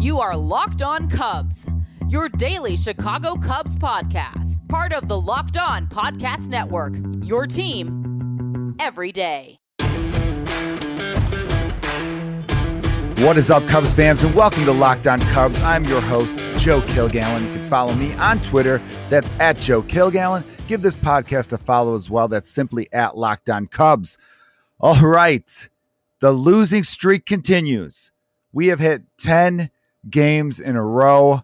You 0.00 0.18
are 0.18 0.34
Locked 0.34 0.80
On 0.80 1.10
Cubs, 1.10 1.68
your 2.08 2.30
daily 2.30 2.74
Chicago 2.74 3.36
Cubs 3.36 3.76
podcast, 3.76 4.66
part 4.66 4.94
of 4.94 5.08
the 5.08 5.20
Locked 5.20 5.58
On 5.58 5.86
Podcast 5.88 6.48
Network, 6.48 6.94
your 7.22 7.46
team 7.46 8.74
every 8.80 9.12
day. 9.12 9.58
What 13.18 13.36
is 13.36 13.50
up, 13.50 13.66
Cubs 13.68 13.92
fans, 13.92 14.24
and 14.24 14.34
welcome 14.34 14.64
to 14.64 14.72
Locked 14.72 15.06
On 15.06 15.20
Cubs. 15.20 15.60
I'm 15.60 15.84
your 15.84 16.00
host, 16.00 16.38
Joe 16.56 16.80
Kilgallon. 16.80 17.46
You 17.52 17.58
can 17.58 17.68
follow 17.68 17.94
me 17.94 18.14
on 18.14 18.40
Twitter. 18.40 18.80
That's 19.10 19.34
at 19.34 19.58
Joe 19.58 19.82
Kilgallon. 19.82 20.44
Give 20.66 20.80
this 20.80 20.96
podcast 20.96 21.52
a 21.52 21.58
follow 21.58 21.94
as 21.94 22.08
well. 22.08 22.26
That's 22.26 22.48
simply 22.48 22.90
at 22.94 23.18
Locked 23.18 23.50
On 23.50 23.66
Cubs. 23.66 24.16
All 24.80 25.02
right. 25.02 25.68
The 26.20 26.32
losing 26.32 26.84
streak 26.84 27.26
continues. 27.26 28.12
We 28.50 28.68
have 28.68 28.80
hit 28.80 29.02
10 29.18 29.68
games 30.08 30.60
in 30.60 30.76
a 30.76 30.84
row, 30.84 31.42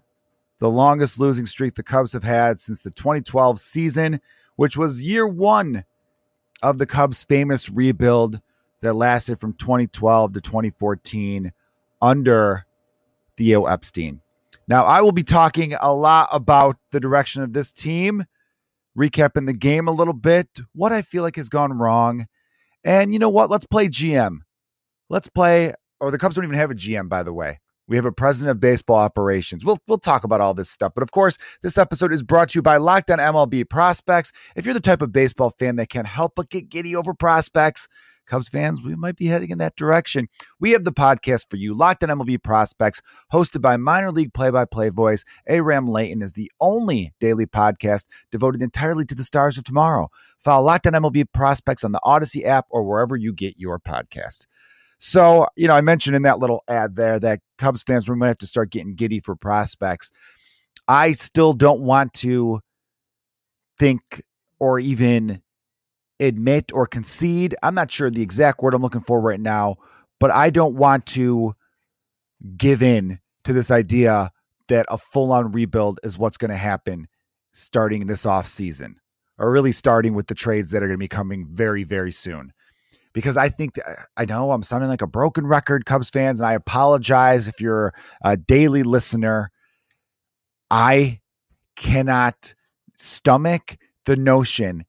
the 0.59 0.71
longest 0.71 1.21
losing 1.21 1.47
streak 1.47 1.75
the 1.75 1.83
Cubs 1.83 2.13
have 2.13 2.23
had 2.23 2.59
since 2.61 2.81
the 2.81 2.91
2012 2.91 3.59
season, 3.59 4.21
which 4.57 4.77
was 4.77 5.03
year 5.03 5.27
one 5.27 5.85
of 6.63 6.79
the 6.79 6.87
Cubs' 6.87 7.25
famous 7.25 7.69
rebuild 7.69 8.41
that 8.81 8.95
lasted 8.95 9.39
from 9.39 9.53
2012 9.55 10.33
to 10.35 10.41
2014 10.41 11.53
under 12.01 12.67
Theo 13.37 13.67
Epstein. 13.67 14.21
Now, 14.69 14.85
I 14.85 15.01
will 15.01 15.13
be 15.13 15.23
talking 15.23 15.75
a 15.75 15.95
lot 15.95 16.29
about 16.33 16.77
the 16.91 17.01
direction 17.01 17.43
of 17.43 17.53
this 17.53 17.71
team, 17.71 18.25
recapping 18.99 19.47
the 19.47 19.53
game 19.53 19.87
a 19.87 19.93
little 19.93 20.15
bit, 20.15 20.49
what 20.75 20.93
I 20.93 21.03
feel 21.03 21.23
like 21.23 21.37
has 21.37 21.49
gone 21.49 21.73
wrong. 21.73 22.27
And 22.83 23.13
you 23.13 23.19
know 23.19 23.29
what? 23.29 23.51
Let's 23.51 23.67
play 23.67 23.89
GM. 23.89 24.39
Let's 25.09 25.29
play, 25.29 25.75
or 26.01 26.11
the 26.11 26.19
Cubs 26.19 26.35
don't 26.35 26.45
even 26.45 26.57
have 26.57 26.71
a 26.71 26.75
GM, 26.75 27.09
by 27.09 27.23
the 27.23 27.33
way. 27.33 27.61
We 27.89 27.97
have 27.97 28.05
a 28.05 28.13
president 28.13 28.51
of 28.51 28.61
baseball 28.61 28.97
operations. 28.97 29.65
We'll 29.65 29.79
we'll 29.87 29.99
talk 29.99 30.25
about 30.25 30.41
all 30.41 30.55
this 30.55 30.71
stuff. 30.71 30.93
But 30.95 31.03
of 31.03 31.13
course, 31.13 31.39
this 31.63 31.79
episode 31.79 32.13
is 32.13 32.23
brought 32.23 32.51
to 32.51 32.59
you 32.59 32.63
by 32.63 32.79
Locked 32.79 33.11
On 33.11 33.19
MLB 33.19 33.69
Prospects. 33.69 34.33
If 34.57 34.65
you're 34.65 34.75
the 34.75 34.81
type 34.81 35.03
of 35.03 35.13
baseball 35.13 35.55
fan 35.59 35.77
that 35.77 35.89
can't 35.89 36.07
help 36.07 36.35
but 36.35 36.51
get 36.51 36.69
giddy 36.69 36.97
over 36.97 37.15
prospects, 37.15 37.87
Cubs 38.27 38.49
fans, 38.49 38.83
we 38.83 38.97
might 38.97 39.17
be 39.17 39.27
heading 39.27 39.51
in 39.51 39.59
that 39.59 39.77
direction. 39.77 40.29
We 40.59 40.73
have 40.73 40.85
the 40.85 40.93
podcast 40.93 41.49
for 41.49 41.57
you, 41.57 41.75
Locked 41.75 42.03
on 42.03 42.11
MLB 42.11 42.43
Prospects, 42.43 43.01
hosted 43.33 43.63
by 43.63 43.77
minor 43.77 44.11
league 44.11 44.35
play-by-play 44.35 44.89
voice 44.91 45.25
Aram 45.47 45.87
Leighton, 45.87 46.23
is 46.23 46.33
the 46.33 46.51
only 46.61 47.15
daily 47.21 47.47
podcast 47.47 48.07
devoted 48.33 48.63
entirely 48.63 49.05
to 49.07 49.15
the 49.15 49.25
stars 49.25 49.57
of 49.57 49.65
tomorrow. 49.65 50.09
Follow 50.41 50.67
Locked 50.67 50.89
on 50.89 50.95
MLB 50.95 51.27
Prospects 51.33 51.85
on 51.85 51.93
the 51.93 52.01
Odyssey 52.03 52.45
app 52.45 52.67
or 52.69 52.83
wherever 52.83 53.17
you 53.17 53.33
get 53.33 53.59
your 53.59 53.79
podcast. 53.79 54.47
So, 54.99 55.47
you 55.57 55.69
know, 55.69 55.75
I 55.75 55.83
mentioned 55.83 56.17
in 56.17 56.23
that 56.23 56.39
little 56.39 56.65
ad 56.69 56.97
there 56.97 57.21
that 57.21 57.41
Cubs 57.59 57.83
fans, 57.83 58.09
we 58.09 58.17
might 58.17 58.29
have 58.29 58.39
to 58.39 58.47
start 58.47 58.71
getting 58.71 58.95
giddy 58.95 59.21
for 59.21 59.37
prospects. 59.37 60.11
I 60.89 61.13
still 61.13 61.53
don't 61.53 61.81
want 61.81 62.15
to 62.15 62.61
think 63.79 64.23
or 64.59 64.79
even 64.79 65.43
admit 66.19 66.73
or 66.73 66.87
concede. 66.87 67.55
I'm 67.63 67.75
not 67.75 67.91
sure 67.91 68.11
the 68.11 68.23
exact 68.23 68.63
word 68.63 68.75
I'm 68.75 68.83
looking 68.83 69.03
for 69.03 69.21
right 69.21 69.41
now, 69.41 69.77
but 70.19 70.31
I 70.31 70.51
don't 70.51 70.77
want 70.77 71.05
to 71.07 71.55
give 72.57 72.83
in 72.83 73.19
to 73.45 73.53
this 73.53 73.71
idea 73.71 74.31
that 74.69 74.87
a 74.89 74.99
full 74.99 75.33
on 75.33 75.53
rebuild 75.53 76.01
is 76.03 76.19
what's 76.19 76.37
going 76.37 76.51
to 76.51 76.57
happen 76.57 77.07
starting 77.53 78.07
this 78.07 78.27
off 78.27 78.47
season 78.47 78.97
or 79.39 79.51
really 79.51 79.73
starting 79.73 80.15
with 80.15 80.27
the 80.27 80.35
trades 80.35 80.71
that 80.71 80.83
are 80.83 80.87
going 80.87 80.99
to 80.99 80.99
be 80.99 81.09
coming 81.09 81.47
very, 81.51 81.85
very 81.85 82.11
soon 82.11 82.53
because 83.17 83.39
I 83.39 83.49
think 83.49 83.81
I 84.19 84.27
know 84.27 84.51
I'm 84.51 84.63
sounding 84.63 84.91
like 84.91 85.01
a 85.01 85.07
broken 85.07 85.47
record, 85.47 85.87
Cubs 85.87 86.11
fans, 86.11 86.39
and 86.39 86.47
I 86.47 86.53
apologize 86.53 87.49
if 87.49 87.63
you're 87.63 87.95
a 88.23 88.37
daily 88.37 88.83
listener. 88.83 89.51
I 90.71 91.21
cannot 91.77 92.53
stomach 92.95 93.79
the 94.05 94.17
notion 94.17 94.85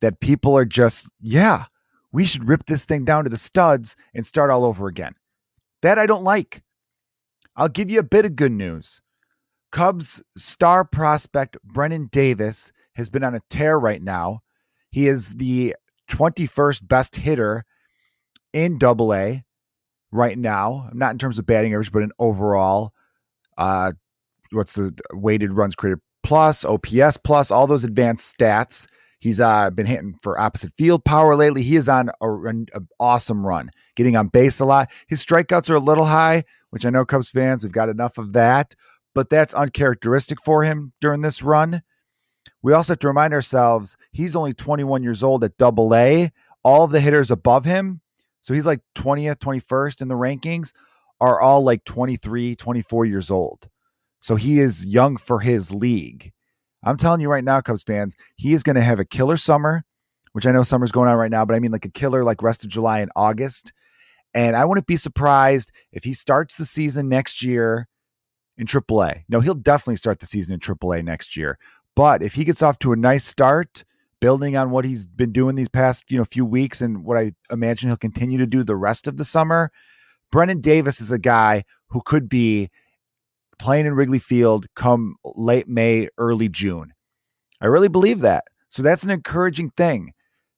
that 0.00 0.20
people 0.20 0.56
are 0.56 0.64
just, 0.64 1.10
yeah, 1.20 1.64
we 2.12 2.24
should 2.24 2.46
rip 2.46 2.66
this 2.66 2.84
thing 2.84 3.04
down 3.04 3.24
to 3.24 3.30
the 3.30 3.36
studs 3.36 3.96
and 4.14 4.24
start 4.24 4.50
all 4.52 4.64
over 4.64 4.86
again. 4.86 5.16
That 5.82 5.98
I 5.98 6.06
don't 6.06 6.22
like. 6.22 6.62
I'll 7.56 7.68
give 7.68 7.90
you 7.90 7.98
a 7.98 8.04
bit 8.04 8.24
of 8.24 8.36
good 8.36 8.52
news. 8.52 9.02
Cubs 9.72 10.22
star 10.36 10.84
prospect 10.84 11.56
Brennan 11.64 12.10
Davis 12.12 12.70
has 12.94 13.10
been 13.10 13.24
on 13.24 13.34
a 13.34 13.42
tear 13.50 13.76
right 13.76 14.00
now. 14.00 14.42
He 14.88 15.08
is 15.08 15.34
the 15.34 15.74
21st 16.12 16.86
best 16.86 17.16
hitter 17.16 17.64
in 18.52 18.78
double 18.78 19.14
A 19.14 19.44
right 20.10 20.38
now, 20.38 20.90
not 20.92 21.12
in 21.12 21.18
terms 21.18 21.38
of 21.38 21.46
batting 21.46 21.72
average, 21.72 21.92
but 21.92 22.02
in 22.02 22.12
overall. 22.18 22.92
Uh, 23.58 23.92
what's 24.50 24.74
the 24.74 24.94
weighted 25.12 25.52
runs 25.52 25.74
created 25.74 26.00
plus, 26.22 26.64
OPS 26.64 27.16
plus, 27.16 27.50
all 27.50 27.66
those 27.66 27.84
advanced 27.84 28.38
stats. 28.38 28.86
He's 29.18 29.40
uh, 29.40 29.70
been 29.70 29.86
hitting 29.86 30.16
for 30.22 30.38
opposite 30.38 30.72
field 30.76 31.04
power 31.04 31.36
lately. 31.36 31.62
He 31.62 31.76
is 31.76 31.88
on 31.88 32.10
an 32.20 32.66
awesome 32.98 33.46
run, 33.46 33.70
getting 33.94 34.16
on 34.16 34.28
base 34.28 34.58
a 34.60 34.64
lot. 34.64 34.90
His 35.06 35.24
strikeouts 35.24 35.70
are 35.70 35.76
a 35.76 35.80
little 35.80 36.06
high, 36.06 36.44
which 36.70 36.84
I 36.84 36.90
know 36.90 37.04
Cubs 37.04 37.30
fans, 37.30 37.62
we've 37.62 37.72
got 37.72 37.88
enough 37.88 38.18
of 38.18 38.32
that, 38.32 38.74
but 39.14 39.30
that's 39.30 39.54
uncharacteristic 39.54 40.38
for 40.44 40.64
him 40.64 40.92
during 41.00 41.20
this 41.20 41.42
run. 41.42 41.82
We 42.62 42.72
also 42.72 42.92
have 42.92 43.00
to 43.00 43.08
remind 43.08 43.32
ourselves 43.32 43.96
he's 44.10 44.34
only 44.34 44.54
21 44.54 45.02
years 45.02 45.22
old 45.22 45.44
at 45.44 45.56
double 45.56 45.94
A. 45.94 46.30
All 46.64 46.84
of 46.84 46.90
the 46.90 47.00
hitters 47.00 47.30
above 47.30 47.64
him 47.64 48.00
so 48.42 48.54
he's 48.54 48.66
like 48.66 48.80
20th, 48.96 49.38
21st 49.38 50.02
in 50.02 50.08
the 50.08 50.14
rankings, 50.14 50.72
are 51.20 51.40
all 51.40 51.62
like 51.62 51.84
23, 51.84 52.56
24 52.56 53.04
years 53.06 53.30
old. 53.30 53.68
So 54.20 54.36
he 54.36 54.58
is 54.58 54.84
young 54.84 55.16
for 55.16 55.40
his 55.40 55.72
league. 55.74 56.32
I'm 56.84 56.96
telling 56.96 57.20
you 57.20 57.30
right 57.30 57.44
now, 57.44 57.60
Cubs 57.60 57.84
fans, 57.84 58.16
he 58.36 58.52
is 58.52 58.62
going 58.62 58.76
to 58.76 58.82
have 58.82 58.98
a 58.98 59.04
killer 59.04 59.36
summer, 59.36 59.84
which 60.32 60.46
I 60.46 60.52
know 60.52 60.64
summer's 60.64 60.92
going 60.92 61.08
on 61.08 61.16
right 61.16 61.30
now, 61.30 61.44
but 61.44 61.54
I 61.54 61.60
mean 61.60 61.70
like 61.70 61.84
a 61.84 61.90
killer 61.90 62.24
like 62.24 62.42
rest 62.42 62.64
of 62.64 62.70
July 62.70 63.00
and 63.00 63.10
August. 63.14 63.72
And 64.34 64.56
I 64.56 64.64
wouldn't 64.64 64.86
be 64.86 64.96
surprised 64.96 65.70
if 65.92 66.04
he 66.04 66.14
starts 66.14 66.56
the 66.56 66.64
season 66.64 67.08
next 67.08 67.42
year 67.42 67.86
in 68.56 68.66
AAA. 68.66 69.24
No, 69.28 69.40
he'll 69.40 69.54
definitely 69.54 69.96
start 69.96 70.20
the 70.20 70.26
season 70.26 70.54
in 70.54 70.60
AAA 70.60 71.04
next 71.04 71.36
year. 71.36 71.58
But 71.94 72.22
if 72.22 72.34
he 72.34 72.44
gets 72.44 72.62
off 72.62 72.78
to 72.80 72.92
a 72.92 72.96
nice 72.96 73.24
start, 73.24 73.84
building 74.22 74.56
on 74.56 74.70
what 74.70 74.84
he's 74.84 75.04
been 75.04 75.32
doing 75.32 75.56
these 75.56 75.68
past 75.68 76.08
you 76.08 76.16
know 76.16 76.24
few 76.24 76.46
weeks 76.46 76.80
and 76.80 77.04
what 77.04 77.18
I 77.18 77.32
imagine 77.50 77.90
he'll 77.90 77.96
continue 77.96 78.38
to 78.38 78.46
do 78.46 78.62
the 78.62 78.76
rest 78.76 79.08
of 79.08 79.16
the 79.16 79.24
summer. 79.24 79.72
Brennan 80.30 80.60
Davis 80.60 81.00
is 81.00 81.10
a 81.10 81.18
guy 81.18 81.64
who 81.88 82.00
could 82.06 82.28
be 82.28 82.70
playing 83.58 83.84
in 83.84 83.94
Wrigley 83.94 84.20
Field 84.20 84.66
come 84.76 85.16
late 85.24 85.68
May, 85.68 86.08
early 86.16 86.48
June. 86.48 86.94
I 87.60 87.66
really 87.66 87.88
believe 87.88 88.20
that. 88.20 88.44
So 88.68 88.80
that's 88.80 89.02
an 89.02 89.10
encouraging 89.10 89.70
thing. 89.70 90.12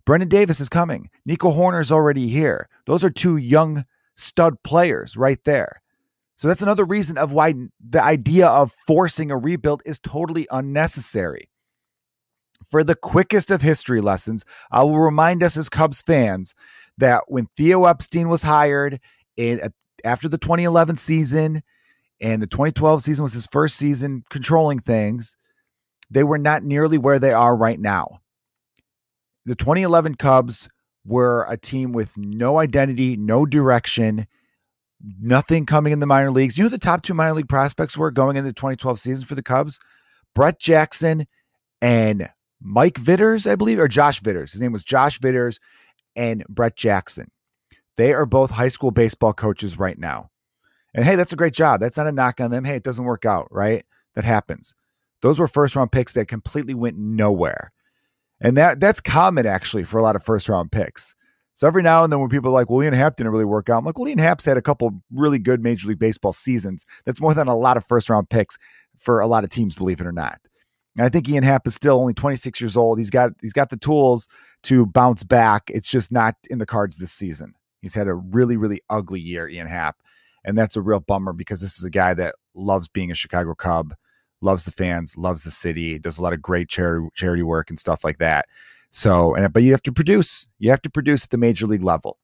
Brennan 0.04 0.28
Davis 0.28 0.60
is 0.60 0.68
coming. 0.68 1.08
Nico 1.24 1.50
Hoerner 1.50 1.80
is 1.80 1.90
already 1.90 2.28
here. 2.28 2.68
Those 2.84 3.02
are 3.02 3.10
two 3.10 3.38
young 3.38 3.84
stud 4.14 4.62
players 4.62 5.16
right 5.16 5.42
there. 5.44 5.80
So 6.36 6.48
that's 6.48 6.62
another 6.62 6.84
reason 6.84 7.16
of 7.16 7.32
why 7.32 7.54
the 7.80 8.02
idea 8.02 8.46
of 8.46 8.72
forcing 8.86 9.30
a 9.30 9.38
rebuild 9.38 9.80
is 9.86 9.98
totally 9.98 10.46
unnecessary. 10.50 11.48
For 12.70 12.84
the 12.84 12.94
quickest 12.94 13.50
of 13.50 13.62
history 13.62 14.00
lessons, 14.00 14.44
I 14.70 14.82
will 14.82 14.98
remind 14.98 15.42
us 15.42 15.56
as 15.56 15.68
Cubs 15.68 16.02
fans 16.02 16.54
that 16.98 17.24
when 17.28 17.46
Theo 17.56 17.84
Epstein 17.84 18.28
was 18.28 18.42
hired 18.42 19.00
in, 19.36 19.72
after 20.04 20.28
the 20.28 20.38
2011 20.38 20.96
season 20.96 21.62
and 22.20 22.42
the 22.42 22.46
2012 22.46 23.02
season 23.02 23.22
was 23.22 23.32
his 23.32 23.46
first 23.46 23.76
season 23.76 24.24
controlling 24.30 24.78
things, 24.78 25.36
they 26.10 26.24
were 26.24 26.38
not 26.38 26.62
nearly 26.62 26.98
where 26.98 27.18
they 27.18 27.32
are 27.32 27.56
right 27.56 27.80
now. 27.80 28.20
The 29.46 29.54
2011 29.54 30.14
Cubs 30.14 30.68
were 31.04 31.46
a 31.48 31.56
team 31.56 31.92
with 31.92 32.16
no 32.16 32.58
identity, 32.58 33.16
no 33.16 33.44
direction, 33.44 34.26
nothing 35.20 35.66
coming 35.66 35.92
in 35.92 35.98
the 35.98 36.06
minor 36.06 36.30
leagues. 36.30 36.56
You 36.56 36.64
know 36.64 36.70
the 36.70 36.78
top 36.78 37.02
two 37.02 37.14
minor 37.14 37.34
league 37.34 37.48
prospects 37.48 37.96
were 37.96 38.10
going 38.10 38.36
into 38.36 38.48
the 38.48 38.54
2012 38.54 38.98
season 38.98 39.26
for 39.26 39.34
the 39.34 39.42
Cubs? 39.42 39.80
Brett 40.34 40.58
Jackson 40.58 41.26
and 41.82 42.30
Mike 42.64 42.96
Vitters, 42.96 43.46
I 43.46 43.56
believe, 43.56 43.78
or 43.78 43.86
Josh 43.86 44.20
Vitters. 44.20 44.52
His 44.52 44.60
name 44.60 44.72
was 44.72 44.82
Josh 44.82 45.20
Vitters 45.20 45.60
and 46.16 46.44
Brett 46.48 46.76
Jackson. 46.76 47.30
They 47.96 48.12
are 48.12 48.26
both 48.26 48.50
high 48.50 48.68
school 48.68 48.90
baseball 48.90 49.34
coaches 49.34 49.78
right 49.78 49.98
now. 49.98 50.30
And 50.94 51.04
hey, 51.04 51.14
that's 51.14 51.32
a 51.32 51.36
great 51.36 51.54
job. 51.54 51.80
That's 51.80 51.96
not 51.96 52.06
a 52.06 52.12
knock 52.12 52.40
on 52.40 52.50
them. 52.50 52.64
Hey, 52.64 52.76
it 52.76 52.82
doesn't 52.82 53.04
work 53.04 53.26
out, 53.26 53.48
right? 53.50 53.84
That 54.14 54.24
happens. 54.24 54.74
Those 55.20 55.38
were 55.38 55.46
first 55.46 55.76
round 55.76 55.92
picks 55.92 56.14
that 56.14 56.26
completely 56.26 56.74
went 56.74 56.96
nowhere. 56.96 57.70
And 58.40 58.56
that 58.56 58.80
that's 58.80 59.00
common 59.00 59.46
actually 59.46 59.84
for 59.84 59.98
a 59.98 60.02
lot 60.02 60.16
of 60.16 60.24
first 60.24 60.48
round 60.48 60.72
picks. 60.72 61.14
So 61.52 61.66
every 61.66 61.82
now 61.82 62.02
and 62.02 62.12
then 62.12 62.20
when 62.20 62.30
people 62.30 62.50
are 62.50 62.54
like, 62.54 62.68
well, 62.68 62.82
Ian 62.82 62.94
Happ 62.94 63.16
didn't 63.16 63.32
really 63.32 63.44
work 63.44 63.68
out, 63.68 63.78
I'm 63.78 63.84
like, 63.84 63.98
well, 63.98 64.08
Ian 64.08 64.18
Happ's 64.18 64.44
had 64.44 64.56
a 64.56 64.62
couple 64.62 65.02
really 65.12 65.38
good 65.38 65.62
Major 65.62 65.88
League 65.88 66.00
Baseball 66.00 66.32
seasons. 66.32 66.84
That's 67.04 67.20
more 67.20 67.32
than 67.32 67.46
a 67.46 67.56
lot 67.56 67.76
of 67.76 67.84
first 67.84 68.10
round 68.10 68.28
picks 68.28 68.58
for 68.98 69.20
a 69.20 69.26
lot 69.26 69.44
of 69.44 69.50
teams, 69.50 69.76
believe 69.76 70.00
it 70.00 70.06
or 70.06 70.12
not. 70.12 70.40
I 70.98 71.08
think 71.08 71.28
Ian 71.28 71.42
Happ 71.42 71.66
is 71.66 71.74
still 71.74 71.98
only 71.98 72.14
26 72.14 72.60
years 72.60 72.76
old. 72.76 72.98
He's 72.98 73.10
got 73.10 73.32
he's 73.40 73.52
got 73.52 73.70
the 73.70 73.76
tools 73.76 74.28
to 74.64 74.86
bounce 74.86 75.24
back. 75.24 75.64
It's 75.68 75.88
just 75.88 76.12
not 76.12 76.36
in 76.50 76.58
the 76.58 76.66
cards 76.66 76.98
this 76.98 77.12
season. 77.12 77.54
He's 77.82 77.94
had 77.94 78.06
a 78.06 78.14
really 78.14 78.56
really 78.56 78.80
ugly 78.88 79.20
year, 79.20 79.48
Ian 79.48 79.66
Happ, 79.66 79.96
and 80.44 80.56
that's 80.56 80.76
a 80.76 80.82
real 80.82 81.00
bummer 81.00 81.32
because 81.32 81.60
this 81.60 81.78
is 81.78 81.84
a 81.84 81.90
guy 81.90 82.14
that 82.14 82.36
loves 82.54 82.88
being 82.88 83.10
a 83.10 83.14
Chicago 83.14 83.54
Cub, 83.54 83.94
loves 84.40 84.64
the 84.64 84.70
fans, 84.70 85.16
loves 85.16 85.42
the 85.42 85.50
city, 85.50 85.98
does 85.98 86.18
a 86.18 86.22
lot 86.22 86.32
of 86.32 86.40
great 86.40 86.68
charity 86.68 87.08
charity 87.14 87.42
work 87.42 87.70
and 87.70 87.78
stuff 87.78 88.04
like 88.04 88.18
that. 88.18 88.46
So, 88.90 89.34
and 89.34 89.52
but 89.52 89.64
you 89.64 89.72
have 89.72 89.82
to 89.82 89.92
produce. 89.92 90.46
You 90.60 90.70
have 90.70 90.82
to 90.82 90.90
produce 90.90 91.24
at 91.24 91.30
the 91.30 91.38
major 91.38 91.66
league 91.66 91.82
level. 91.82 92.18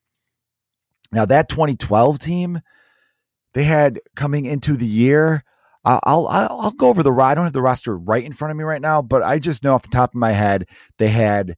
Now 1.10 1.24
that 1.24 1.48
2012 1.48 2.20
team, 2.20 2.60
they 3.54 3.64
had 3.64 4.00
coming 4.14 4.44
into 4.44 4.76
the 4.76 4.86
year. 4.86 5.42
I'll, 5.84 6.00
I'll 6.04 6.28
I'll 6.28 6.70
go 6.72 6.88
over 6.88 7.02
the. 7.02 7.12
I 7.12 7.34
don't 7.34 7.44
have 7.44 7.52
the 7.52 7.62
roster 7.62 7.96
right 7.96 8.24
in 8.24 8.32
front 8.32 8.50
of 8.50 8.58
me 8.58 8.64
right 8.64 8.82
now, 8.82 9.00
but 9.00 9.22
I 9.22 9.38
just 9.38 9.64
know 9.64 9.74
off 9.74 9.82
the 9.82 9.88
top 9.88 10.10
of 10.10 10.14
my 10.16 10.32
head 10.32 10.66
they 10.98 11.08
had 11.08 11.56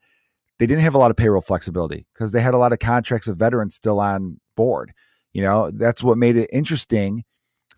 they 0.59 0.67
didn't 0.67 0.83
have 0.83 0.95
a 0.95 0.99
lot 0.99 1.11
of 1.11 1.17
payroll 1.17 1.41
flexibility 1.41 2.07
because 2.15 2.31
they 2.31 2.41
had 2.41 2.55
a 2.55 2.59
lot 2.59 2.73
of 2.73 2.79
contracts 2.79 3.27
of 3.27 3.37
veterans 3.37 3.75
still 3.75 3.99
on 3.99 4.39
board. 4.57 4.93
You 5.33 5.43
know, 5.43 5.71
that's 5.73 6.03
what 6.03 6.19
made 6.19 6.37
it 6.37 6.51
interesting 6.53 7.25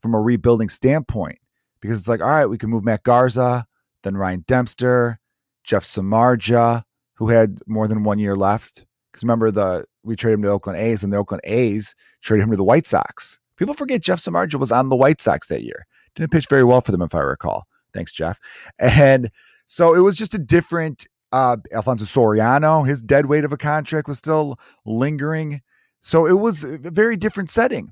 from 0.01 0.15
a 0.15 0.21
rebuilding 0.21 0.69
standpoint 0.69 1.39
because 1.81 1.99
it's 1.99 2.09
like, 2.09 2.21
all 2.21 2.29
right, 2.29 2.47
we 2.47 2.59
can 2.59 2.69
move 2.69 2.85
Matt 2.85 3.05
Garza, 3.05 3.67
then 4.03 4.17
Ryan 4.17 4.45
Dempster, 4.47 5.19
Jeff 5.63 5.85
Samardzija, 5.85 6.83
who 7.15 7.29
had 7.29 7.59
more 7.67 7.89
than 7.89 8.05
one 8.05 8.19
year 8.19 8.37
left. 8.37 8.85
Because 9.11 9.23
remember, 9.23 9.51
the 9.51 9.87
we 10.03 10.17
traded 10.17 10.41
him 10.41 10.43
to 10.43 10.51
Oakland 10.51 10.79
A's, 10.79 11.03
and 11.03 11.13
the 11.13 11.17
Oakland 11.17 11.41
A's 11.45 11.95
traded 12.21 12.45
him 12.45 12.51
to 12.51 12.57
the 12.57 12.65
White 12.65 12.87
Sox. 12.87 13.41
People 13.57 13.73
forget 13.73 14.03
Jeff 14.03 14.19
Samardzija 14.19 14.59
was 14.59 14.73
on 14.73 14.89
the 14.89 14.97
White 14.97 15.21
Sox 15.21 15.47
that 15.47 15.63
year. 15.63 15.87
Didn't 16.15 16.33
pitch 16.33 16.49
very 16.49 16.65
well 16.65 16.81
for 16.81 16.93
them, 16.93 17.03
if 17.03 17.15
I 17.15 17.21
recall. 17.21 17.65
Thanks, 17.93 18.13
Jeff. 18.13 18.39
And 18.79 19.31
so 19.67 19.95
it 19.95 20.01
was 20.01 20.17
just 20.17 20.35
a 20.35 20.39
different 20.39 21.07
uh, 21.33 21.57
Alfonso 21.73 22.05
Soriano, 22.05 22.87
his 22.87 23.03
dead 23.03 23.27
weight 23.27 23.45
of 23.45 23.53
a 23.53 23.57
contract 23.57 24.07
was 24.07 24.19
still 24.19 24.57
lingering. 24.87 25.63
So 26.01 26.27
it 26.27 26.39
was 26.39 26.63
a 26.63 26.79
very 26.79 27.17
different 27.17 27.51
setting. 27.51 27.91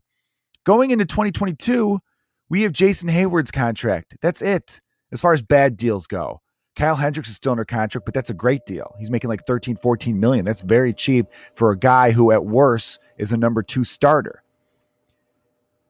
Going 0.64 0.92
into 0.92 1.04
2022, 1.04 1.98
we 2.48 2.62
have 2.62 2.72
Jason 2.72 3.08
Heyward's 3.08 3.50
contract. 3.50 4.16
That's 4.20 4.42
it 4.42 4.80
as 5.10 5.20
far 5.20 5.32
as 5.32 5.42
bad 5.42 5.76
deals 5.76 6.06
go. 6.06 6.40
Kyle 6.76 6.94
Hendricks 6.94 7.28
is 7.28 7.36
still 7.36 7.52
under 7.52 7.64
contract, 7.64 8.04
but 8.04 8.14
that's 8.14 8.30
a 8.30 8.34
great 8.34 8.64
deal. 8.64 8.94
He's 8.98 9.10
making 9.10 9.28
like 9.28 9.44
13, 9.44 9.76
14 9.76 10.20
million. 10.20 10.44
That's 10.44 10.62
very 10.62 10.92
cheap 10.92 11.26
for 11.56 11.72
a 11.72 11.78
guy 11.78 12.12
who, 12.12 12.30
at 12.30 12.46
worst, 12.46 13.00
is 13.18 13.32
a 13.32 13.36
number 13.36 13.62
two 13.62 13.82
starter. 13.82 14.42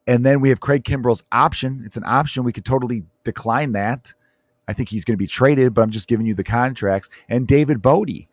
And 0.07 0.27
then 0.27 0.41
we 0.41 0.49
have 0.49 0.61
Craig 0.61 0.85
Kimbrel's 0.85 1.23
option. 1.31 1.83
It's 1.85 1.97
an 1.97 2.05
option. 2.07 2.43
We 2.45 2.53
could 2.53 2.65
totally 2.65 3.05
decline 3.25 3.73
that. 3.73 4.13
I 4.67 4.73
think 4.73 4.89
he's 4.89 5.05
going 5.05 5.15
to 5.15 5.19
be 5.19 5.27
traded, 5.27 5.75
but 5.75 5.83
I'm 5.83 5.91
just 5.91 6.09
giving 6.09 6.27
you 6.27 6.35
the 6.35 6.45
contracts. 6.45 7.09
And 7.29 7.47
David 7.47 7.83
Bote. 7.83 8.27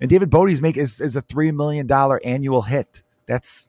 And 0.00 0.10
David 0.10 0.30
Bote's 0.30 0.60
make 0.60 0.76
is, 0.76 1.00
is 1.00 1.16
a 1.16 1.22
$3 1.22 1.54
million 1.54 1.90
annual 2.24 2.62
hit. 2.62 3.02
That's 3.26 3.68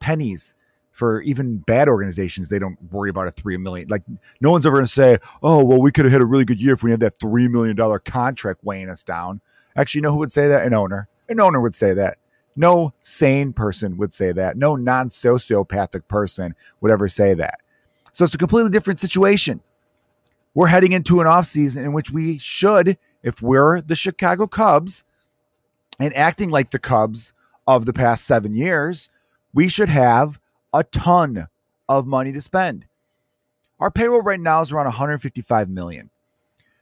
pennies 0.00 0.54
for 0.90 1.20
even 1.22 1.58
bad 1.58 1.88
organizations. 1.88 2.48
They 2.48 2.58
don't 2.58 2.78
worry 2.90 3.10
about 3.10 3.26
a 3.26 3.30
3 3.30 3.58
million. 3.58 3.88
Like 3.88 4.02
no 4.40 4.50
one's 4.50 4.64
ever 4.64 4.76
going 4.76 4.86
to 4.86 4.92
say, 4.92 5.18
oh, 5.42 5.62
well, 5.62 5.80
we 5.80 5.92
could 5.92 6.06
have 6.06 6.12
had 6.12 6.22
a 6.22 6.26
really 6.26 6.46
good 6.46 6.60
year 6.60 6.72
if 6.72 6.82
we 6.82 6.90
had 6.90 7.00
that 7.00 7.18
$3 7.18 7.50
million 7.50 7.76
contract 8.04 8.64
weighing 8.64 8.88
us 8.88 9.02
down. 9.02 9.40
Actually, 9.76 9.98
you 9.98 10.02
know 10.02 10.12
who 10.12 10.18
would 10.18 10.32
say 10.32 10.48
that? 10.48 10.64
An 10.64 10.72
owner. 10.72 11.08
An 11.28 11.38
owner 11.38 11.60
would 11.60 11.74
say 11.74 11.92
that. 11.92 12.16
No 12.56 12.94
sane 13.00 13.52
person 13.52 13.96
would 13.98 14.12
say 14.12 14.32
that. 14.32 14.56
No 14.56 14.76
non 14.76 15.10
sociopathic 15.10 16.08
person 16.08 16.54
would 16.80 16.90
ever 16.90 17.08
say 17.08 17.34
that. 17.34 17.60
So 18.12 18.24
it's 18.24 18.34
a 18.34 18.38
completely 18.38 18.70
different 18.70 18.98
situation 18.98 19.60
we're 20.56 20.68
heading 20.68 20.92
into 20.92 21.20
an 21.20 21.26
offseason 21.26 21.84
in 21.84 21.92
which 21.92 22.10
we 22.10 22.38
should, 22.38 22.96
if 23.22 23.42
we're 23.42 23.82
the 23.82 23.94
Chicago 23.94 24.46
Cubs 24.46 25.04
and 26.00 26.16
acting 26.16 26.48
like 26.48 26.70
the 26.70 26.78
Cubs 26.78 27.34
of 27.66 27.84
the 27.84 27.92
past 27.92 28.24
seven 28.24 28.54
years, 28.54 29.10
we 29.52 29.68
should 29.68 29.90
have 29.90 30.40
a 30.72 30.82
ton 30.82 31.46
of 31.90 32.06
money 32.06 32.32
to 32.32 32.40
spend. 32.40 32.86
Our 33.80 33.90
payroll 33.90 34.22
right 34.22 34.40
now 34.40 34.62
is 34.62 34.72
around 34.72 34.86
155 34.86 35.68
million. 35.68 36.08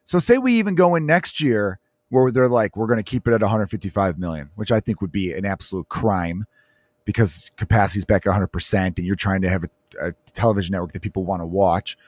So 0.05 0.21
say 0.21 0.39
we 0.39 0.55
even 0.55 0.77
go 0.77 0.95
in 0.95 1.05
next 1.05 1.41
year 1.41 1.81
where 2.15 2.31
they're 2.31 2.49
like, 2.49 2.77
we're 2.77 2.87
going 2.87 2.99
to 2.99 3.03
keep 3.03 3.27
it 3.27 3.33
at 3.33 3.41
155 3.41 4.19
million, 4.19 4.51
which 4.55 4.71
I 4.71 4.81
think 4.81 5.01
would 5.01 5.13
be 5.13 5.33
an 5.33 5.45
absolute 5.45 5.89
crime 5.89 6.45
because 7.05 7.51
capacity's 7.57 8.05
back 8.05 8.25
100% 8.25 8.99
and 8.99 9.07
you're 9.07 9.17
trying 9.17 9.43
to 9.43 9.49
have 9.49 9.65
a, 9.65 10.09
a 10.09 10.13
television 10.33 10.73
network 10.73 10.93
that 10.93 11.03
people 11.03 11.25
want 11.25 11.43
to 11.43 11.47
watch. 11.47 11.99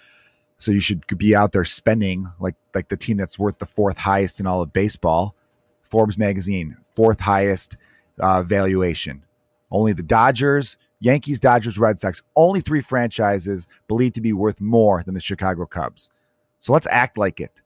So 0.58 0.70
you 0.70 0.80
should 0.80 1.04
be 1.18 1.34
out 1.34 1.52
there 1.52 1.64
spending 1.64 2.30
like 2.40 2.54
like 2.74 2.88
the 2.88 2.96
team 2.96 3.18
that's 3.18 3.38
worth 3.38 3.58
the 3.58 3.66
fourth 3.66 3.98
highest 3.98 4.40
in 4.40 4.46
all 4.46 4.62
of 4.62 4.72
baseball. 4.72 5.34
Forbes 5.82 6.16
magazine, 6.16 6.76
fourth 6.94 7.20
highest 7.20 7.76
uh, 8.20 8.42
valuation. 8.42 9.22
Only 9.70 9.92
the 9.92 10.02
Dodgers, 10.02 10.78
Yankees, 11.00 11.38
Dodgers, 11.40 11.78
Red 11.78 12.00
Sox, 12.00 12.22
only 12.36 12.60
three 12.60 12.80
franchises 12.80 13.68
believed 13.86 14.14
to 14.14 14.20
be 14.20 14.32
worth 14.32 14.60
more 14.60 15.02
than 15.02 15.14
the 15.14 15.20
Chicago 15.20 15.66
Cubs. 15.66 16.10
So 16.58 16.72
let's 16.72 16.86
act 16.90 17.18
like 17.18 17.40
it. 17.40 17.60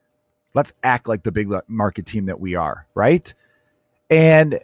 Let's 0.55 0.73
act 0.83 1.09
like 1.09 1.23
the 1.23 1.33
big 1.33 1.49
market 1.69 2.07
team 2.07 2.27
that 2.27 2.41
we 2.41 2.55
are, 2.55 2.87
right? 2.95 3.33
And 4.09 4.59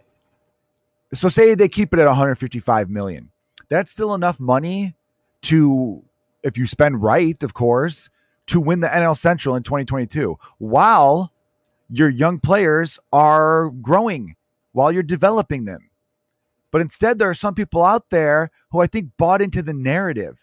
so 1.13 1.29
say 1.29 1.55
they 1.55 1.69
keep 1.69 1.93
it 1.93 1.99
at 1.99 2.07
155 2.07 2.89
million. 2.89 3.31
That's 3.69 3.91
still 3.91 4.13
enough 4.13 4.39
money 4.39 4.95
to 5.43 6.03
if 6.43 6.57
you 6.57 6.65
spend 6.65 7.01
right, 7.01 7.41
of 7.43 7.53
course, 7.53 8.09
to 8.47 8.59
win 8.59 8.79
the 8.79 8.87
NL 8.87 9.15
Central 9.15 9.55
in 9.55 9.63
2022 9.63 10.37
while 10.57 11.33
your 11.89 12.09
young 12.09 12.39
players 12.39 12.99
are 13.11 13.69
growing, 13.69 14.35
while 14.71 14.91
you're 14.91 15.03
developing 15.03 15.65
them. 15.65 15.89
But 16.71 16.81
instead, 16.81 17.17
there 17.17 17.29
are 17.29 17.33
some 17.33 17.55
people 17.55 17.83
out 17.83 18.09
there 18.09 18.49
who 18.71 18.81
I 18.81 18.87
think 18.87 19.11
bought 19.17 19.41
into 19.41 19.61
the 19.61 19.73
narrative, 19.73 20.37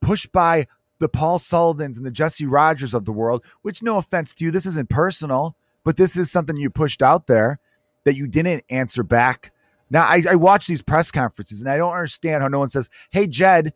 pushed 0.00 0.32
by 0.32 0.66
the 1.02 1.08
Paul 1.08 1.38
Sullivans 1.38 1.96
and 1.98 2.06
the 2.06 2.12
Jesse 2.12 2.46
Rogers 2.46 2.94
of 2.94 3.04
the 3.04 3.12
world, 3.12 3.44
which, 3.62 3.82
no 3.82 3.98
offense 3.98 4.34
to 4.36 4.44
you, 4.44 4.50
this 4.50 4.66
isn't 4.66 4.88
personal, 4.88 5.56
but 5.84 5.96
this 5.96 6.16
is 6.16 6.30
something 6.30 6.56
you 6.56 6.70
pushed 6.70 7.02
out 7.02 7.26
there 7.26 7.58
that 8.04 8.14
you 8.14 8.28
didn't 8.28 8.64
answer 8.70 9.02
back. 9.02 9.52
Now, 9.90 10.02
I, 10.02 10.22
I 10.30 10.34
watch 10.36 10.66
these 10.66 10.80
press 10.80 11.10
conferences 11.10 11.60
and 11.60 11.68
I 11.68 11.76
don't 11.76 11.92
understand 11.92 12.42
how 12.42 12.48
no 12.48 12.60
one 12.60 12.68
says, 12.68 12.88
Hey, 13.10 13.26
Jed, 13.26 13.74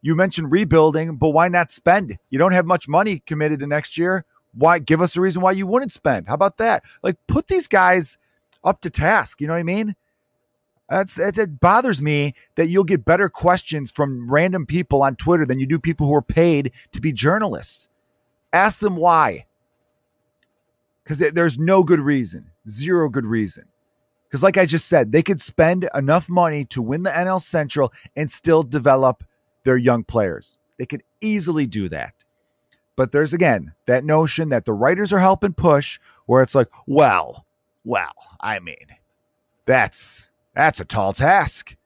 you 0.00 0.16
mentioned 0.16 0.50
rebuilding, 0.50 1.16
but 1.16 1.30
why 1.30 1.48
not 1.48 1.70
spend? 1.70 2.18
You 2.30 2.38
don't 2.38 2.52
have 2.52 2.66
much 2.66 2.88
money 2.88 3.22
committed 3.26 3.60
to 3.60 3.66
next 3.66 3.96
year. 3.96 4.24
Why 4.54 4.78
give 4.78 5.00
us 5.00 5.16
a 5.16 5.20
reason 5.20 5.42
why 5.42 5.52
you 5.52 5.66
wouldn't 5.66 5.92
spend? 5.92 6.26
How 6.26 6.34
about 6.34 6.56
that? 6.56 6.82
Like 7.02 7.16
put 7.28 7.48
these 7.48 7.68
guys 7.68 8.18
up 8.64 8.80
to 8.80 8.90
task. 8.90 9.40
You 9.40 9.46
know 9.46 9.52
what 9.52 9.60
I 9.60 9.64
mean? 9.64 9.94
That's 10.92 11.18
it 11.18 11.58
bothers 11.58 12.02
me 12.02 12.34
that 12.56 12.68
you'll 12.68 12.84
get 12.84 13.06
better 13.06 13.30
questions 13.30 13.90
from 13.90 14.30
random 14.30 14.66
people 14.66 15.02
on 15.02 15.16
Twitter 15.16 15.46
than 15.46 15.58
you 15.58 15.64
do 15.64 15.78
people 15.78 16.06
who 16.06 16.14
are 16.14 16.20
paid 16.20 16.72
to 16.92 17.00
be 17.00 17.12
journalists. 17.12 17.88
Ask 18.52 18.80
them 18.80 18.96
why. 18.96 19.46
Because 21.02 21.20
there's 21.20 21.58
no 21.58 21.82
good 21.82 21.98
reason, 21.98 22.50
zero 22.68 23.08
good 23.08 23.24
reason. 23.24 23.64
Because, 24.28 24.42
like 24.42 24.58
I 24.58 24.66
just 24.66 24.86
said, 24.86 25.12
they 25.12 25.22
could 25.22 25.40
spend 25.40 25.88
enough 25.94 26.28
money 26.28 26.66
to 26.66 26.82
win 26.82 27.04
the 27.04 27.10
NL 27.10 27.40
Central 27.40 27.90
and 28.14 28.30
still 28.30 28.62
develop 28.62 29.24
their 29.64 29.78
young 29.78 30.04
players. 30.04 30.58
They 30.78 30.84
could 30.84 31.04
easily 31.22 31.66
do 31.66 31.88
that. 31.88 32.12
But 32.96 33.12
there's 33.12 33.32
again 33.32 33.72
that 33.86 34.04
notion 34.04 34.50
that 34.50 34.66
the 34.66 34.74
writers 34.74 35.10
are 35.14 35.20
helping 35.20 35.54
push 35.54 35.98
where 36.26 36.42
it's 36.42 36.54
like, 36.54 36.68
well, 36.86 37.46
well, 37.82 38.12
I 38.42 38.58
mean, 38.58 38.76
that's 39.64 40.31
that's 40.54 40.80
a 40.80 40.84
tall 40.84 41.12
task, 41.12 41.76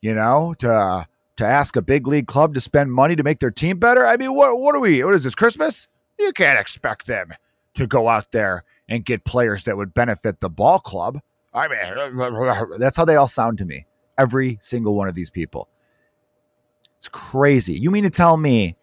you 0.00 0.14
know, 0.14 0.54
to 0.58 1.06
to 1.36 1.44
ask 1.44 1.76
a 1.76 1.82
big 1.82 2.06
league 2.06 2.26
club 2.26 2.54
to 2.54 2.60
spend 2.60 2.92
money 2.92 3.16
to 3.16 3.22
make 3.22 3.40
their 3.40 3.50
team 3.50 3.78
better. 3.78 4.06
I 4.06 4.16
mean, 4.16 4.34
what 4.34 4.58
what 4.58 4.74
are 4.74 4.80
we? 4.80 5.02
What 5.04 5.14
is 5.14 5.24
this 5.24 5.34
Christmas? 5.34 5.88
You 6.18 6.32
can't 6.32 6.58
expect 6.58 7.06
them 7.06 7.30
to 7.74 7.86
go 7.86 8.08
out 8.08 8.32
there 8.32 8.64
and 8.88 9.04
get 9.04 9.24
players 9.24 9.64
that 9.64 9.76
would 9.76 9.94
benefit 9.94 10.40
the 10.40 10.50
ball 10.50 10.78
club. 10.78 11.20
I 11.52 11.68
mean, 11.68 12.78
that's 12.78 12.96
how 12.96 13.04
they 13.04 13.16
all 13.16 13.28
sound 13.28 13.58
to 13.58 13.64
me. 13.64 13.86
Every 14.16 14.58
single 14.60 14.94
one 14.94 15.08
of 15.08 15.14
these 15.14 15.30
people. 15.30 15.68
It's 16.98 17.08
crazy. 17.08 17.74
You 17.74 17.90
mean 17.90 18.04
to 18.04 18.10
tell 18.10 18.36
me 18.36 18.76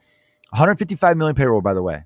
155 0.50 1.18
million 1.18 1.36
payroll, 1.36 1.62
by 1.62 1.74
the 1.74 1.82
way? 1.82 2.04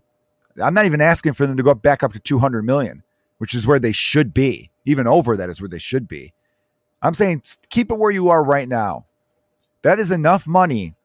I'm 0.62 0.74
not 0.74 0.86
even 0.86 1.02
asking 1.02 1.34
for 1.34 1.46
them 1.46 1.58
to 1.58 1.64
go 1.64 1.74
back 1.74 2.04
up 2.04 2.14
to 2.14 2.20
200 2.20 2.64
million, 2.64 3.04
which 3.40 3.54
is 3.54 3.68
where 3.68 3.80
they 3.80 3.92
should 3.92 4.34
be. 4.34 4.72
Even 4.86 5.08
over 5.08 5.36
that 5.36 5.50
is 5.50 5.60
where 5.60 5.68
they 5.68 5.80
should 5.80 6.08
be. 6.08 6.34
I'm 7.06 7.14
saying 7.14 7.44
keep 7.70 7.92
it 7.92 8.00
where 8.00 8.12
you 8.12 8.30
are 8.30 8.44
right 8.44 8.68
now. 8.68 9.06
That 9.84 10.00
is 10.00 10.12
enough 10.12 10.48
money 10.48 10.96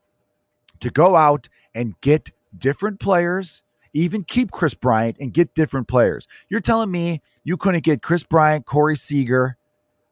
to 0.81 0.91
go 0.91 1.15
out 1.15 1.49
and 1.75 2.01
get 2.01 2.31
different 2.57 3.01
players, 3.01 3.63
even 3.93 4.25
keep 4.25 4.51
Kris 4.51 4.75
Bryant 4.75 5.19
and 5.21 5.33
get 5.33 5.55
different 5.55 5.89
players. 5.89 6.27
You're 6.49 6.61
telling 6.61 6.91
me 6.91 7.21
you 7.45 7.57
couldn't 7.57 7.85
get 7.85 8.03
Kris 8.03 8.25
Bryant, 8.25 8.65
Corey 8.65 8.97
Seager. 8.97 9.59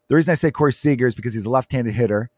The 0.08 0.14
reason 0.14 0.32
I 0.32 0.34
say 0.34 0.50
Corey 0.50 0.72
Seager 0.72 1.06
is 1.06 1.14
because 1.14 1.32
he's 1.32 1.46
a 1.46 1.50
left 1.50 1.72
handed 1.72 1.94
hitter 1.94 2.30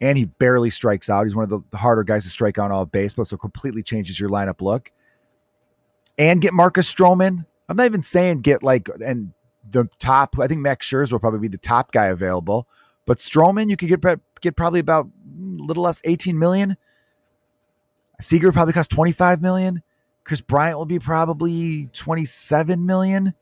and 0.00 0.16
he 0.16 0.26
barely 0.26 0.70
strikes 0.70 1.10
out. 1.10 1.24
He's 1.24 1.34
one 1.34 1.50
of 1.50 1.64
the, 1.70 1.76
harder 1.76 2.04
guys 2.04 2.24
to 2.24 2.30
strike 2.30 2.58
out 2.58 2.70
all 2.70 2.82
of 2.82 2.92
baseball, 2.92 3.24
so 3.24 3.36
completely 3.36 3.82
changes 3.82 4.18
your 4.20 4.30
lineup 4.30 4.60
look. 4.60 4.92
And 6.16 6.40
get 6.40 6.52
Marcus 6.52 6.92
Stroman. 6.92 7.44
I'm 7.68 7.76
not 7.76 7.86
even 7.86 8.02
saying 8.02 8.42
get 8.42 8.62
like 8.62 8.88
and 9.04 9.32
the 9.68 9.88
top. 9.98 10.38
I 10.38 10.46
think 10.46 10.60
Max 10.60 10.86
Scherzer 10.86 11.12
will 11.12 11.18
probably 11.18 11.40
be 11.40 11.48
the 11.48 11.58
top 11.58 11.90
guy 11.90 12.06
available, 12.06 12.68
but 13.06 13.18
Stroman 13.18 13.68
you 13.68 13.76
could 13.76 13.88
get 13.88 14.20
get 14.40 14.56
probably 14.56 14.80
about 14.80 15.06
a 15.06 15.62
little 15.62 15.82
less 15.82 16.00
18 16.04 16.38
million. 16.38 16.76
Seager 18.20 18.52
probably 18.52 18.72
cost 18.72 18.90
25 18.90 19.42
million. 19.42 19.82
Kris 20.24 20.40
Bryant 20.40 20.78
will 20.78 20.86
be 20.86 20.98
probably 20.98 21.86
27 21.92 22.86
million. 22.86 23.34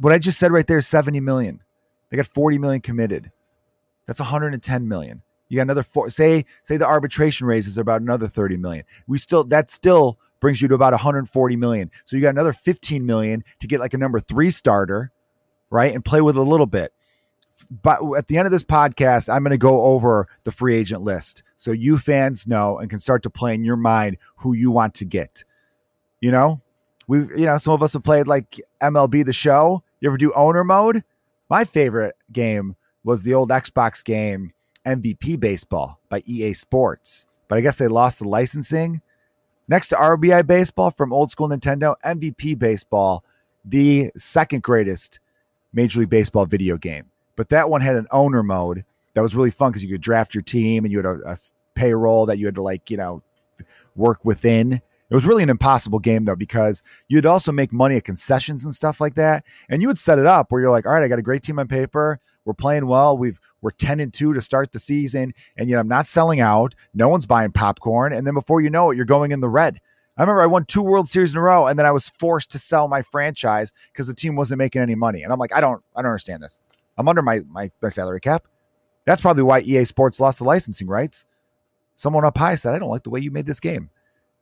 What 0.00 0.12
I 0.12 0.18
just 0.18 0.38
said 0.38 0.52
right 0.52 0.66
there 0.66 0.78
is 0.78 0.86
70 0.86 1.20
million. 1.20 1.62
They 2.10 2.16
got 2.16 2.26
40 2.26 2.58
million 2.58 2.80
committed. 2.80 3.32
That's 4.06 4.20
110 4.20 4.86
million. 4.88 5.22
You 5.48 5.56
got 5.56 5.62
another 5.62 5.82
four. 5.82 6.10
Say 6.10 6.46
say 6.62 6.76
the 6.76 6.86
arbitration 6.86 7.46
raises 7.46 7.76
are 7.78 7.82
about 7.82 8.02
another 8.02 8.28
30 8.28 8.56
million. 8.56 8.84
We 9.06 9.18
still 9.18 9.44
that 9.44 9.68
still 9.68 10.18
brings 10.40 10.62
you 10.62 10.68
to 10.68 10.74
about 10.74 10.92
140 10.92 11.56
million. 11.56 11.90
So 12.04 12.16
you 12.16 12.22
got 12.22 12.30
another 12.30 12.52
15 12.52 13.04
million 13.04 13.44
to 13.60 13.66
get 13.66 13.80
like 13.80 13.94
a 13.94 13.98
number 13.98 14.20
three 14.20 14.50
starter, 14.50 15.10
right? 15.70 15.94
And 15.94 16.04
play 16.04 16.20
with 16.20 16.36
a 16.36 16.42
little 16.42 16.66
bit. 16.66 16.92
But 17.70 18.00
at 18.16 18.28
the 18.28 18.38
end 18.38 18.46
of 18.46 18.52
this 18.52 18.64
podcast, 18.64 19.32
I'm 19.32 19.42
going 19.42 19.50
to 19.50 19.58
go 19.58 19.82
over 19.84 20.28
the 20.44 20.52
free 20.52 20.74
agent 20.74 21.02
list 21.02 21.42
so 21.56 21.72
you 21.72 21.98
fans 21.98 22.46
know 22.46 22.78
and 22.78 22.90
can 22.90 22.98
start 22.98 23.22
to 23.24 23.30
play 23.30 23.54
in 23.54 23.64
your 23.64 23.76
mind 23.76 24.18
who 24.36 24.52
you 24.52 24.70
want 24.70 24.94
to 24.94 25.04
get. 25.04 25.44
You 26.20 26.30
know, 26.30 26.60
we 27.06 27.18
you 27.18 27.46
know 27.46 27.58
some 27.58 27.74
of 27.74 27.82
us 27.82 27.92
have 27.92 28.04
played 28.04 28.26
like 28.26 28.60
MLB 28.82 29.24
the 29.24 29.32
Show. 29.32 29.82
You 30.00 30.10
ever 30.10 30.16
do 30.16 30.32
owner 30.32 30.64
mode? 30.64 31.04
My 31.50 31.64
favorite 31.64 32.16
game 32.32 32.76
was 33.02 33.22
the 33.22 33.34
old 33.34 33.50
Xbox 33.50 34.04
game 34.04 34.50
MVP 34.86 35.38
Baseball 35.38 36.00
by 36.08 36.22
EA 36.26 36.52
Sports, 36.54 37.26
but 37.48 37.58
I 37.58 37.60
guess 37.60 37.76
they 37.76 37.88
lost 37.88 38.18
the 38.18 38.28
licensing. 38.28 39.00
Next 39.66 39.88
to 39.88 39.96
RBI 39.96 40.46
Baseball 40.46 40.90
from 40.90 41.12
old 41.12 41.30
school 41.30 41.48
Nintendo, 41.48 41.94
MVP 42.04 42.58
Baseball, 42.58 43.24
the 43.64 44.10
second 44.16 44.62
greatest 44.62 45.20
Major 45.72 46.00
League 46.00 46.10
Baseball 46.10 46.46
video 46.46 46.76
game. 46.76 47.10
But 47.36 47.48
that 47.50 47.70
one 47.70 47.80
had 47.80 47.96
an 47.96 48.06
owner 48.10 48.42
mode 48.42 48.84
that 49.14 49.22
was 49.22 49.34
really 49.34 49.50
fun 49.50 49.70
because 49.70 49.82
you 49.82 49.90
could 49.90 50.00
draft 50.00 50.34
your 50.34 50.42
team 50.42 50.84
and 50.84 50.92
you 50.92 50.98
had 50.98 51.06
a, 51.06 51.30
a 51.30 51.36
payroll 51.74 52.26
that 52.26 52.38
you 52.38 52.46
had 52.46 52.54
to 52.56 52.62
like, 52.62 52.90
you 52.90 52.96
know, 52.96 53.22
work 53.94 54.24
within. 54.24 54.80
It 55.10 55.14
was 55.14 55.26
really 55.26 55.42
an 55.42 55.50
impossible 55.50 55.98
game 55.98 56.24
though 56.24 56.36
because 56.36 56.82
you'd 57.08 57.26
also 57.26 57.52
make 57.52 57.72
money 57.72 57.96
at 57.96 58.04
concessions 58.04 58.64
and 58.64 58.74
stuff 58.74 59.00
like 59.00 59.14
that, 59.14 59.44
and 59.68 59.82
you 59.82 59.88
would 59.88 59.98
set 59.98 60.18
it 60.18 60.26
up 60.26 60.50
where 60.50 60.60
you're 60.60 60.70
like, 60.70 60.86
all 60.86 60.92
right, 60.92 61.04
I 61.04 61.08
got 61.08 61.18
a 61.18 61.22
great 61.22 61.42
team 61.42 61.58
on 61.58 61.68
paper. 61.68 62.18
We're 62.44 62.54
playing 62.54 62.86
well. 62.86 63.16
We've 63.16 63.38
we're 63.60 63.70
ten 63.70 64.00
and 64.00 64.12
two 64.12 64.34
to 64.34 64.42
start 64.42 64.72
the 64.72 64.78
season, 64.78 65.32
and 65.56 65.68
yet 65.68 65.78
I'm 65.78 65.88
not 65.88 66.06
selling 66.06 66.40
out. 66.40 66.74
No 66.94 67.08
one's 67.08 67.26
buying 67.26 67.52
popcorn, 67.52 68.12
and 68.12 68.26
then 68.26 68.34
before 68.34 68.60
you 68.60 68.70
know 68.70 68.90
it, 68.90 68.96
you're 68.96 69.04
going 69.04 69.30
in 69.30 69.40
the 69.40 69.48
red. 69.48 69.78
I 70.16 70.22
remember 70.22 70.42
I 70.42 70.46
won 70.46 70.64
two 70.64 70.82
World 70.82 71.08
Series 71.08 71.32
in 71.32 71.38
a 71.38 71.42
row, 71.42 71.66
and 71.66 71.78
then 71.78 71.86
I 71.86 71.90
was 71.90 72.08
forced 72.18 72.50
to 72.52 72.58
sell 72.58 72.88
my 72.88 73.02
franchise 73.02 73.72
because 73.92 74.06
the 74.06 74.14
team 74.14 74.36
wasn't 74.36 74.58
making 74.58 74.82
any 74.82 74.94
money. 74.94 75.22
And 75.22 75.32
I'm 75.32 75.38
like, 75.38 75.54
I 75.54 75.60
don't, 75.60 75.82
I 75.96 76.02
don't 76.02 76.10
understand 76.10 76.42
this. 76.42 76.60
I'm 76.96 77.08
under 77.08 77.22
my, 77.22 77.40
my 77.48 77.70
my 77.82 77.88
salary 77.88 78.20
cap. 78.20 78.46
That's 79.06 79.20
probably 79.20 79.42
why 79.42 79.60
EA 79.60 79.84
Sports 79.84 80.20
lost 80.20 80.38
the 80.38 80.44
licensing 80.44 80.88
rights. 80.88 81.24
Someone 81.96 82.24
up 82.24 82.38
high 82.38 82.54
said, 82.54 82.74
I 82.74 82.78
don't 82.78 82.90
like 82.90 83.04
the 83.04 83.10
way 83.10 83.20
you 83.20 83.30
made 83.30 83.46
this 83.46 83.60
game. 83.60 83.90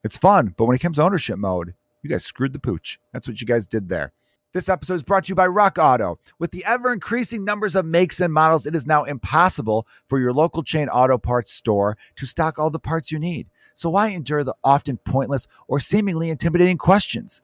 It's 0.04 0.16
fun, 0.16 0.54
but 0.56 0.64
when 0.64 0.75
it 0.75 0.80
comes 0.80 0.97
to 0.97 1.02
ownership 1.02 1.38
mode, 1.38 1.75
you 2.02 2.11
guys 2.11 2.25
screwed 2.25 2.52
the 2.52 2.59
pooch. 2.59 2.99
That's 3.12 3.28
what 3.28 3.40
you 3.40 3.47
guys 3.47 3.66
did 3.66 3.88
there. 3.88 4.12
This 4.52 4.68
episode 4.68 4.94
is 4.94 5.02
brought 5.02 5.25
to 5.25 5.28
you 5.30 5.35
by 5.35 5.47
Rock 5.47 5.78
Auto. 5.78 6.18
With 6.38 6.50
the 6.50 6.64
ever 6.66 6.92
increasing 6.92 7.44
numbers 7.44 7.75
of 7.75 7.87
makes 7.87 8.21
and 8.21 8.32
models, 8.32 8.66
it 8.66 8.75
is 8.75 8.87
now 8.87 9.04
impossible 9.04 9.87
for 10.09 10.18
your 10.18 10.32
local 10.32 10.62
chain 10.62 10.88
auto 10.88 11.16
parts 11.16 11.52
store 11.52 11.97
to 12.16 12.26
stock 12.26 12.59
all 12.59 12.68
the 12.68 12.78
parts 12.78 13.11
you 13.11 13.18
need. 13.18 13.49
So 13.75 13.88
why 13.88 14.09
endure 14.09 14.44
the 14.44 14.54
often 14.62 14.99
pointless 14.99 15.47
or 15.68 15.80
seemingly 15.80 16.28
intimidating 16.28 16.76
questions? 16.76 17.40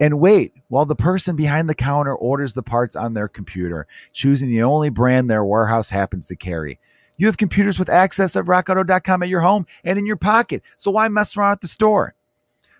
And 0.00 0.18
wait 0.18 0.54
while 0.68 0.86
the 0.86 0.96
person 0.96 1.36
behind 1.36 1.68
the 1.68 1.74
counter 1.74 2.14
orders 2.14 2.54
the 2.54 2.62
parts 2.62 2.96
on 2.96 3.12
their 3.12 3.28
computer, 3.28 3.86
choosing 4.12 4.48
the 4.48 4.62
only 4.62 4.88
brand 4.88 5.30
their 5.30 5.44
warehouse 5.44 5.90
happens 5.90 6.26
to 6.28 6.36
carry. 6.36 6.80
You 7.18 7.26
have 7.26 7.36
computers 7.36 7.78
with 7.78 7.90
access 7.90 8.34
at 8.34 8.46
rockauto.com 8.46 9.22
at 9.22 9.28
your 9.28 9.42
home 9.42 9.66
and 9.84 9.98
in 9.98 10.06
your 10.06 10.16
pocket. 10.16 10.62
So 10.78 10.90
why 10.90 11.06
mess 11.08 11.36
around 11.36 11.52
at 11.52 11.60
the 11.60 11.68
store? 11.68 12.14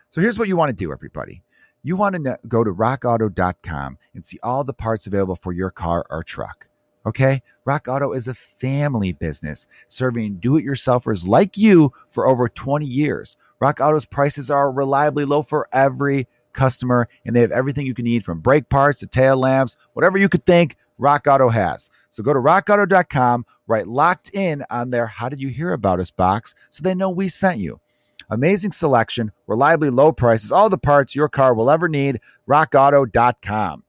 So 0.09 0.23
here's 0.23 0.39
what 0.39 0.49
you 0.49 0.57
want 0.57 0.71
to 0.71 0.75
do, 0.75 0.93
everybody. 0.93 1.43
You 1.83 1.95
want 1.97 2.17
to 2.17 2.39
go 2.49 2.65
to 2.65 2.73
rockauto.com 2.73 3.99
and 4.15 4.25
see 4.25 4.39
all 4.43 4.65
the 4.65 4.73
parts 4.73 5.07
available 5.07 5.37
for 5.37 5.53
your 5.53 5.71
car 5.71 6.07
or 6.09 6.23
truck. 6.23 6.69
Okay? 7.05 7.43
Rock 7.67 7.87
Auto 7.87 8.13
is 8.13 8.29
a 8.29 8.35
family 8.35 9.13
business 9.13 9.67
serving 9.89 10.37
do 10.37 10.57
it 10.57 10.65
yourselfers 10.65 11.29
like 11.29 11.59
you 11.59 11.93
for 12.09 12.27
over 12.27 12.49
20 12.49 12.87
years. 12.87 13.37
Rock 13.61 13.81
Auto's 13.81 14.07
prices 14.07 14.51
are 14.51 14.73
reliably 14.73 15.27
low 15.27 15.43
for 15.43 15.69
every 15.73 16.27
customer, 16.53 17.09
and 17.25 17.35
they 17.35 17.41
have 17.41 17.53
everything 17.53 17.87
you 17.87 17.95
can 17.95 18.05
need 18.05 18.25
from 18.25 18.41
brake 18.41 18.69
parts 18.69 19.01
to 19.01 19.07
tail 19.07 19.37
lamps, 19.37 19.77
whatever 19.93 20.19
you 20.19 20.29
could 20.29 20.47
think. 20.47 20.77
Rock 20.99 21.27
Auto 21.27 21.49
has. 21.49 21.89
So 22.11 22.23
go 22.23 22.35
to 22.35 22.39
rockauto.com, 22.39 23.47
write 23.67 23.87
locked 23.87 24.31
in 24.35 24.65
on 24.69 24.91
their 24.91 25.07
How 25.07 25.31
Did 25.31 25.41
You 25.41 25.49
Hear 25.49 25.73
About 25.73 25.99
Us 25.99 26.11
box 26.11 26.55
so 26.69 26.83
they 26.83 26.95
know 26.95 27.09
we 27.09 27.29
sent 27.29 27.59
you. 27.59 27.81
Amazing 28.29 28.73
selection, 28.73 29.33
reliably 29.47 29.91
low 29.91 30.13
prices, 30.13 30.53
all 30.53 30.69
the 30.69 30.79
parts 30.79 31.17
your 31.17 31.29
car 31.29 31.55
will 31.55 31.71
ever 31.71 31.89
need. 31.89 32.21
RockAuto.com. 32.47 33.83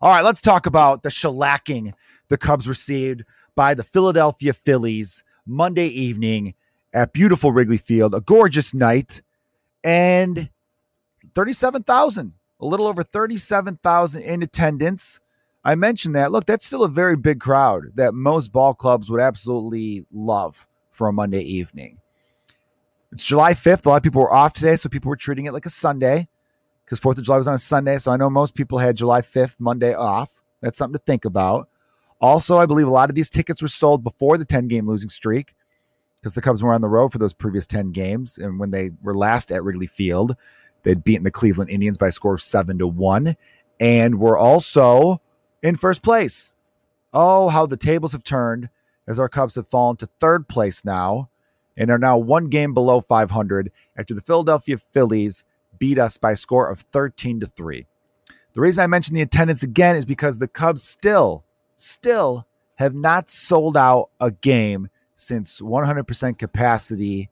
All 0.00 0.10
right, 0.10 0.24
let's 0.24 0.40
talk 0.40 0.66
about 0.66 1.02
the 1.02 1.10
shellacking 1.10 1.92
the 2.28 2.38
Cubs 2.38 2.66
received 2.66 3.24
by 3.54 3.74
the 3.74 3.84
Philadelphia 3.84 4.52
Phillies 4.52 5.22
Monday 5.46 5.86
evening 5.86 6.54
at 6.94 7.12
beautiful 7.12 7.52
Wrigley 7.52 7.76
Field. 7.76 8.14
A 8.14 8.20
gorgeous 8.20 8.72
night 8.72 9.22
and 9.84 10.48
37,000, 11.34 12.32
a 12.60 12.66
little 12.66 12.86
over 12.86 13.02
37,000 13.02 14.22
in 14.22 14.42
attendance. 14.42 15.20
I 15.64 15.74
mentioned 15.74 16.16
that. 16.16 16.32
Look, 16.32 16.46
that's 16.46 16.66
still 16.66 16.82
a 16.82 16.88
very 16.88 17.16
big 17.16 17.40
crowd 17.40 17.92
that 17.94 18.14
most 18.14 18.52
ball 18.52 18.74
clubs 18.74 19.10
would 19.10 19.20
absolutely 19.20 20.06
love 20.12 20.66
for 20.90 21.08
a 21.08 21.12
Monday 21.12 21.42
evening. 21.42 21.98
It's 23.12 23.24
July 23.24 23.54
5th. 23.54 23.86
A 23.86 23.88
lot 23.90 23.96
of 23.96 24.02
people 24.02 24.22
were 24.22 24.32
off 24.32 24.54
today, 24.54 24.76
so 24.76 24.88
people 24.88 25.10
were 25.10 25.16
treating 25.16 25.46
it 25.46 25.52
like 25.52 25.66
a 25.66 25.70
Sunday 25.70 26.28
because 26.84 26.98
4th 26.98 27.18
of 27.18 27.24
July 27.24 27.38
was 27.38 27.48
on 27.48 27.54
a 27.54 27.58
Sunday. 27.58 27.98
So 27.98 28.10
I 28.10 28.16
know 28.16 28.30
most 28.30 28.54
people 28.54 28.78
had 28.78 28.96
July 28.96 29.20
5th, 29.20 29.56
Monday 29.58 29.94
off. 29.94 30.42
That's 30.60 30.78
something 30.78 30.98
to 30.98 31.04
think 31.04 31.24
about. 31.24 31.68
Also, 32.20 32.58
I 32.58 32.66
believe 32.66 32.86
a 32.86 32.90
lot 32.90 33.10
of 33.10 33.14
these 33.14 33.30
tickets 33.30 33.60
were 33.60 33.68
sold 33.68 34.04
before 34.04 34.38
the 34.38 34.44
10 34.44 34.68
game 34.68 34.88
losing 34.88 35.10
streak 35.10 35.54
because 36.16 36.34
the 36.34 36.40
Cubs 36.40 36.62
were 36.62 36.72
on 36.72 36.80
the 36.80 36.88
road 36.88 37.10
for 37.10 37.18
those 37.18 37.34
previous 37.34 37.66
10 37.66 37.90
games. 37.90 38.38
And 38.38 38.58
when 38.58 38.70
they 38.70 38.90
were 39.02 39.14
last 39.14 39.50
at 39.50 39.64
Wrigley 39.64 39.88
Field, 39.88 40.36
they'd 40.82 41.04
beaten 41.04 41.24
the 41.24 41.30
Cleveland 41.30 41.70
Indians 41.70 41.98
by 41.98 42.08
a 42.08 42.12
score 42.12 42.34
of 42.34 42.42
7 42.42 42.78
to 42.78 42.86
1 42.86 43.36
and 43.80 44.20
were 44.20 44.36
also 44.36 45.20
in 45.62 45.76
first 45.76 46.02
place. 46.02 46.54
Oh, 47.12 47.48
how 47.48 47.66
the 47.66 47.76
tables 47.76 48.12
have 48.12 48.24
turned 48.24 48.68
as 49.06 49.18
our 49.18 49.28
Cubs 49.28 49.56
have 49.56 49.68
fallen 49.68 49.96
to 49.96 50.08
third 50.20 50.48
place 50.48 50.84
now 50.84 51.28
and 51.76 51.90
are 51.90 51.98
now 51.98 52.18
one 52.18 52.48
game 52.48 52.74
below 52.74 53.00
500 53.00 53.70
after 53.96 54.14
the 54.14 54.20
Philadelphia 54.20 54.78
Phillies 54.78 55.44
beat 55.78 55.98
us 55.98 56.16
by 56.16 56.32
a 56.32 56.36
score 56.36 56.70
of 56.70 56.80
13 56.92 57.40
to 57.40 57.46
3. 57.46 57.86
The 58.52 58.60
reason 58.60 58.84
I 58.84 58.86
mention 58.86 59.14
the 59.14 59.22
attendance 59.22 59.62
again 59.62 59.96
is 59.96 60.04
because 60.04 60.38
the 60.38 60.48
Cubs 60.48 60.82
still, 60.82 61.44
still 61.76 62.46
have 62.76 62.94
not 62.94 63.30
sold 63.30 63.76
out 63.76 64.10
a 64.20 64.30
game 64.30 64.88
since 65.14 65.60
100% 65.60 66.38
capacity 66.38 67.30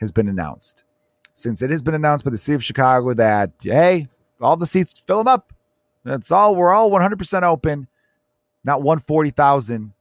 has 0.00 0.12
been 0.12 0.28
announced. 0.28 0.84
Since 1.38 1.62
it 1.62 1.70
has 1.70 1.82
been 1.82 1.94
announced 1.94 2.24
by 2.24 2.32
the 2.32 2.36
city 2.36 2.56
of 2.56 2.64
Chicago 2.64 3.14
that, 3.14 3.52
hey, 3.62 4.08
all 4.40 4.56
the 4.56 4.66
seats, 4.66 4.92
fill 4.98 5.18
them 5.18 5.28
up. 5.28 5.52
That's 6.02 6.32
all. 6.32 6.56
We're 6.56 6.74
all 6.74 6.90
100% 6.90 7.42
open. 7.44 7.86
Not 8.64 8.82
140,000 8.82 9.92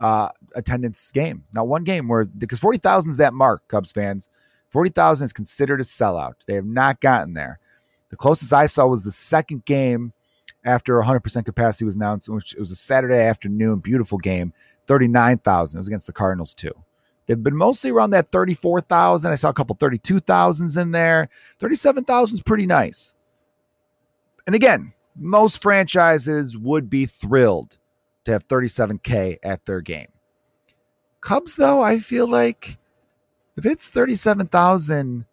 uh, 0.00 0.28
attendance 0.56 1.12
game. 1.12 1.44
Not 1.52 1.68
one 1.68 1.84
game 1.84 2.08
where 2.08 2.24
because 2.24 2.58
40,000 2.58 3.10
is 3.10 3.16
that 3.18 3.34
mark, 3.34 3.62
Cubs 3.68 3.92
fans. 3.92 4.28
40,000 4.70 5.26
is 5.26 5.32
considered 5.32 5.80
a 5.80 5.84
sellout. 5.84 6.34
They 6.48 6.54
have 6.54 6.66
not 6.66 7.00
gotten 7.00 7.34
there. 7.34 7.60
The 8.10 8.16
closest 8.16 8.52
I 8.52 8.66
saw 8.66 8.88
was 8.88 9.04
the 9.04 9.12
second 9.12 9.64
game 9.66 10.12
after 10.64 11.00
100% 11.00 11.44
capacity 11.44 11.84
was 11.84 11.94
announced, 11.94 12.28
which 12.28 12.52
it 12.52 12.58
was 12.58 12.72
a 12.72 12.76
Saturday 12.76 13.20
afternoon, 13.20 13.78
beautiful 13.78 14.18
game, 14.18 14.52
39,000. 14.88 15.76
It 15.76 15.78
was 15.78 15.86
against 15.86 16.08
the 16.08 16.12
Cardinals 16.12 16.52
too. 16.52 16.72
They've 17.26 17.42
been 17.42 17.56
mostly 17.56 17.90
around 17.90 18.10
that 18.10 18.30
34,000. 18.30 19.32
I 19.32 19.34
saw 19.34 19.48
a 19.48 19.54
couple 19.54 19.76
32,000s 19.76 20.80
in 20.80 20.90
there. 20.90 21.28
37,000 21.60 22.34
is 22.34 22.42
pretty 22.42 22.66
nice. 22.66 23.14
And 24.46 24.54
again, 24.54 24.92
most 25.16 25.62
franchises 25.62 26.56
would 26.58 26.90
be 26.90 27.06
thrilled 27.06 27.78
to 28.24 28.32
have 28.32 28.46
37K 28.48 29.38
at 29.42 29.64
their 29.64 29.80
game. 29.80 30.08
Cubs, 31.20 31.56
though, 31.56 31.82
I 31.82 32.00
feel 32.00 32.28
like 32.28 32.78
if 33.56 33.64
it's 33.64 33.90
37,000, 33.90 35.24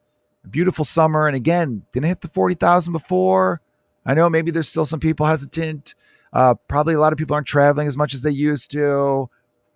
beautiful 0.50 0.86
summer, 0.86 1.28
and 1.28 1.36
again, 1.36 1.84
didn't 1.92 2.08
hit 2.08 2.22
the 2.22 2.28
40,000 2.28 2.94
before. 2.94 3.62
I 4.06 4.14
know 4.14 4.30
maybe 4.30 4.52
there's 4.52 4.70
still 4.70 4.86
some 4.86 5.00
people 5.00 5.26
hesitant. 5.26 5.96
Uh, 6.32 6.56
probably 6.68 6.94
a 6.94 7.00
lot 7.00 7.12
of 7.12 7.20
people 7.20 7.34
aren't 7.34 7.48
traveling 7.48 7.88
as 7.88 7.98
much 7.98 8.14
as 8.14 8.22
they 8.22 8.32
used 8.32 8.72
to. 8.72 9.30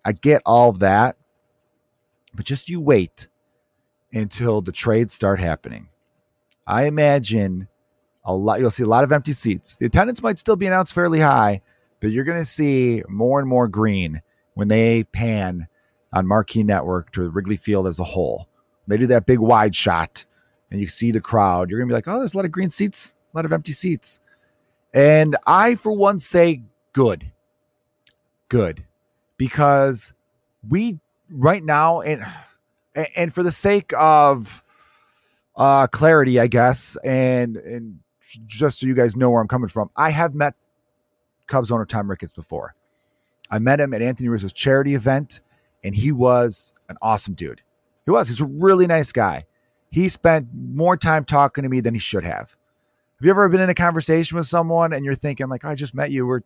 I 0.04 0.12
get 0.12 0.42
all 0.46 0.70
of 0.70 0.78
that. 0.78 1.16
But 2.36 2.44
just 2.44 2.68
you 2.68 2.80
wait 2.80 3.28
until 4.12 4.60
the 4.60 4.72
trades 4.72 5.14
start 5.14 5.40
happening. 5.40 5.88
I 6.66 6.84
imagine 6.84 7.68
a 8.24 8.34
lot 8.34 8.60
you'll 8.60 8.70
see 8.70 8.82
a 8.82 8.88
lot 8.88 9.04
of 9.04 9.12
empty 9.12 9.32
seats. 9.32 9.76
The 9.76 9.86
attendance 9.86 10.22
might 10.22 10.38
still 10.38 10.56
be 10.56 10.66
announced 10.66 10.92
fairly 10.92 11.20
high, 11.20 11.62
but 12.00 12.10
you're 12.10 12.24
going 12.24 12.38
to 12.38 12.44
see 12.44 13.02
more 13.08 13.40
and 13.40 13.48
more 13.48 13.68
green 13.68 14.20
when 14.54 14.68
they 14.68 15.04
pan 15.04 15.68
on 16.12 16.26
Marquee 16.26 16.62
Network 16.62 17.12
to 17.12 17.28
Wrigley 17.28 17.56
Field 17.56 17.86
as 17.86 17.98
a 17.98 18.04
whole. 18.04 18.48
they 18.86 18.96
do 18.96 19.06
that 19.08 19.26
big 19.26 19.38
wide 19.38 19.74
shot 19.74 20.24
and 20.70 20.80
you 20.80 20.88
see 20.88 21.10
the 21.10 21.20
crowd, 21.20 21.70
you're 21.70 21.78
going 21.78 21.88
to 21.88 21.92
be 21.92 21.96
like, 21.96 22.08
oh, 22.08 22.18
there's 22.18 22.34
a 22.34 22.36
lot 22.36 22.44
of 22.44 22.52
green 22.52 22.70
seats, 22.70 23.16
a 23.32 23.36
lot 23.36 23.44
of 23.44 23.52
empty 23.52 23.72
seats. 23.72 24.20
And 24.92 25.36
I, 25.46 25.74
for 25.74 25.92
one, 25.92 26.18
say 26.18 26.62
good. 26.92 27.30
Good. 28.48 28.84
Because 29.36 30.12
we, 30.68 30.98
right 31.30 31.62
now, 31.62 32.00
and, 32.00 32.24
and 33.16 33.32
for 33.32 33.42
the 33.42 33.52
sake 33.52 33.92
of 33.96 34.64
uh, 35.56 35.86
clarity, 35.88 36.38
I 36.40 36.46
guess, 36.46 36.96
and, 37.04 37.56
and 37.56 38.00
just 38.46 38.80
so 38.80 38.86
you 38.86 38.94
guys 38.94 39.16
know 39.16 39.30
where 39.30 39.40
I'm 39.40 39.48
coming 39.48 39.68
from, 39.68 39.90
I 39.96 40.10
have 40.10 40.34
met 40.34 40.54
Cubs 41.46 41.70
owner 41.70 41.86
Tom 41.86 42.10
Ricketts 42.10 42.32
before. 42.32 42.74
I 43.50 43.58
met 43.58 43.80
him 43.80 43.94
at 43.94 44.02
Anthony 44.02 44.28
Rizzo's 44.28 44.52
charity 44.52 44.94
event, 44.94 45.40
and 45.84 45.94
he 45.94 46.12
was 46.12 46.74
an 46.88 46.96
awesome 47.00 47.34
dude. 47.34 47.62
He 48.04 48.10
was. 48.10 48.28
He's 48.28 48.40
a 48.40 48.46
really 48.46 48.86
nice 48.86 49.12
guy. 49.12 49.44
He 49.90 50.08
spent 50.08 50.48
more 50.52 50.96
time 50.96 51.24
talking 51.24 51.62
to 51.62 51.68
me 51.68 51.80
than 51.80 51.94
he 51.94 52.00
should 52.00 52.24
have. 52.24 52.56
Have 53.18 53.24
you 53.24 53.30
ever 53.30 53.48
been 53.48 53.60
in 53.60 53.70
a 53.70 53.74
conversation 53.74 54.36
with 54.36 54.46
someone 54.46 54.92
and 54.92 55.04
you're 55.04 55.14
thinking 55.14 55.48
like, 55.48 55.64
oh, 55.64 55.70
I 55.70 55.74
just 55.74 55.94
met 55.94 56.10
you. 56.10 56.26
We're 56.26 56.42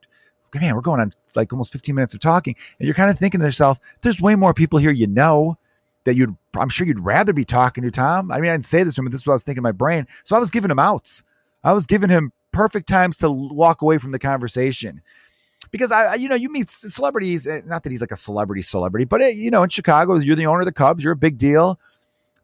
man, 0.54 0.75
we're 0.75 0.80
going 0.80 1.00
on 1.00 1.12
like 1.37 1.52
almost 1.52 1.73
15 1.73 1.95
minutes 1.95 2.14
of 2.14 2.21
talking, 2.21 2.57
and 2.78 2.87
you're 2.87 2.95
kind 2.95 3.11
of 3.11 3.19
thinking 3.19 3.40
to 3.40 3.47
yourself, 3.47 3.78
there's 4.02 4.21
way 4.21 4.35
more 4.35 4.54
people 4.54 4.78
here 4.78 4.90
you 4.90 5.07
know 5.07 5.57
that 6.04 6.14
you'd 6.16 6.35
I'm 6.59 6.69
sure 6.69 6.87
you'd 6.87 7.00
rather 7.00 7.33
be 7.33 7.45
talking 7.45 7.85
to 7.85 7.90
Tom. 7.90 8.33
I 8.33 8.40
mean, 8.40 8.50
I 8.50 8.54
didn't 8.54 8.66
say 8.66 8.83
this 8.83 8.95
to 8.95 9.00
him, 9.00 9.04
but 9.07 9.12
this 9.12 9.23
is 9.23 9.26
what 9.26 9.35
I 9.35 9.37
was 9.37 9.42
thinking 9.42 9.61
in 9.61 9.64
my 9.64 9.73
brain. 9.73 10.07
So 10.25 10.35
I 10.35 10.38
was 10.38 10.50
giving 10.50 10.71
him 10.71 10.78
outs. 10.78 11.23
I 11.62 11.73
was 11.73 11.87
giving 11.87 12.09
him 12.09 12.33
perfect 12.52 12.88
times 12.88 13.19
to 13.19 13.30
walk 13.30 13.83
away 13.83 13.99
from 13.99 14.11
the 14.11 14.19
conversation 14.19 15.02
because 15.71 15.92
I, 15.92 16.14
you 16.14 16.28
know, 16.28 16.35
you 16.35 16.50
meet 16.50 16.71
celebrities. 16.71 17.47
Eh, 17.47 17.61
not 17.66 17.83
that 17.85 17.90
he's 17.90 18.00
like 18.00 18.11
a 18.11 18.16
celebrity 18.16 18.62
celebrity, 18.62 19.04
but 19.04 19.21
eh, 19.23 19.28
you 19.28 19.50
know, 19.50 19.62
in 19.62 19.69
Chicago, 19.69 20.16
you're 20.16 20.37
the 20.37 20.47
owner 20.47 20.61
of 20.61 20.66
the 20.66 20.73
Cubs. 20.73 21.04
You're 21.04 21.12
a 21.12 21.16
big 21.16 21.38
deal. 21.38 21.78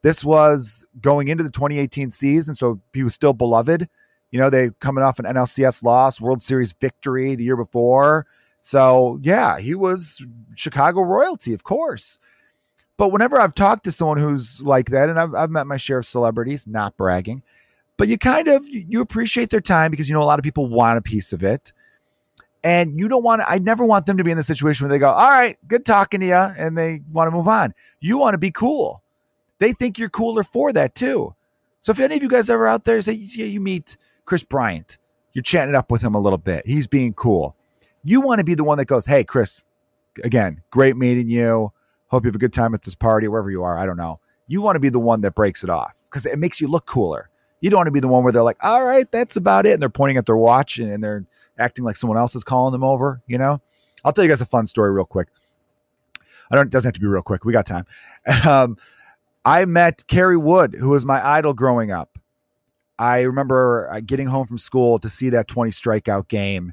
This 0.03 0.25
was 0.25 0.85
going 1.01 1.29
into 1.29 1.43
the 1.43 1.51
2018 1.51 2.11
season, 2.11 2.55
so 2.55 2.81
he 2.93 3.03
was 3.03 3.15
still 3.15 3.33
beloved. 3.33 3.89
You 4.31 4.41
know, 4.41 4.51
they 4.51 4.71
coming 4.81 5.05
off 5.05 5.19
an 5.19 5.25
NLCS 5.25 5.83
loss, 5.83 6.21
World 6.21 6.43
Series 6.43 6.73
victory 6.73 7.35
the 7.35 7.45
year 7.45 7.57
before. 7.57 8.27
So 8.63 9.19
yeah, 9.23 9.59
he 9.59 9.75
was 9.75 10.25
Chicago 10.55 11.03
royalty, 11.03 11.53
of 11.53 11.65
course. 11.65 12.19
But 12.97 13.13
whenever 13.13 13.39
I've 13.39 13.55
talked 13.55 13.85
to 13.85 13.93
someone 13.93 14.17
who's 14.17 14.63
like 14.63 14.91
that, 14.91 15.09
and 15.09 15.21
I've, 15.21 15.35
I've 15.35 15.51
met 15.51 15.67
my 15.67 15.77
share 15.77 15.99
of 15.99 16.07
celebrities, 16.07 16.67
not 16.67 16.97
bragging, 16.97 17.43
but 17.97 18.09
you 18.09 18.19
kind 18.19 18.49
of 18.49 18.67
you 18.69 19.01
appreciate 19.01 19.51
their 19.51 19.61
time 19.61 19.91
because 19.91 20.09
you 20.09 20.15
know 20.15 20.23
a 20.23 20.25
lot 20.25 20.39
of 20.39 20.43
people 20.43 20.67
want 20.67 20.99
a 20.99 21.03
piece 21.03 21.33
of 21.33 21.45
it 21.45 21.73
and 22.67 22.99
you 22.99 23.07
don't 23.07 23.23
want 23.23 23.43
to, 23.43 23.49
I 23.49 23.59
never 23.59 23.85
want 23.85 24.07
them 24.07 24.17
to 24.17 24.25
be 24.25 24.33
in 24.33 24.37
the 24.37 24.43
situation 24.43 24.85
where 24.85 24.91
they 24.91 24.99
go, 24.99 25.11
all 25.11 25.31
right, 25.31 25.57
good 25.69 25.85
talking 25.85 26.19
to 26.19 26.27
you, 26.27 26.35
and 26.35 26.77
they 26.77 27.01
want 27.13 27.29
to 27.29 27.31
move 27.31 27.47
on. 27.47 27.73
You 28.01 28.19
want 28.19 28.35
to 28.35 28.39
be 28.39 28.51
cool. 28.51 29.05
They 29.59 29.73
think 29.73 30.01
you're 30.01 30.11
cooler 30.11 30.43
for 30.43 30.73
that 30.73 30.97
too. 30.97 31.33
So 31.81 31.93
if 31.93 32.01
any 32.01 32.17
of 32.17 32.25
you 32.25 32.29
guys 32.29 32.51
ever 32.51 32.67
out 32.67 32.83
there 32.83 33.01
say 33.01 33.13
you 33.13 33.61
meet 33.61 33.97
Kris 34.27 34.45
Bryant, 34.45 34.99
you're 35.33 35.43
chatting 35.43 35.75
up 35.75 35.91
with 35.91 36.03
him 36.03 36.15
a 36.15 36.21
little 36.21 36.39
bit. 36.39 36.67
He's 36.67 36.87
being 36.87 37.15
cool. 37.15 37.57
You 38.05 38.21
want 38.21 38.39
to 38.41 38.45
be 38.45 38.55
the 38.55 38.65
one 38.65 38.79
that 38.79 38.85
goes, 38.85 39.07
hey, 39.07 39.25
Chris, 39.25 39.67
again, 40.23 40.63
great 40.71 40.97
meeting 40.97 41.29
you. 41.29 41.73
Hope 42.09 42.25
you 42.25 42.29
have 42.29 42.37
a 42.37 42.39
good 42.39 42.53
time 42.53 42.75
at 42.75 42.83
this 42.83 42.95
party, 42.95 43.27
wherever 43.29 43.51
you 43.51 43.63
are. 43.63 43.79
I 43.79 43.87
don't 43.87 43.97
know. 43.97 44.21
You 44.47 44.61
want 44.61 44.77
to 44.77 44.81
be 44.81 44.89
the 44.91 45.01
one 45.01 45.23
that 45.23 45.35
breaks 45.35 45.65
it 45.65 45.71
off 45.71 45.95
because 46.09 46.27
it 46.27 46.39
makes 46.39 46.61
you 46.61 46.69
look 46.69 46.87
cooler. 46.87 47.31
You 47.61 47.71
don't 47.71 47.79
want 47.79 47.89
to 47.89 47.93
be 47.93 48.01
the 48.01 48.09
one 48.09 48.23
where 48.23 48.33
they're 48.33 48.43
like, 48.43 48.63
all 48.63 48.85
right, 48.85 49.11
that's 49.11 49.37
about 49.37 49.67
it. 49.67 49.73
And 49.73 49.83
they're 49.83 49.89
pointing 49.89 50.19
at 50.19 50.27
their 50.27 50.37
watch 50.37 50.79
and, 50.79 50.91
and 50.93 51.03
they're 51.03 51.25
acting 51.59 51.85
like 51.85 51.97
someone 51.97 52.19
else 52.19 52.37
is 52.37 52.45
calling 52.45 52.73
them 52.73 52.85
over, 52.85 53.23
you 53.27 53.39
know? 53.39 53.61
I'll 54.05 54.13
tell 54.13 54.25
you 54.25 54.31
guys 54.31 54.41
a 54.41 54.47
fun 54.47 54.67
story 54.67 54.93
real 54.93 55.05
quick. 55.05 55.29
I 56.51 56.55
don't, 56.55 56.67
it 56.67 56.71
doesn't 56.71 56.89
have 56.89 56.95
to 56.95 57.01
be 57.01 57.07
real 57.07 57.23
quick. 57.23 57.45
We 57.45 57.53
got 57.53 57.67
time. 57.67 57.87
Um, 58.47 58.77
I 59.45 59.65
met 59.65 60.05
Kerry 60.09 60.37
Wood, 60.37 60.75
who 60.75 60.89
was 60.89 61.07
my 61.07 61.25
idol 61.25 61.55
growing 61.55 61.93
up. 61.93 62.16
I 62.99 63.23
remember 63.23 63.91
uh, 63.93 64.01
getting 64.01 64.27
home 64.27 64.47
from 64.47 64.59
school 64.59 64.99
to 64.99 65.09
see 65.09 65.31
that 65.31 65.49
20 65.49 65.71
strikeout 65.71 66.29
game. 66.29 66.73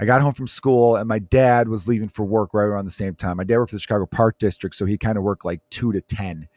I 0.00 0.04
got 0.04 0.20
home 0.20 0.32
from 0.32 0.46
school 0.46 0.96
and 0.96 1.08
my 1.08 1.18
dad 1.18 1.68
was 1.68 1.88
leaving 1.88 2.08
for 2.08 2.24
work 2.24 2.54
right 2.54 2.64
around 2.64 2.84
the 2.84 2.90
same 2.90 3.14
time. 3.14 3.36
My 3.36 3.44
dad 3.44 3.58
worked 3.58 3.70
for 3.70 3.76
the 3.76 3.80
Chicago 3.80 4.06
Park 4.06 4.38
District, 4.38 4.74
so 4.74 4.84
he 4.84 4.96
kind 4.96 5.18
of 5.18 5.24
worked 5.24 5.44
like 5.44 5.60
two 5.70 5.92
to 5.92 6.00
10. 6.00 6.48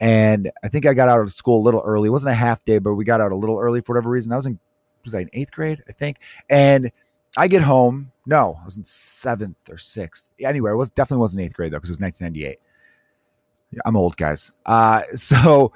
And 0.00 0.50
I 0.62 0.68
think 0.68 0.86
I 0.86 0.94
got 0.94 1.08
out 1.08 1.20
of 1.20 1.32
school 1.32 1.60
a 1.60 1.64
little 1.64 1.82
early. 1.84 2.08
It 2.08 2.12
wasn't 2.12 2.32
a 2.32 2.36
half 2.36 2.64
day, 2.64 2.78
but 2.78 2.94
we 2.94 3.04
got 3.04 3.20
out 3.20 3.32
a 3.32 3.36
little 3.36 3.58
early 3.58 3.80
for 3.80 3.94
whatever 3.94 4.10
reason. 4.10 4.32
I 4.32 4.36
was 4.36 4.46
in 4.46 4.58
was 5.04 5.14
I 5.14 5.20
in 5.20 5.30
eighth 5.32 5.52
grade, 5.52 5.82
I 5.88 5.92
think. 5.92 6.18
And 6.50 6.90
I 7.36 7.48
get 7.48 7.62
home. 7.62 8.12
No, 8.26 8.58
I 8.60 8.64
was 8.64 8.76
in 8.76 8.84
seventh 8.84 9.56
or 9.70 9.78
sixth. 9.78 10.30
Anyway, 10.40 10.70
it 10.70 10.74
was 10.74 10.90
definitely 10.90 11.20
wasn't 11.20 11.44
eighth 11.44 11.54
grade 11.54 11.72
though, 11.72 11.78
because 11.78 11.90
it 11.90 11.92
was 11.92 12.00
1998. 12.00 12.58
I'm 13.84 13.96
old, 13.96 14.16
guys. 14.16 14.52
Uh, 14.64 15.02
so 15.14 15.72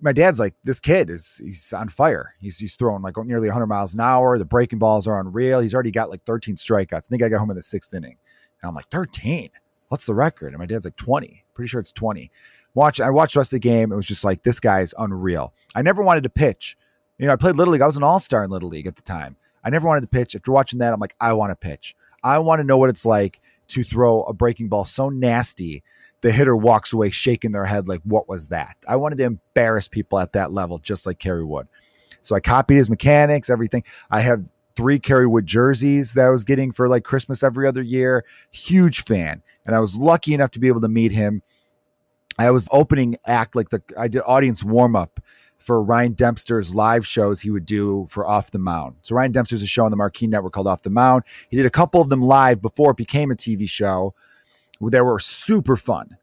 my 0.00 0.12
dad's 0.12 0.38
like, 0.38 0.54
this 0.64 0.80
kid 0.80 1.08
is 1.10 1.40
he's 1.42 1.72
on 1.72 1.88
fire. 1.88 2.34
He's 2.38 2.58
he's 2.58 2.76
throwing 2.76 3.02
like 3.02 3.16
nearly 3.24 3.48
100 3.48 3.66
miles 3.66 3.94
an 3.94 4.00
hour. 4.00 4.38
The 4.38 4.44
breaking 4.44 4.78
balls 4.78 5.06
are 5.06 5.18
unreal. 5.18 5.60
He's 5.60 5.74
already 5.74 5.90
got 5.90 6.10
like 6.10 6.24
13 6.24 6.56
strikeouts. 6.56 6.94
I 6.94 7.00
think 7.00 7.22
I 7.22 7.28
got 7.28 7.38
home 7.38 7.50
in 7.50 7.56
the 7.56 7.62
sixth 7.62 7.94
inning, 7.94 8.16
and 8.62 8.68
I'm 8.68 8.74
like 8.74 8.88
13. 8.90 9.50
What's 9.88 10.06
the 10.06 10.14
record? 10.14 10.48
And 10.48 10.58
my 10.58 10.66
dad's 10.66 10.84
like 10.84 10.96
20. 10.96 11.44
Pretty 11.54 11.68
sure 11.68 11.80
it's 11.80 11.92
20. 11.92 12.30
Watch. 12.74 13.00
I 13.00 13.10
watched 13.10 13.34
the 13.34 13.40
rest 13.40 13.52
of 13.52 13.56
the 13.56 13.68
game. 13.68 13.92
It 13.92 13.96
was 13.96 14.06
just 14.06 14.24
like 14.24 14.42
this 14.42 14.60
guy's 14.60 14.92
unreal. 14.98 15.54
I 15.74 15.82
never 15.82 16.02
wanted 16.02 16.24
to 16.24 16.30
pitch 16.30 16.76
you 17.18 17.26
know, 17.26 17.32
I 17.32 17.36
played 17.36 17.56
Little 17.56 17.72
League. 17.72 17.82
I 17.82 17.86
was 17.86 17.96
an 17.96 18.02
all 18.02 18.20
star 18.20 18.44
in 18.44 18.50
Little 18.50 18.68
League 18.68 18.86
at 18.86 18.96
the 18.96 19.02
time. 19.02 19.36
I 19.64 19.70
never 19.70 19.86
wanted 19.86 20.02
to 20.02 20.06
pitch. 20.06 20.36
After 20.36 20.52
watching 20.52 20.78
that, 20.80 20.92
I'm 20.92 21.00
like, 21.00 21.14
I 21.20 21.32
want 21.32 21.50
to 21.50 21.56
pitch. 21.56 21.96
I 22.22 22.38
want 22.38 22.60
to 22.60 22.64
know 22.64 22.76
what 22.76 22.90
it's 22.90 23.06
like 23.06 23.40
to 23.68 23.82
throw 23.82 24.22
a 24.24 24.32
breaking 24.32 24.68
ball 24.68 24.84
so 24.84 25.08
nasty 25.08 25.82
the 26.26 26.32
hitter 26.32 26.56
walks 26.56 26.92
away 26.92 27.08
shaking 27.08 27.52
their 27.52 27.64
head 27.64 27.86
like, 27.86 28.00
what 28.02 28.28
was 28.28 28.48
that? 28.48 28.76
I 28.88 28.96
wanted 28.96 29.18
to 29.18 29.24
embarrass 29.24 29.86
people 29.86 30.18
at 30.18 30.32
that 30.32 30.50
level, 30.50 30.78
just 30.78 31.06
like 31.06 31.20
Kerry 31.20 31.44
Wood. 31.44 31.68
So 32.20 32.34
I 32.34 32.40
copied 32.40 32.78
his 32.78 32.90
mechanics, 32.90 33.48
everything. 33.48 33.84
I 34.10 34.22
have 34.22 34.44
three 34.74 34.98
Kerry 34.98 35.28
Wood 35.28 35.46
jerseys 35.46 36.14
that 36.14 36.26
I 36.26 36.30
was 36.30 36.42
getting 36.42 36.72
for 36.72 36.88
like 36.88 37.04
Christmas 37.04 37.44
every 37.44 37.68
other 37.68 37.80
year. 37.80 38.24
Huge 38.50 39.04
fan. 39.04 39.40
And 39.64 39.76
I 39.76 39.78
was 39.78 39.94
lucky 39.94 40.34
enough 40.34 40.50
to 40.50 40.58
be 40.58 40.66
able 40.66 40.80
to 40.80 40.88
meet 40.88 41.12
him. 41.12 41.44
I 42.40 42.50
was 42.50 42.66
opening 42.72 43.14
act 43.24 43.54
like 43.54 43.68
the 43.68 43.80
I 43.96 44.08
did 44.08 44.22
audience 44.26 44.64
warm 44.64 44.96
up 44.96 45.20
for 45.58 45.80
Ryan 45.80 46.14
Dempster's 46.14 46.74
live 46.74 47.06
shows 47.06 47.40
he 47.40 47.52
would 47.52 47.66
do 47.66 48.08
for 48.10 48.26
Off 48.26 48.50
the 48.50 48.58
Mound. 48.58 48.96
So 49.02 49.14
Ryan 49.14 49.30
Dempster's 49.30 49.62
a 49.62 49.66
show 49.66 49.84
on 49.84 49.92
the 49.92 49.96
Marquee 49.96 50.26
Network 50.26 50.54
called 50.54 50.66
Off 50.66 50.82
the 50.82 50.90
Mound. 50.90 51.22
He 51.50 51.56
did 51.56 51.66
a 51.66 51.70
couple 51.70 52.00
of 52.00 52.08
them 52.08 52.20
live 52.20 52.60
before 52.60 52.90
it 52.90 52.96
became 52.96 53.30
a 53.30 53.36
TV 53.36 53.68
show. 53.68 54.12
They 54.80 55.00
were 55.00 55.18
super 55.18 55.76
fun. 55.76 56.16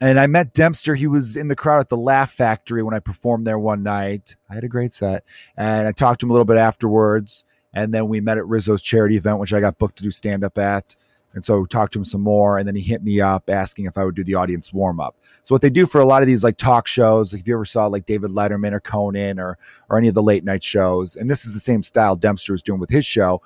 And 0.00 0.18
I 0.18 0.26
met 0.26 0.54
Dempster. 0.54 0.94
He 0.94 1.06
was 1.06 1.36
in 1.36 1.48
the 1.48 1.56
crowd 1.56 1.80
at 1.80 1.90
the 1.90 1.96
Laugh 1.96 2.32
Factory 2.32 2.82
when 2.82 2.94
I 2.94 3.00
performed 3.00 3.46
there 3.46 3.58
one 3.58 3.82
night. 3.82 4.34
I 4.48 4.54
had 4.54 4.64
a 4.64 4.68
great 4.68 4.94
set. 4.94 5.24
And 5.56 5.86
I 5.86 5.92
talked 5.92 6.20
to 6.20 6.26
him 6.26 6.30
a 6.30 6.32
little 6.32 6.46
bit 6.46 6.56
afterwards. 6.56 7.44
And 7.74 7.92
then 7.92 8.08
we 8.08 8.20
met 8.20 8.38
at 8.38 8.46
Rizzo's 8.46 8.82
charity 8.82 9.16
event, 9.16 9.38
which 9.38 9.52
I 9.52 9.60
got 9.60 9.78
booked 9.78 9.96
to 9.96 10.02
do 10.02 10.10
stand 10.10 10.42
up 10.42 10.56
at. 10.56 10.96
And 11.34 11.44
so 11.44 11.60
we 11.60 11.66
talked 11.66 11.92
to 11.92 11.98
him 11.98 12.04
some 12.04 12.22
more. 12.22 12.58
And 12.58 12.66
then 12.66 12.74
he 12.74 12.82
hit 12.82 13.02
me 13.02 13.20
up 13.20 13.50
asking 13.50 13.84
if 13.84 13.98
I 13.98 14.04
would 14.04 14.16
do 14.16 14.24
the 14.24 14.34
audience 14.34 14.72
warm 14.72 15.00
up. 15.00 15.16
So 15.42 15.54
what 15.54 15.62
they 15.62 15.70
do 15.70 15.86
for 15.86 16.00
a 16.00 16.06
lot 16.06 16.22
of 16.22 16.26
these 16.26 16.42
like 16.42 16.56
talk 16.56 16.86
shows, 16.86 17.32
like 17.32 17.42
if 17.42 17.48
you 17.48 17.54
ever 17.54 17.66
saw 17.66 17.86
like 17.86 18.06
David 18.06 18.30
Letterman 18.30 18.72
or 18.72 18.80
Conan 18.80 19.38
or 19.38 19.58
or 19.88 19.98
any 19.98 20.08
of 20.08 20.14
the 20.14 20.22
late 20.22 20.44
night 20.44 20.64
shows, 20.64 21.14
and 21.14 21.30
this 21.30 21.44
is 21.44 21.52
the 21.52 21.60
same 21.60 21.82
style 21.82 22.16
Dempster 22.16 22.54
is 22.54 22.62
doing 22.62 22.80
with 22.80 22.90
his 22.90 23.04
show. 23.04 23.42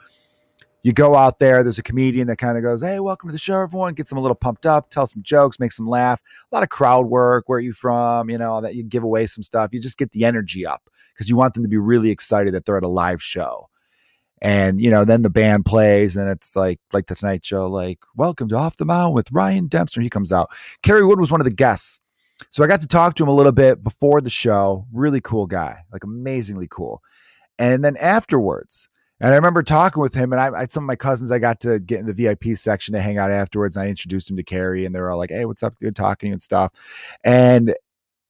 You 0.85 0.92
go 0.92 1.16
out 1.16 1.38
there, 1.38 1.62
there's 1.62 1.79
a 1.79 1.83
comedian 1.83 2.27
that 2.27 2.37
kind 2.37 2.59
of 2.59 2.62
goes, 2.62 2.83
Hey, 2.83 3.01
welcome 3.01 3.31
to 3.31 3.33
the 3.33 3.38
show, 3.38 3.59
everyone. 3.59 3.94
Gets 3.94 4.11
them 4.11 4.18
a 4.18 4.20
little 4.20 4.35
pumped 4.35 4.66
up, 4.66 4.90
tell 4.90 5.07
some 5.07 5.23
jokes, 5.23 5.59
makes 5.59 5.79
them 5.79 5.88
laugh. 5.88 6.20
A 6.53 6.55
lot 6.55 6.62
of 6.62 6.68
crowd 6.68 7.07
work. 7.07 7.49
Where 7.49 7.57
are 7.57 7.62
you 7.62 7.73
from? 7.73 8.29
You 8.29 8.37
know, 8.37 8.61
that 8.61 8.75
you 8.75 8.83
give 8.83 9.03
away 9.03 9.27
some 9.27 9.42
stuff. 9.42 9.70
You 9.73 9.81
just 9.81 9.97
get 9.97 10.12
the 10.12 10.27
energy 10.27 10.66
up 10.66 10.83
because 11.14 11.31
you 11.31 11.37
want 11.37 11.55
them 11.55 11.62
to 11.62 11.70
be 11.70 11.79
really 11.79 12.11
excited 12.11 12.53
that 12.53 12.66
they're 12.66 12.77
at 12.77 12.85
a 12.85 12.88
live 12.88 13.23
show 13.23 13.70
and 14.42 14.79
you 14.79 14.90
know 14.90 15.05
then 15.05 15.23
the 15.23 15.31
band 15.31 15.64
plays 15.64 16.16
and 16.16 16.29
it's 16.29 16.55
like 16.55 16.79
like 16.92 17.07
the 17.07 17.14
tonight 17.14 17.44
show 17.44 17.66
like 17.66 18.01
welcome 18.16 18.49
to 18.49 18.57
off 18.57 18.77
the 18.77 18.85
mound 18.85 19.14
with 19.14 19.31
ryan 19.31 19.68
dempster 19.68 20.01
he 20.01 20.11
comes 20.11 20.33
out 20.33 20.51
kerry 20.83 21.05
wood 21.05 21.20
was 21.20 21.31
one 21.31 21.40
of 21.40 21.44
the 21.47 21.53
guests 21.53 22.01
so 22.51 22.64
i 22.64 22.66
got 22.66 22.81
to 22.81 22.87
talk 22.87 23.14
to 23.14 23.23
him 23.23 23.29
a 23.29 23.35
little 23.35 23.53
bit 23.53 23.83
before 23.83 24.20
the 24.20 24.29
show 24.29 24.85
really 24.92 25.20
cool 25.20 25.47
guy 25.47 25.79
like 25.92 26.03
amazingly 26.03 26.66
cool 26.68 27.01
and 27.59 27.85
then 27.85 27.97
afterwards 27.99 28.88
and 29.25 29.33
i 29.33 29.37
remember 29.37 29.63
talking 29.63 30.03
with 30.03 30.15
him 30.15 30.33
and 30.33 30.41
I, 30.41 30.51
I 30.61 30.67
some 30.67 30.85
of 30.85 30.87
my 30.87 30.97
cousins 30.97 31.31
i 31.31 31.39
got 31.39 31.59
to 31.61 31.81
get 31.81 32.01
in 32.01 32.07
the 32.07 32.13
vip 32.13 32.45
section 32.57 32.95
to 32.95 33.01
hang 33.01 33.19
out 33.19 33.31
afterwards 33.31 33.77
and 33.77 33.87
i 33.87 33.89
introduced 33.89 34.31
him 34.31 34.37
to 34.37 34.43
kerry 34.43 34.85
and 34.85 34.95
they 34.95 35.01
were 35.01 35.11
all 35.11 35.19
like 35.19 35.31
hey 35.31 35.47
what's 35.47 35.63
up 35.63 35.75
good 35.81 35.97
talking 35.97 36.27
to 36.27 36.31
you 36.31 36.33
and 36.35 36.43
stuff 36.43 36.73
and 37.25 37.75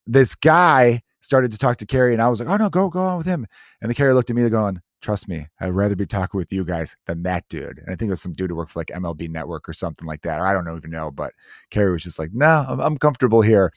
this 0.07 0.35
guy 0.35 1.01
started 1.19 1.51
to 1.51 1.57
talk 1.57 1.77
to 1.77 1.85
kerry 1.85 2.13
and 2.13 2.21
i 2.21 2.29
was 2.29 2.39
like 2.39 2.49
oh 2.49 2.57
no 2.57 2.69
go 2.69 2.89
go 2.89 3.01
on 3.01 3.17
with 3.17 3.27
him 3.27 3.45
and 3.81 3.91
the 3.91 3.95
kerry 3.95 4.13
looked 4.13 4.29
at 4.29 4.35
me 4.35 4.49
going 4.49 4.81
trust 5.05 5.27
me, 5.27 5.45
I'd 5.61 5.69
rather 5.69 5.95
be 5.95 6.07
talking 6.07 6.37
with 6.39 6.51
you 6.51 6.65
guys 6.65 6.95
than 7.05 7.21
that 7.23 7.47
dude. 7.47 7.77
And 7.77 7.89
I 7.89 7.95
think 7.95 8.09
it 8.09 8.13
was 8.13 8.23
some 8.23 8.33
dude 8.33 8.49
who 8.49 8.55
worked 8.55 8.71
for 8.71 8.79
like 8.79 8.87
MLB 8.87 9.29
Network 9.29 9.69
or 9.69 9.73
something 9.73 10.07
like 10.07 10.23
that. 10.23 10.39
Or 10.39 10.47
I 10.47 10.53
don't 10.53 10.75
even 10.75 10.89
know, 10.89 11.11
but 11.11 11.31
Kerry 11.69 11.91
was 11.91 12.01
just 12.01 12.17
like, 12.17 12.31
no, 12.33 12.65
I'm, 12.67 12.79
I'm, 12.79 12.97
comfortable 12.97 13.41
here. 13.41 13.71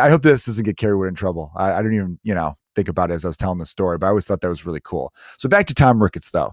I 0.00 0.08
hope 0.08 0.22
this 0.22 0.46
doesn't 0.46 0.64
get 0.64 0.78
Kerry 0.78 0.96
Wood 0.96 1.08
in 1.08 1.14
trouble. 1.14 1.52
I, 1.54 1.74
I 1.74 1.82
don't 1.82 1.92
even, 1.92 2.18
you 2.22 2.34
know, 2.34 2.54
think 2.74 2.88
about 2.88 3.10
it 3.10 3.14
as 3.14 3.24
I 3.24 3.28
was 3.28 3.36
telling 3.36 3.58
the 3.58 3.66
story, 3.66 3.98
but 3.98 4.06
I 4.06 4.08
always 4.10 4.26
thought 4.26 4.40
that 4.40 4.48
was 4.48 4.66
really 4.66 4.80
cool. 4.82 5.12
So 5.38 5.48
back 5.48 5.66
to 5.66 5.74
Tom 5.74 6.02
Ricketts 6.02 6.30
though. 6.30 6.52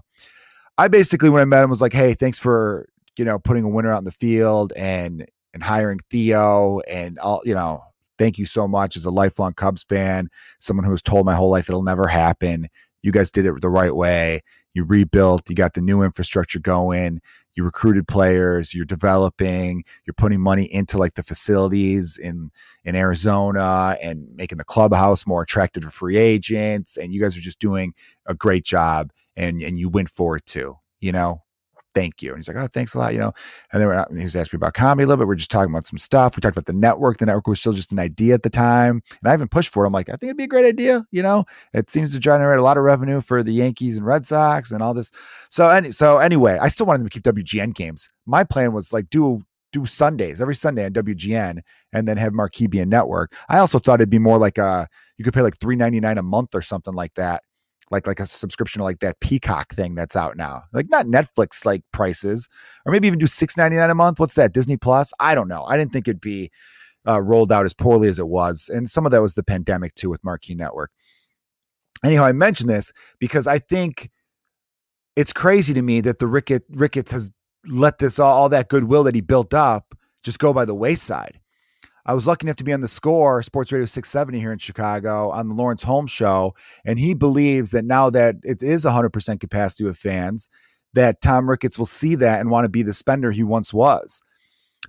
I 0.76 0.88
basically, 0.88 1.30
when 1.30 1.42
I 1.42 1.44
met 1.44 1.64
him, 1.64 1.70
was 1.70 1.82
like, 1.82 1.92
hey, 1.92 2.14
thanks 2.14 2.38
for, 2.38 2.88
you 3.16 3.24
know, 3.24 3.38
putting 3.38 3.64
a 3.64 3.68
winner 3.68 3.92
out 3.92 3.98
in 3.98 4.04
the 4.04 4.12
field 4.12 4.72
and, 4.76 5.26
and 5.52 5.62
hiring 5.62 5.98
Theo 6.10 6.80
and 6.88 7.18
all, 7.18 7.40
you 7.44 7.54
know, 7.54 7.82
thank 8.16 8.38
you 8.38 8.46
so 8.46 8.68
much 8.68 8.96
as 8.96 9.04
a 9.04 9.10
lifelong 9.10 9.54
Cubs 9.54 9.84
fan, 9.84 10.28
someone 10.60 10.84
who 10.84 10.90
was 10.90 11.02
told 11.02 11.26
my 11.26 11.34
whole 11.34 11.50
life 11.50 11.68
it'll 11.68 11.82
never 11.82 12.06
happen. 12.06 12.68
You 13.02 13.12
guys 13.12 13.30
did 13.30 13.46
it 13.46 13.60
the 13.60 13.68
right 13.68 13.94
way. 13.94 14.42
You 14.74 14.84
rebuilt, 14.84 15.48
you 15.48 15.56
got 15.56 15.74
the 15.74 15.80
new 15.80 16.02
infrastructure 16.02 16.60
going, 16.60 17.20
you 17.58 17.64
recruited 17.64 18.06
players, 18.06 18.72
you're 18.72 18.84
developing, 18.84 19.84
you're 20.06 20.14
putting 20.14 20.40
money 20.40 20.72
into 20.72 20.96
like 20.96 21.14
the 21.14 21.24
facilities 21.24 22.16
in 22.16 22.50
in 22.84 22.94
Arizona 22.94 23.96
and 24.00 24.28
making 24.36 24.58
the 24.58 24.64
clubhouse 24.64 25.26
more 25.26 25.42
attractive 25.42 25.82
to 25.82 25.90
free 25.90 26.16
agents. 26.16 26.96
And 26.96 27.12
you 27.12 27.20
guys 27.20 27.36
are 27.36 27.40
just 27.40 27.58
doing 27.58 27.94
a 28.26 28.34
great 28.34 28.64
job 28.64 29.10
and 29.36 29.60
and 29.60 29.76
you 29.76 29.88
went 29.88 30.08
for 30.08 30.36
it 30.36 30.46
too, 30.46 30.78
you 31.00 31.10
know 31.10 31.42
thank 31.98 32.22
you. 32.22 32.30
And 32.30 32.38
he's 32.38 32.46
like, 32.46 32.56
oh, 32.56 32.68
thanks 32.72 32.94
a 32.94 32.98
lot, 32.98 33.12
you 33.12 33.18
know. 33.18 33.32
And 33.72 33.82
then 33.82 34.04
he 34.16 34.22
was 34.22 34.36
asking 34.36 34.56
me 34.56 34.60
about 34.60 34.74
comedy 34.74 35.02
a 35.02 35.06
little 35.08 35.20
bit. 35.20 35.28
We 35.28 35.32
are 35.32 35.36
just 35.36 35.50
talking 35.50 35.72
about 35.72 35.86
some 35.86 35.98
stuff. 35.98 36.36
We 36.36 36.40
talked 36.40 36.56
about 36.56 36.66
the 36.66 36.72
network. 36.72 37.18
The 37.18 37.26
network 37.26 37.48
was 37.48 37.58
still 37.58 37.72
just 37.72 37.90
an 37.90 37.98
idea 37.98 38.34
at 38.34 38.44
the 38.44 38.50
time. 38.50 39.02
And 39.20 39.28
I 39.28 39.30
haven't 39.32 39.50
pushed 39.50 39.72
for 39.72 39.82
it. 39.82 39.88
I'm 39.88 39.92
like, 39.92 40.08
I 40.08 40.12
think 40.12 40.24
it'd 40.24 40.36
be 40.36 40.44
a 40.44 40.48
great 40.48 40.66
idea. 40.66 41.04
You 41.10 41.24
know, 41.24 41.44
it 41.74 41.90
seems 41.90 42.12
to 42.12 42.20
generate 42.20 42.60
a 42.60 42.62
lot 42.62 42.76
of 42.76 42.84
revenue 42.84 43.20
for 43.20 43.42
the 43.42 43.52
Yankees 43.52 43.96
and 43.96 44.06
Red 44.06 44.24
Sox 44.24 44.70
and 44.70 44.80
all 44.80 44.94
this. 44.94 45.10
So, 45.50 45.68
any, 45.68 45.90
so 45.90 46.18
anyway, 46.18 46.56
I 46.60 46.68
still 46.68 46.86
wanted 46.86 47.00
them 47.00 47.08
to 47.08 47.20
keep 47.20 47.34
WGN 47.34 47.74
games. 47.74 48.08
My 48.26 48.44
plan 48.44 48.72
was 48.72 48.92
like 48.92 49.10
do 49.10 49.40
do 49.72 49.84
Sundays 49.84 50.40
every 50.40 50.54
Sunday 50.54 50.84
on 50.86 50.92
WGN 50.92 51.60
and 51.92 52.08
then 52.08 52.16
have 52.16 52.32
Marquee 52.32 52.68
be 52.68 52.78
a 52.78 52.86
network. 52.86 53.34
I 53.50 53.58
also 53.58 53.78
thought 53.78 54.00
it'd 54.00 54.08
be 54.08 54.18
more 54.18 54.38
like 54.38 54.56
a 54.56 54.88
you 55.18 55.24
could 55.24 55.34
pay 55.34 55.42
like 55.42 55.58
three 55.58 55.76
ninety 55.76 56.00
nine 56.00 56.16
a 56.16 56.22
month 56.22 56.54
or 56.54 56.62
something 56.62 56.94
like 56.94 57.14
that 57.14 57.42
like 57.90 58.06
like 58.06 58.20
a 58.20 58.26
subscription 58.26 58.80
to 58.80 58.84
like 58.84 59.00
that 59.00 59.20
Peacock 59.20 59.74
thing 59.74 59.94
that's 59.94 60.16
out 60.16 60.36
now. 60.36 60.62
Like 60.72 60.88
not 60.90 61.06
Netflix 61.06 61.64
like 61.64 61.82
prices, 61.92 62.48
or 62.84 62.92
maybe 62.92 63.06
even 63.06 63.18
do 63.18 63.26
six 63.26 63.56
ninety 63.56 63.76
nine 63.76 63.90
a 63.90 63.94
month. 63.94 64.20
What's 64.20 64.34
that? 64.34 64.52
Disney 64.52 64.76
Plus? 64.76 65.12
I 65.20 65.34
don't 65.34 65.48
know. 65.48 65.64
I 65.64 65.76
didn't 65.76 65.92
think 65.92 66.08
it'd 66.08 66.20
be 66.20 66.50
uh, 67.06 67.20
rolled 67.20 67.52
out 67.52 67.64
as 67.64 67.74
poorly 67.74 68.08
as 68.08 68.18
it 68.18 68.28
was, 68.28 68.70
and 68.72 68.90
some 68.90 69.06
of 69.06 69.12
that 69.12 69.22
was 69.22 69.34
the 69.34 69.44
pandemic 69.44 69.94
too 69.94 70.10
with 70.10 70.24
Marquee 70.24 70.54
Network. 70.54 70.90
Anyhow, 72.04 72.24
I 72.24 72.32
mention 72.32 72.68
this 72.68 72.92
because 73.18 73.46
I 73.46 73.58
think 73.58 74.10
it's 75.16 75.32
crazy 75.32 75.74
to 75.74 75.82
me 75.82 76.00
that 76.02 76.18
the 76.18 76.26
Rickett 76.26 76.64
Ricketts 76.70 77.12
has 77.12 77.30
let 77.68 77.98
this 77.98 78.18
all, 78.18 78.32
all 78.32 78.48
that 78.50 78.68
goodwill 78.68 79.04
that 79.04 79.14
he 79.14 79.20
built 79.20 79.52
up 79.52 79.94
just 80.22 80.38
go 80.38 80.52
by 80.52 80.64
the 80.64 80.74
wayside. 80.74 81.40
I 82.08 82.14
was 82.14 82.26
lucky 82.26 82.46
enough 82.46 82.56
to 82.56 82.64
be 82.64 82.72
on 82.72 82.80
the 82.80 82.88
score, 82.88 83.42
Sports 83.42 83.70
Radio 83.70 83.84
670 83.84 84.40
here 84.40 84.50
in 84.50 84.56
Chicago 84.56 85.30
on 85.30 85.48
the 85.48 85.54
Lawrence 85.54 85.82
Holmes 85.82 86.10
show. 86.10 86.54
And 86.86 86.98
he 86.98 87.12
believes 87.12 87.70
that 87.72 87.84
now 87.84 88.08
that 88.08 88.36
it 88.44 88.62
is 88.62 88.86
100% 88.86 89.40
capacity 89.40 89.84
with 89.84 89.98
fans, 89.98 90.48
that 90.94 91.20
Tom 91.20 91.50
Ricketts 91.50 91.76
will 91.76 91.84
see 91.84 92.14
that 92.14 92.40
and 92.40 92.50
want 92.50 92.64
to 92.64 92.70
be 92.70 92.82
the 92.82 92.94
spender 92.94 93.30
he 93.30 93.44
once 93.44 93.74
was. 93.74 94.22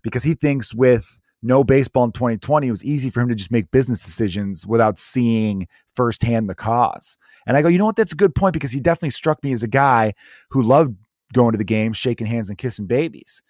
Because 0.02 0.24
he 0.24 0.34
thinks 0.34 0.74
with 0.74 1.20
no 1.44 1.62
baseball 1.62 2.06
in 2.06 2.14
2020, 2.14 2.68
it 2.68 2.72
was 2.72 2.86
easy 2.86 3.10
for 3.10 3.20
him 3.20 3.28
to 3.28 3.36
just 3.36 3.52
make 3.52 3.70
business 3.70 4.06
decisions 4.06 4.66
without 4.66 4.98
seeing 4.98 5.68
firsthand 5.98 6.50
the 6.50 6.56
cause. 6.56 7.18
And 7.46 7.58
I 7.58 7.62
go, 7.62 7.68
you 7.68 7.80
know 7.80 7.86
what? 7.86 7.98
That's 7.98 8.14
a 8.14 8.16
good 8.16 8.34
point 8.34 8.54
because 8.54 8.72
he 8.72 8.80
definitely 8.80 9.10
struck 9.10 9.44
me 9.44 9.52
as 9.52 9.62
a 9.62 9.68
guy 9.68 10.14
who 10.52 10.62
loved 10.62 10.96
going 11.34 11.52
to 11.52 11.58
the 11.58 11.66
game, 11.66 11.92
shaking 11.92 12.28
hands 12.28 12.48
and 12.48 12.58
kissing 12.58 12.88
babies. 12.88 13.42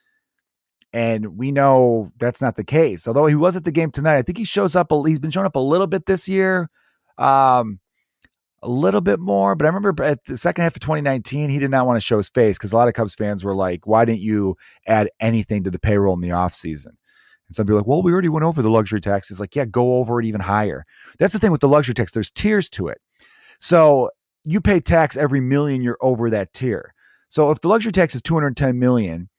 And 0.92 1.38
we 1.38 1.52
know 1.52 2.12
that's 2.18 2.42
not 2.42 2.56
the 2.56 2.64
case. 2.64 3.08
Although 3.08 3.28
he 3.28 3.36
was 3.36 3.56
at 3.56 3.64
the 3.64 3.72
game 3.72 3.92
tonight, 3.92 4.18
I 4.18 4.22
think 4.24 4.38
he 4.38 4.44
shows 4.44 4.76
up. 4.76 4.92
He's 5.06 5.20
been 5.20 5.32
showing 5.32 5.46
up 5.46 5.56
a 5.56 5.60
little 5.60 5.88
bit 5.88 6.08
this 6.08 6.28
year, 6.28 6.70
um, 7.20 7.80
a 8.64 8.70
little 8.70 9.02
bit 9.02 9.20
more. 9.20 9.56
But 9.56 9.66
I 9.66 9.70
remember 9.70 10.04
at 10.04 10.24
the 10.24 10.36
second 10.38 10.64
half 10.64 10.76
of 10.76 10.82
2019, 10.82 11.50
he 11.50 11.60
did 11.60 11.70
not 11.70 11.86
want 11.86 11.98
to 11.98 12.02
show 12.02 12.18
his 12.18 12.30
face 12.30 12.58
because 12.58 12.74
a 12.74 12.76
lot 12.76 12.88
of 12.88 12.96
Cubs 12.96 13.14
fans 13.14 13.44
were 13.44 13.54
like, 13.54 13.86
"Why 13.86 14.04
didn't 14.04 14.22
you 14.22 14.58
add 14.88 15.10
anything 15.20 15.64
to 15.64 15.70
the 15.72 15.80
payroll 15.80 16.16
in 16.16 16.22
the 16.22 16.30
offseason? 16.30 16.88
And 17.48 17.56
some 17.56 17.68
people 17.68 17.78
are 17.78 17.82
like, 17.82 17.88
"Well, 17.88 18.02
we 18.02 18.12
already 18.12 18.30
went 18.30 18.46
over 18.46 18.64
the 18.64 18.70
luxury 18.72 19.00
tax." 19.00 19.30
It's 19.30 19.40
like, 19.40 19.56
yeah, 19.56 19.66
go 19.66 19.98
over 19.98 20.20
it 20.20 20.26
even 20.26 20.42
higher. 20.42 20.86
That's 21.20 21.34
the 21.34 21.40
thing 21.40 21.52
with 21.52 21.62
the 21.62 21.68
luxury 21.68 21.94
tax. 21.94 22.14
There's 22.14 22.32
tiers 22.32 22.68
to 22.72 22.88
it. 22.88 23.00
So 23.60 24.10
you 24.44 24.60
pay 24.62 24.80
tax 24.80 25.18
every 25.18 25.42
million 25.42 25.82
you're 25.84 25.98
over 26.02 26.30
that 26.32 26.54
tier. 26.54 26.94
So 27.30 27.52
if 27.52 27.62
the 27.62 27.68
luxury 27.68 27.92
tax 27.92 28.16
is 28.16 28.22
210 28.24 28.80
million 28.80 29.30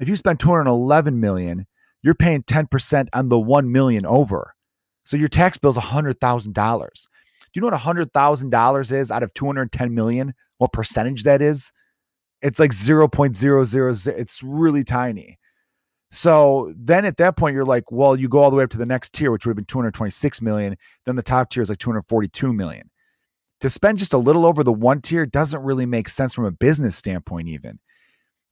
if 0.00 0.08
you 0.08 0.16
spend 0.16 0.40
211 0.40 1.20
million, 1.20 1.66
you're 2.02 2.14
paying 2.14 2.42
10% 2.42 3.08
on 3.12 3.28
the 3.28 3.38
1 3.38 3.70
million 3.70 4.06
over. 4.06 4.54
So 5.04 5.16
your 5.16 5.28
tax 5.28 5.58
bill 5.58 5.70
is 5.70 5.76
$100,000. 5.76 6.54
Do 6.54 7.60
you 7.60 7.62
know 7.62 7.68
what 7.68 7.80
$100,000 7.80 8.92
is 8.92 9.10
out 9.10 9.22
of 9.22 9.34
210 9.34 9.94
million? 9.94 10.34
What 10.58 10.72
percentage 10.72 11.24
that 11.24 11.42
is? 11.42 11.72
It's 12.42 12.58
like 12.58 12.70
0.000. 12.70 14.06
It's 14.16 14.42
really 14.42 14.84
tiny. 14.84 15.38
So 16.10 16.72
then 16.76 17.04
at 17.04 17.18
that 17.18 17.36
point, 17.36 17.54
you're 17.54 17.64
like, 17.64 17.92
well, 17.92 18.16
you 18.16 18.28
go 18.28 18.42
all 18.42 18.50
the 18.50 18.56
way 18.56 18.64
up 18.64 18.70
to 18.70 18.78
the 18.78 18.86
next 18.86 19.12
tier, 19.12 19.30
which 19.30 19.44
would 19.44 19.50
have 19.50 19.56
been 19.56 19.66
226 19.66 20.40
million. 20.40 20.76
Then 21.06 21.16
the 21.16 21.22
top 21.22 21.50
tier 21.50 21.62
is 21.62 21.68
like 21.68 21.78
242 21.78 22.52
million. 22.52 22.90
To 23.60 23.68
spend 23.68 23.98
just 23.98 24.14
a 24.14 24.18
little 24.18 24.46
over 24.46 24.64
the 24.64 24.72
one 24.72 25.02
tier 25.02 25.26
doesn't 25.26 25.62
really 25.62 25.86
make 25.86 26.08
sense 26.08 26.34
from 26.34 26.46
a 26.46 26.50
business 26.50 26.96
standpoint, 26.96 27.48
even 27.48 27.78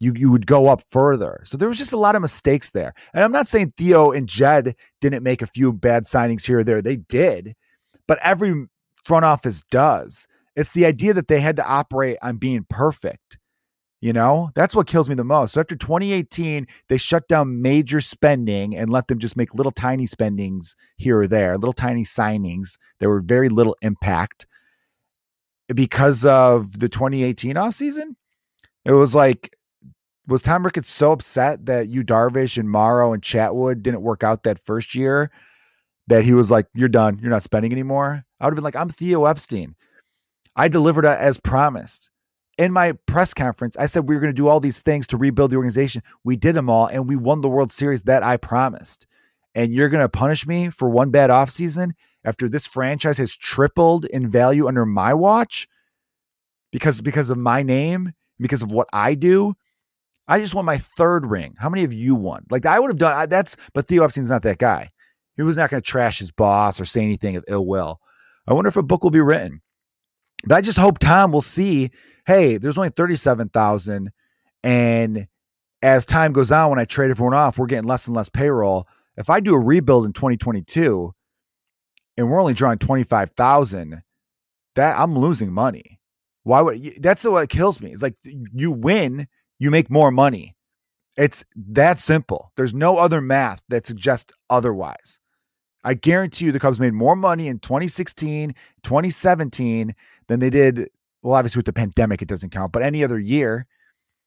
you 0.00 0.12
you 0.14 0.30
would 0.30 0.46
go 0.46 0.68
up 0.68 0.82
further. 0.90 1.42
So 1.44 1.56
there 1.56 1.68
was 1.68 1.78
just 1.78 1.92
a 1.92 1.98
lot 1.98 2.14
of 2.14 2.22
mistakes 2.22 2.70
there. 2.70 2.94
And 3.12 3.24
I'm 3.24 3.32
not 3.32 3.48
saying 3.48 3.74
Theo 3.76 4.12
and 4.12 4.28
Jed 4.28 4.76
didn't 5.00 5.22
make 5.22 5.42
a 5.42 5.46
few 5.46 5.72
bad 5.72 6.04
signings 6.04 6.46
here 6.46 6.60
or 6.60 6.64
there. 6.64 6.82
They 6.82 6.96
did. 6.96 7.54
But 8.06 8.18
every 8.22 8.66
front 9.04 9.24
office 9.24 9.62
does. 9.70 10.26
It's 10.56 10.72
the 10.72 10.86
idea 10.86 11.14
that 11.14 11.28
they 11.28 11.40
had 11.40 11.56
to 11.56 11.66
operate 11.66 12.18
on 12.22 12.36
being 12.36 12.66
perfect. 12.68 13.38
You 14.00 14.12
know, 14.12 14.50
that's 14.54 14.76
what 14.76 14.86
kills 14.86 15.08
me 15.08 15.16
the 15.16 15.24
most. 15.24 15.54
So 15.54 15.60
after 15.60 15.74
2018, 15.74 16.68
they 16.88 16.96
shut 16.98 17.26
down 17.26 17.62
major 17.62 18.00
spending 18.00 18.76
and 18.76 18.90
let 18.90 19.08
them 19.08 19.18
just 19.18 19.36
make 19.36 19.54
little 19.54 19.72
tiny 19.72 20.06
spendings 20.06 20.76
here 20.96 21.18
or 21.18 21.26
there, 21.26 21.56
little 21.56 21.72
tiny 21.72 22.04
signings. 22.04 22.78
There 23.00 23.08
were 23.08 23.20
very 23.20 23.48
little 23.48 23.76
impact 23.82 24.46
because 25.74 26.24
of 26.24 26.78
the 26.78 26.88
2018 26.88 27.56
off 27.56 27.74
season. 27.74 28.16
It 28.84 28.92
was 28.92 29.16
like 29.16 29.50
was 30.28 30.42
Tom 30.42 30.64
Ricketts 30.64 30.90
so 30.90 31.12
upset 31.12 31.66
that 31.66 31.88
you 31.88 32.04
Darvish 32.04 32.58
and 32.58 32.70
Morrow 32.70 33.12
and 33.12 33.22
Chatwood 33.22 33.82
didn't 33.82 34.02
work 34.02 34.22
out 34.22 34.42
that 34.42 34.58
first 34.58 34.94
year 34.94 35.30
that 36.06 36.22
he 36.22 36.32
was 36.32 36.50
like, 36.50 36.66
"You're 36.74 36.88
done. 36.88 37.18
You're 37.20 37.30
not 37.30 37.42
spending 37.42 37.72
anymore." 37.72 38.24
I 38.38 38.44
would 38.44 38.52
have 38.52 38.56
been 38.56 38.64
like, 38.64 38.76
"I'm 38.76 38.90
Theo 38.90 39.24
Epstein. 39.24 39.74
I 40.54 40.68
delivered 40.68 41.06
as 41.06 41.40
promised." 41.40 42.10
In 42.58 42.72
my 42.72 42.92
press 43.06 43.32
conference, 43.32 43.76
I 43.76 43.86
said 43.86 44.08
we 44.08 44.14
were 44.14 44.20
going 44.20 44.32
to 44.32 44.36
do 44.36 44.48
all 44.48 44.60
these 44.60 44.82
things 44.82 45.06
to 45.08 45.16
rebuild 45.16 45.52
the 45.52 45.56
organization. 45.56 46.02
We 46.24 46.36
did 46.36 46.56
them 46.56 46.68
all, 46.68 46.86
and 46.86 47.08
we 47.08 47.16
won 47.16 47.40
the 47.40 47.48
World 47.48 47.72
Series 47.72 48.02
that 48.02 48.22
I 48.22 48.36
promised. 48.36 49.06
And 49.54 49.72
you're 49.72 49.88
going 49.88 50.02
to 50.02 50.08
punish 50.08 50.46
me 50.46 50.68
for 50.68 50.88
one 50.88 51.10
bad 51.10 51.30
offseason 51.30 51.92
after 52.24 52.48
this 52.48 52.66
franchise 52.66 53.18
has 53.18 53.34
tripled 53.34 54.04
in 54.06 54.28
value 54.28 54.66
under 54.66 54.84
my 54.84 55.14
watch 55.14 55.68
because 56.72 57.00
because 57.00 57.30
of 57.30 57.38
my 57.38 57.62
name, 57.62 58.12
because 58.38 58.62
of 58.62 58.72
what 58.72 58.88
I 58.92 59.14
do 59.14 59.54
I 60.28 60.40
just 60.40 60.54
won 60.54 60.66
my 60.66 60.78
third 60.78 61.26
ring. 61.26 61.54
How 61.58 61.70
many 61.70 61.84
of 61.84 61.92
you 61.92 62.14
won? 62.14 62.44
Like 62.50 62.66
I 62.66 62.78
would 62.78 62.90
have 62.90 62.98
done 62.98 63.16
I, 63.16 63.26
that's, 63.26 63.56
but 63.72 63.88
Theo 63.88 64.04
Epstein's 64.04 64.30
not 64.30 64.42
that 64.42 64.58
guy. 64.58 64.90
He 65.36 65.42
was 65.42 65.56
not 65.56 65.70
going 65.70 65.82
to 65.82 65.90
trash 65.90 66.18
his 66.18 66.30
boss 66.30 66.80
or 66.80 66.84
say 66.84 67.02
anything 67.02 67.36
of 67.36 67.44
ill 67.48 67.66
will. 67.66 68.00
I 68.46 68.54
wonder 68.54 68.68
if 68.68 68.76
a 68.76 68.82
book 68.82 69.02
will 69.02 69.10
be 69.10 69.20
written. 69.20 69.62
But 70.44 70.56
I 70.56 70.60
just 70.60 70.78
hope 70.78 70.98
Tom 70.98 71.32
will 71.32 71.40
see, 71.40 71.90
hey, 72.26 72.58
there's 72.58 72.78
only 72.78 72.90
37,000 72.90 74.10
and 74.64 75.26
as 75.82 76.04
time 76.04 76.32
goes 76.32 76.50
on 76.50 76.70
when 76.70 76.78
I 76.78 76.84
trade 76.84 77.10
everyone 77.10 77.34
off, 77.34 77.58
we're 77.58 77.66
getting 77.66 77.88
less 77.88 78.06
and 78.06 78.16
less 78.16 78.28
payroll. 78.28 78.86
If 79.16 79.30
I 79.30 79.40
do 79.40 79.54
a 79.54 79.58
rebuild 79.58 80.04
in 80.04 80.12
2022 80.12 81.12
and 82.16 82.30
we're 82.30 82.40
only 82.40 82.54
drawing 82.54 82.78
25,000, 82.78 84.02
that 84.74 84.98
I'm 84.98 85.18
losing 85.18 85.52
money. 85.52 85.98
Why 86.42 86.60
would 86.60 86.80
that's 87.00 87.24
what 87.24 87.48
kills 87.48 87.80
me. 87.80 87.92
It's 87.92 88.02
like 88.02 88.16
you 88.24 88.70
win 88.70 89.26
you 89.58 89.70
make 89.70 89.90
more 89.90 90.10
money. 90.10 90.54
It's 91.16 91.44
that 91.56 91.98
simple. 91.98 92.52
There's 92.56 92.74
no 92.74 92.96
other 92.96 93.20
math 93.20 93.60
that 93.68 93.84
suggests 93.84 94.32
otherwise. 94.48 95.20
I 95.84 95.94
guarantee 95.94 96.46
you 96.46 96.52
the 96.52 96.60
Cubs 96.60 96.80
made 96.80 96.92
more 96.92 97.16
money 97.16 97.48
in 97.48 97.58
2016, 97.58 98.54
2017 98.82 99.94
than 100.28 100.40
they 100.40 100.50
did. 100.50 100.90
Well, 101.22 101.34
obviously, 101.34 101.58
with 101.58 101.66
the 101.66 101.72
pandemic, 101.72 102.22
it 102.22 102.28
doesn't 102.28 102.50
count, 102.50 102.72
but 102.72 102.82
any 102.82 103.02
other 103.02 103.18
year, 103.18 103.66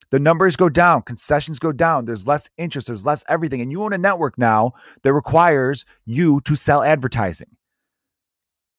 the 0.09 0.19
numbers 0.19 0.57
go 0.57 0.67
down, 0.67 1.03
concessions 1.03 1.59
go 1.59 1.71
down, 1.71 2.05
there's 2.05 2.27
less 2.27 2.49
interest, 2.57 2.87
there's 2.87 3.05
less 3.05 3.23
everything. 3.29 3.61
And 3.61 3.71
you 3.71 3.83
own 3.83 3.93
a 3.93 3.97
network 3.97 4.37
now 4.37 4.71
that 5.03 5.13
requires 5.13 5.85
you 6.05 6.41
to 6.41 6.55
sell 6.55 6.83
advertising. 6.83 7.55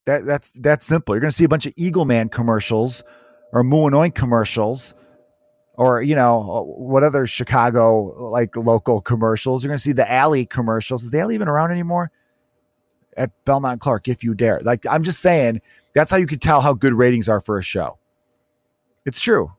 That, 0.04 0.26
that's 0.26 0.50
that's 0.52 0.84
simple. 0.84 1.14
You're 1.14 1.20
going 1.20 1.30
to 1.30 1.36
see 1.36 1.44
a 1.44 1.48
bunch 1.48 1.66
of 1.66 1.72
Eagle 1.76 2.04
Man 2.04 2.28
commercials 2.28 3.02
or 3.52 3.62
Moo 3.62 3.88
& 3.90 3.90
Oink 3.90 4.14
commercials 4.14 4.94
or 5.74 6.02
you 6.02 6.14
know 6.14 6.74
what 6.76 7.02
other 7.02 7.26
Chicago 7.26 8.02
like 8.30 8.56
local 8.56 9.00
commercials. 9.00 9.62
You're 9.62 9.70
going 9.70 9.78
to 9.78 9.82
see 9.82 9.92
the 9.92 10.10
alley 10.10 10.46
commercials. 10.46 11.02
Is 11.02 11.10
the 11.10 11.20
alley 11.20 11.34
even 11.34 11.48
around 11.48 11.70
anymore? 11.70 12.10
At 13.16 13.30
Belmont 13.44 13.80
Clark, 13.80 14.08
if 14.08 14.24
you 14.24 14.34
dare. 14.34 14.60
Like 14.60 14.86
I'm 14.86 15.02
just 15.02 15.20
saying, 15.20 15.60
that's 15.94 16.10
how 16.10 16.16
you 16.16 16.26
can 16.26 16.38
tell 16.38 16.60
how 16.60 16.72
good 16.72 16.94
ratings 16.94 17.28
are 17.28 17.40
for 17.40 17.58
a 17.58 17.62
show. 17.62 17.98
It's 19.04 19.20
true. 19.20 19.52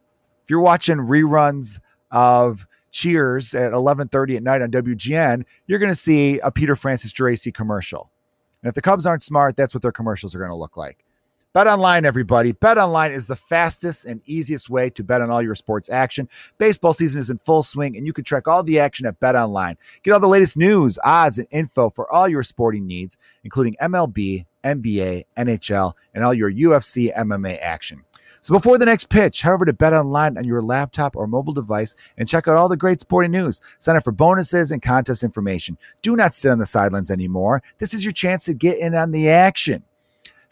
If 0.44 0.50
you're 0.50 0.60
watching 0.60 0.98
reruns 0.98 1.80
of 2.12 2.66
Cheers 2.92 3.56
at 3.56 3.74
11:30 3.74 4.38
at 4.38 4.44
night 4.44 4.62
on 4.62 4.70
WGN, 4.70 5.46
you're 5.66 5.80
going 5.80 5.92
to 5.92 5.96
see 5.96 6.38
a 6.40 6.52
Peter 6.52 6.76
Francis 6.76 7.12
Geraci 7.12 7.52
commercial. 7.52 8.12
And 8.62 8.70
if 8.70 8.76
the 8.76 8.82
Cubs 8.82 9.08
aren't 9.08 9.24
smart, 9.24 9.58
that's 9.58 9.74
what 9.74 9.82
their 9.82 9.92
commercials 9.92 10.36
are 10.36 10.38
going 10.38 10.52
to 10.52 10.56
look 10.56 10.78
like. 10.78 11.04
Bet 11.54 11.68
online, 11.68 12.04
everybody. 12.04 12.52
Bet 12.52 12.80
online 12.80 13.12
is 13.12 13.28
the 13.28 13.36
fastest 13.36 14.06
and 14.06 14.24
easiest 14.26 14.72
way 14.72 14.90
to 14.90 15.04
bet 15.04 15.22
on 15.22 15.30
all 15.30 15.44
your 15.44 15.54
sports 15.54 15.88
action. 15.88 16.28
Baseball 16.58 16.94
season 16.94 17.20
is 17.20 17.30
in 17.30 17.38
full 17.38 17.62
swing, 17.62 17.96
and 17.96 18.08
you 18.08 18.12
can 18.12 18.24
track 18.24 18.48
all 18.48 18.64
the 18.64 18.80
action 18.80 19.06
at 19.06 19.20
Bet 19.20 19.36
Online. 19.36 19.78
Get 20.02 20.14
all 20.14 20.20
the 20.20 20.28
latest 20.28 20.58
news, 20.58 20.98
odds, 21.04 21.38
and 21.38 21.48
info 21.52 21.92
for 21.92 22.12
all 22.12 22.28
your 22.28 22.42
sporting 22.42 22.88
needs, 22.88 23.18
including 23.44 23.76
MLB, 23.80 24.48
NBA, 24.64 25.26
NHL, 25.38 25.94
and 26.16 26.24
all 26.24 26.34
your 26.34 26.52
UFC 26.52 27.16
MMA 27.16 27.60
action. 27.62 28.04
So 28.42 28.56
before 28.56 28.80
the 28.80 28.86
next 28.86 29.10
pitch, 29.10 29.44
head 29.44 29.52
over 29.52 29.66
to 29.66 29.74
Bet 29.74 29.94
Online 29.94 30.40
on 30.40 30.46
your 30.46 30.64
laptop 30.64 31.16
or 31.16 31.28
mobile 31.28 31.54
device 31.54 31.94
and 32.18 32.28
check 32.28 32.48
out 32.48 32.58
all 32.58 32.68
the 32.68 32.76
great 32.76 33.00
sporting 33.00 33.32
news. 33.32 33.62
Sign 33.78 33.96
up 33.96 34.04
for 34.04 34.12
bonuses 34.12 34.72
and 34.72 34.82
contest 34.82 35.22
information. 35.22 35.78
Do 36.02 36.16
not 36.16 36.34
sit 36.34 36.50
on 36.50 36.58
the 36.58 36.66
sidelines 36.66 37.12
anymore. 37.12 37.62
This 37.78 37.94
is 37.94 38.04
your 38.04 38.12
chance 38.12 38.46
to 38.46 38.56
get 38.56 38.80
in 38.80 38.96
on 38.96 39.12
the 39.12 39.30
action. 39.30 39.84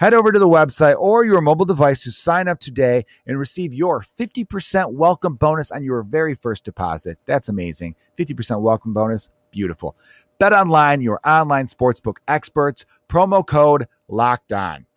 Head 0.01 0.15
over 0.15 0.31
to 0.31 0.39
the 0.39 0.49
website 0.49 0.95
or 0.97 1.23
your 1.23 1.41
mobile 1.41 1.63
device 1.63 2.01
to 2.05 2.11
sign 2.11 2.47
up 2.47 2.59
today 2.59 3.05
and 3.27 3.37
receive 3.37 3.71
your 3.71 4.01
50% 4.01 4.93
welcome 4.93 5.35
bonus 5.35 5.69
on 5.69 5.83
your 5.83 6.01
very 6.01 6.33
first 6.33 6.63
deposit. 6.65 7.19
That's 7.27 7.49
amazing. 7.49 7.93
50% 8.17 8.61
welcome 8.61 8.93
bonus. 8.93 9.29
Beautiful. 9.51 9.95
Bet 10.39 10.53
online, 10.53 11.01
your 11.01 11.19
online 11.23 11.67
sportsbook 11.67 12.15
experts. 12.27 12.83
Promo 13.07 13.45
code 13.45 13.85
locked 14.07 14.51
on. 14.51 14.87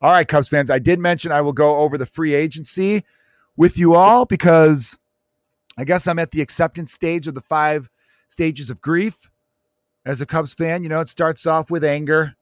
All 0.00 0.12
right, 0.12 0.28
Cubs 0.28 0.46
fans, 0.46 0.70
I 0.70 0.78
did 0.78 1.00
mention 1.00 1.32
I 1.32 1.40
will 1.40 1.52
go 1.52 1.78
over 1.78 1.98
the 1.98 2.06
free 2.06 2.34
agency 2.34 3.02
with 3.56 3.76
you 3.76 3.96
all 3.96 4.24
because 4.24 4.96
I 5.76 5.82
guess 5.82 6.06
I'm 6.06 6.20
at 6.20 6.30
the 6.30 6.42
acceptance 6.42 6.92
stage 6.92 7.26
of 7.26 7.34
the 7.34 7.40
five 7.40 7.90
stages 8.28 8.70
of 8.70 8.80
grief. 8.80 9.32
As 10.04 10.20
a 10.20 10.26
Cubs 10.26 10.54
fan, 10.54 10.84
you 10.84 10.88
know, 10.88 11.00
it 11.00 11.08
starts 11.08 11.44
off 11.44 11.72
with 11.72 11.82
anger, 11.82 12.36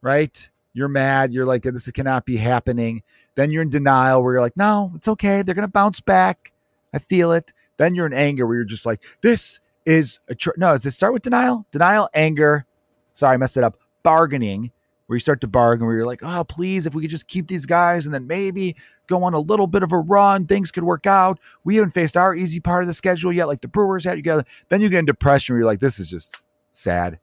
right? 0.00 0.48
You're 0.74 0.88
mad. 0.88 1.32
You're 1.32 1.44
like, 1.44 1.62
this 1.62 1.90
cannot 1.90 2.24
be 2.24 2.36
happening. 2.36 3.02
Then 3.34 3.50
you're 3.50 3.62
in 3.62 3.70
denial 3.70 4.22
where 4.22 4.34
you're 4.34 4.40
like, 4.40 4.56
no, 4.56 4.92
it's 4.94 5.08
okay. 5.08 5.42
They're 5.42 5.54
going 5.54 5.66
to 5.66 5.72
bounce 5.72 6.00
back. 6.00 6.52
I 6.94 6.98
feel 6.98 7.32
it. 7.32 7.52
Then 7.76 7.94
you're 7.94 8.06
in 8.06 8.12
anger 8.12 8.46
where 8.46 8.56
you're 8.56 8.64
just 8.64 8.86
like, 8.86 9.02
this 9.22 9.60
is 9.84 10.20
a 10.28 10.34
tr-. 10.34 10.50
no. 10.56 10.72
Does 10.72 10.86
it 10.86 10.92
start 10.92 11.12
with 11.12 11.22
denial? 11.22 11.66
Denial, 11.70 12.08
anger. 12.14 12.66
Sorry, 13.14 13.34
I 13.34 13.36
messed 13.36 13.56
it 13.56 13.64
up. 13.64 13.78
Bargaining, 14.02 14.72
where 15.06 15.16
you 15.16 15.20
start 15.20 15.40
to 15.42 15.46
bargain, 15.46 15.86
where 15.86 15.96
you're 15.96 16.06
like, 16.06 16.22
oh, 16.22 16.44
please, 16.44 16.86
if 16.86 16.94
we 16.94 17.02
could 17.02 17.10
just 17.10 17.28
keep 17.28 17.46
these 17.48 17.66
guys 17.66 18.06
and 18.06 18.14
then 18.14 18.26
maybe 18.26 18.76
go 19.06 19.22
on 19.24 19.34
a 19.34 19.40
little 19.40 19.66
bit 19.66 19.82
of 19.82 19.92
a 19.92 19.98
run, 19.98 20.46
things 20.46 20.70
could 20.70 20.84
work 20.84 21.06
out. 21.06 21.38
We 21.64 21.76
haven't 21.76 21.92
faced 21.92 22.16
our 22.16 22.34
easy 22.34 22.60
part 22.60 22.82
of 22.82 22.86
the 22.86 22.94
schedule 22.94 23.32
yet, 23.32 23.46
like 23.46 23.60
the 23.60 23.68
Brewers 23.68 24.04
had 24.04 24.14
together. 24.14 24.44
Then 24.68 24.80
you 24.80 24.88
get 24.88 25.00
in 25.00 25.04
depression 25.04 25.54
where 25.54 25.60
you're 25.60 25.66
like, 25.66 25.80
this 25.80 25.98
is 25.98 26.08
just 26.08 26.42
sad. 26.70 27.18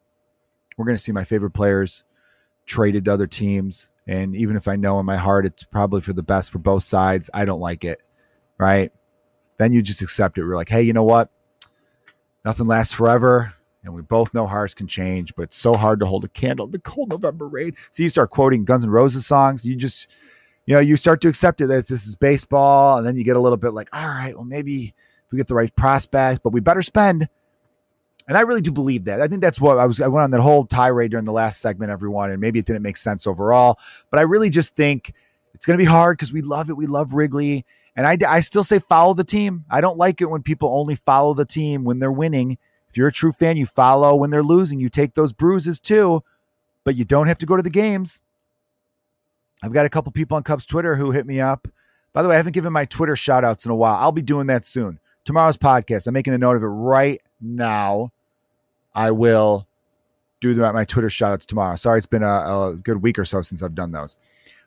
We're 0.77 0.85
going 0.85 0.97
to 0.97 1.03
see 1.03 1.11
my 1.11 1.23
favorite 1.23 1.51
players 1.51 2.03
traded 2.69 3.05
to 3.05 3.13
other 3.13 3.27
teams. 3.27 3.89
And 4.07 4.35
even 4.35 4.55
if 4.55 4.67
I 4.67 4.75
know 4.75 4.99
in 4.99 5.05
my 5.05 5.17
heart 5.17 5.45
it's 5.45 5.63
probably 5.63 6.01
for 6.01 6.13
the 6.13 6.23
best 6.23 6.51
for 6.51 6.59
both 6.59 6.83
sides, 6.83 7.29
I 7.33 7.43
don't 7.43 7.59
like 7.59 7.83
it. 7.83 7.99
Right. 8.57 8.91
Then 9.57 9.73
you 9.73 9.81
just 9.81 10.01
accept 10.01 10.37
it. 10.37 10.45
We're 10.45 10.55
like, 10.55 10.69
hey, 10.69 10.83
you 10.83 10.93
know 10.93 11.03
what? 11.03 11.31
Nothing 12.45 12.67
lasts 12.67 12.93
forever. 12.93 13.53
And 13.83 13.93
we 13.93 14.01
both 14.01 14.33
know 14.33 14.45
hearts 14.45 14.73
can 14.73 14.87
change, 14.87 15.33
but 15.35 15.43
it's 15.43 15.55
so 15.55 15.73
hard 15.73 15.99
to 16.01 16.05
hold 16.05 16.23
a 16.25 16.29
candle 16.29 16.65
in 16.65 16.71
the 16.71 16.79
cold 16.79 17.09
November 17.09 17.47
rain. 17.47 17.73
So 17.91 18.03
you 18.03 18.09
start 18.09 18.29
quoting 18.29 18.65
Guns 18.65 18.83
N' 18.83 18.89
Roses 18.89 19.25
songs. 19.25 19.65
You 19.65 19.75
just, 19.75 20.09
you 20.65 20.73
know, 20.75 20.79
you 20.79 20.95
start 20.95 21.21
to 21.21 21.27
accept 21.27 21.61
it 21.61 21.67
that 21.67 21.87
this 21.87 22.05
is 22.05 22.15
baseball. 22.15 22.97
And 22.97 23.07
then 23.07 23.15
you 23.15 23.23
get 23.23 23.35
a 23.35 23.39
little 23.39 23.57
bit 23.57 23.73
like, 23.73 23.89
all 23.93 24.07
right, 24.07 24.35
well, 24.35 24.45
maybe 24.45 24.93
if 25.25 25.31
we 25.31 25.37
get 25.37 25.47
the 25.47 25.55
right 25.55 25.73
prospect, 25.75 26.43
but 26.43 26.53
we 26.53 26.59
better 26.59 26.81
spend 26.81 27.29
and 28.29 28.37
I 28.37 28.41
really 28.41 28.61
do 28.61 28.71
believe 28.71 29.05
that. 29.05 29.21
I 29.21 29.27
think 29.27 29.41
that's 29.41 29.59
what 29.59 29.79
I 29.79 29.87
was. 29.87 29.99
I 29.99 30.07
went 30.07 30.23
on 30.23 30.29
that 30.31 30.39
whole 30.39 30.63
tirade 30.63 31.09
during 31.09 31.25
the 31.25 31.31
last 31.31 31.61
segment, 31.61 31.89
everyone, 31.89 32.29
and 32.29 32.39
maybe 32.39 32.59
it 32.59 32.65
didn't 32.67 32.83
make 32.83 32.95
sense 32.95 33.25
overall. 33.25 33.79
But 34.11 34.19
I 34.19 34.21
really 34.21 34.51
just 34.51 34.75
think 34.75 35.13
it's 35.55 35.65
going 35.65 35.79
to 35.79 35.81
be 35.83 35.89
hard 35.89 36.15
because 36.15 36.31
we 36.31 36.43
love 36.43 36.69
it. 36.69 36.77
We 36.77 36.85
love 36.85 37.15
Wrigley. 37.15 37.65
And 37.95 38.05
I, 38.05 38.17
I 38.27 38.41
still 38.41 38.63
say 38.63 38.77
follow 38.77 39.15
the 39.15 39.23
team. 39.23 39.65
I 39.67 39.81
don't 39.81 39.97
like 39.97 40.21
it 40.21 40.29
when 40.29 40.43
people 40.43 40.69
only 40.69 40.93
follow 40.93 41.33
the 41.33 41.43
team 41.43 41.83
when 41.83 41.97
they're 41.97 42.11
winning. 42.11 42.59
If 42.87 42.97
you're 42.97 43.07
a 43.07 43.11
true 43.11 43.31
fan, 43.31 43.57
you 43.57 43.65
follow 43.65 44.15
when 44.15 44.29
they're 44.29 44.43
losing. 44.43 44.79
You 44.79 44.89
take 44.89 45.15
those 45.15 45.33
bruises 45.33 45.79
too, 45.79 46.23
but 46.83 46.95
you 46.95 47.05
don't 47.05 47.27
have 47.27 47.39
to 47.39 47.47
go 47.47 47.57
to 47.57 47.63
the 47.63 47.71
games. 47.71 48.21
I've 49.63 49.73
got 49.73 49.87
a 49.87 49.89
couple 49.89 50.11
people 50.11 50.37
on 50.37 50.43
Cubs 50.43 50.67
Twitter 50.67 50.95
who 50.95 51.09
hit 51.09 51.25
me 51.25 51.41
up. 51.41 51.67
By 52.13 52.21
the 52.21 52.29
way, 52.29 52.35
I 52.35 52.37
haven't 52.37 52.53
given 52.53 52.73
my 52.73 52.85
Twitter 52.85 53.15
shout 53.15 53.43
outs 53.43 53.65
in 53.65 53.71
a 53.71 53.75
while. 53.75 53.95
I'll 53.95 54.11
be 54.11 54.21
doing 54.21 54.45
that 54.47 54.65
soon. 54.65 54.99
Tomorrow's 55.25 55.57
podcast, 55.57 56.05
I'm 56.05 56.13
making 56.13 56.35
a 56.35 56.37
note 56.37 56.57
of 56.57 56.61
it 56.61 56.67
right 56.67 57.19
now. 57.41 58.11
I 58.93 59.11
will 59.11 59.67
do 60.41 60.55
my 60.55 60.85
Twitter 60.85 61.09
shoutouts 61.09 61.45
tomorrow. 61.45 61.75
Sorry, 61.75 61.97
it's 61.97 62.07
been 62.07 62.23
a, 62.23 62.27
a, 62.27 62.77
good 62.81 63.01
week 63.01 63.19
or 63.19 63.25
so 63.25 63.41
since 63.41 63.61
I've 63.61 63.75
done 63.75 63.91
those. 63.91 64.17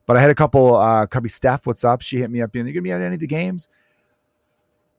But 0.07 0.17
I 0.17 0.21
had 0.21 0.31
a 0.31 0.35
couple. 0.35 0.77
Uh, 0.77 1.07
Cubby 1.07 1.29
Steph, 1.29 1.67
what's 1.67 1.85
up? 1.85 2.03
She 2.03 2.19
hit 2.19 2.31
me 2.31 2.43
up. 2.43 2.55
Are 2.55 2.59
you 2.59 2.65
going 2.65 2.75
to 2.75 2.81
be 2.83 2.93
at 2.93 3.01
any 3.01 3.15
of 3.15 3.21
the 3.21 3.27
games? 3.27 3.69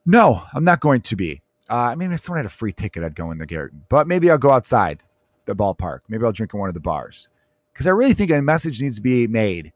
No, 0.06 0.44
I'm 0.54 0.64
not 0.64 0.80
going 0.80 1.02
to 1.02 1.16
be. 1.16 1.42
Uh, 1.70 1.76
I 1.76 1.96
mean, 1.96 2.12
if 2.12 2.20
someone 2.20 2.40
had 2.40 2.46
a 2.46 2.50
free 2.50 2.74
ticket, 2.74 3.04
I'd 3.04 3.16
go 3.16 3.32
in 3.32 3.38
the 3.38 3.46
garden. 3.46 3.84
But 3.90 4.08
maybe 4.08 4.30
I'll 4.30 4.38
go 4.38 4.52
outside 4.52 5.04
the 5.46 5.56
ballpark. 5.56 6.00
Maybe 6.08 6.26
I'll 6.26 6.32
drink 6.32 6.54
in 6.54 6.60
one 6.60 6.70
of 6.70 6.76
the 6.76 6.82
bars. 6.82 7.30
Because 7.72 7.88
I 7.88 7.92
really 7.92 8.14
think 8.14 8.32
a 8.32 8.42
message 8.42 8.82
needs 8.82 8.96
to 8.98 9.02
be 9.02 9.28
made. 9.28 9.74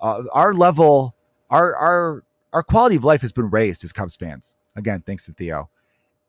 Uh, 0.00 0.22
our 0.32 0.52
level, 0.52 1.14
our 1.50 1.74
our 1.76 2.24
our 2.52 2.62
quality 2.62 2.96
of 2.96 3.04
life 3.04 3.22
has 3.22 3.32
been 3.32 3.50
raised 3.50 3.84
as 3.84 3.92
Cubs 3.92 4.16
fans. 4.16 4.56
Again, 4.74 5.02
thanks 5.06 5.24
to 5.26 5.32
Theo, 5.32 5.70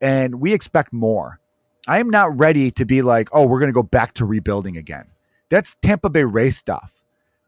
and 0.00 0.40
we 0.40 0.52
expect 0.52 0.92
more. 0.92 1.40
I 1.86 2.00
am 2.00 2.10
not 2.10 2.38
ready 2.38 2.70
to 2.72 2.84
be 2.84 3.02
like, 3.02 3.28
oh, 3.32 3.46
we're 3.46 3.60
going 3.60 3.70
to 3.70 3.74
go 3.74 3.82
back 3.82 4.14
to 4.14 4.24
rebuilding 4.24 4.76
again. 4.76 5.06
That's 5.48 5.76
Tampa 5.82 6.10
Bay 6.10 6.24
Rays 6.24 6.56
stuff. 6.56 7.02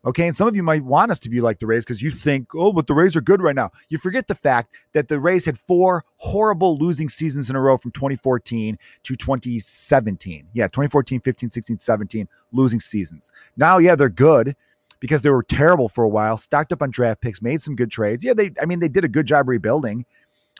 Okay. 0.05 0.27
And 0.27 0.37
some 0.37 0.49
of 0.49 0.57
you 0.57 0.62
might 0.62 0.83
want 0.83 1.11
us 1.11 1.19
to 1.21 1.31
be 1.31 1.43
like 1.43 1.59
the 1.59 1.66
Rays 1.66 1.85
because 1.85 2.01
you 2.01 2.11
think, 2.11 2.55
oh, 2.55 2.73
but 2.73 2.87
the 2.87 2.95
Rays 2.95 3.16
are 3.16 3.21
good 3.21 3.43
right 3.43 3.55
now. 3.55 3.71
You 3.90 3.99
forget 3.99 4.29
the 4.29 4.35
fact 4.35 4.75
that 4.95 5.09
the 5.09 5.21
Rays 5.21 5.45
had 5.45 5.59
four 5.59 6.05
horrible 6.16 6.79
losing 6.79 7.09
seasons 7.09 7.51
in 7.51 7.57
a 7.57 7.61
row 7.61 7.77
from 7.77 7.90
2014 7.90 8.79
to 9.03 9.16
2017. 9.16 10.49
Yeah, 10.55 10.69
2014, 10.69 11.21
15, 11.21 11.51
16, 11.51 11.81
17, 11.81 12.29
losing 12.53 12.81
seasons. 12.81 13.31
Now, 13.59 13.77
yeah, 13.77 13.95
they're 13.95 14.09
good 14.09 14.57
because 15.01 15.21
they 15.23 15.31
were 15.31 15.43
terrible 15.43 15.88
for 15.88 16.05
a 16.05 16.09
while, 16.09 16.38
stocked 16.38 16.73
up 16.73 16.83
on 16.83 16.90
draft 16.90 17.21
picks, 17.21 17.43
made 17.43 17.61
some 17.61 17.77
good 17.77 17.90
trades. 17.90 18.25
Yeah, 18.25 18.35
they, 18.35 18.53
I 18.61 18.66
mean, 18.66 18.81
they 18.81 18.88
did 18.88 19.05
a 19.05 19.09
good 19.09 19.27
job 19.27 19.49
rebuilding. 19.49 20.07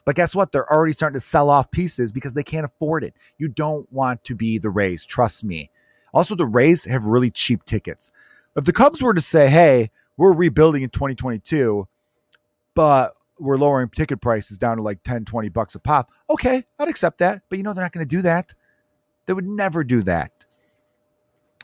But 0.04 0.16
guess 0.16 0.34
what? 0.34 0.52
They're 0.52 0.72
already 0.72 0.92
starting 0.92 1.14
to 1.14 1.24
sell 1.24 1.50
off 1.50 1.70
pieces 1.70 2.12
because 2.12 2.34
they 2.34 2.42
can't 2.42 2.64
afford 2.64 3.04
it. 3.04 3.14
You 3.38 3.48
don't 3.48 3.90
want 3.92 4.24
to 4.24 4.34
be 4.34 4.58
the 4.58 4.70
Rays. 4.70 5.04
Trust 5.04 5.44
me. 5.44 5.70
Also, 6.12 6.34
the 6.34 6.46
Rays 6.46 6.84
have 6.84 7.04
really 7.04 7.30
cheap 7.30 7.64
tickets. 7.64 8.10
If 8.56 8.64
the 8.64 8.72
Cubs 8.72 9.02
were 9.02 9.14
to 9.14 9.20
say, 9.20 9.48
hey, 9.48 9.90
we're 10.16 10.32
rebuilding 10.32 10.82
in 10.82 10.90
2022, 10.90 11.86
but 12.74 13.14
we're 13.38 13.56
lowering 13.56 13.88
ticket 13.88 14.20
prices 14.20 14.58
down 14.58 14.76
to 14.76 14.82
like 14.82 15.02
10, 15.02 15.24
20 15.24 15.48
bucks 15.48 15.74
a 15.74 15.78
pop, 15.78 16.10
okay, 16.28 16.64
I'd 16.78 16.88
accept 16.88 17.18
that. 17.18 17.42
But 17.48 17.58
you 17.58 17.62
know, 17.62 17.72
they're 17.72 17.84
not 17.84 17.92
going 17.92 18.06
to 18.06 18.16
do 18.16 18.22
that. 18.22 18.52
They 19.26 19.32
would 19.32 19.46
never 19.46 19.84
do 19.84 20.02
that. 20.02 20.39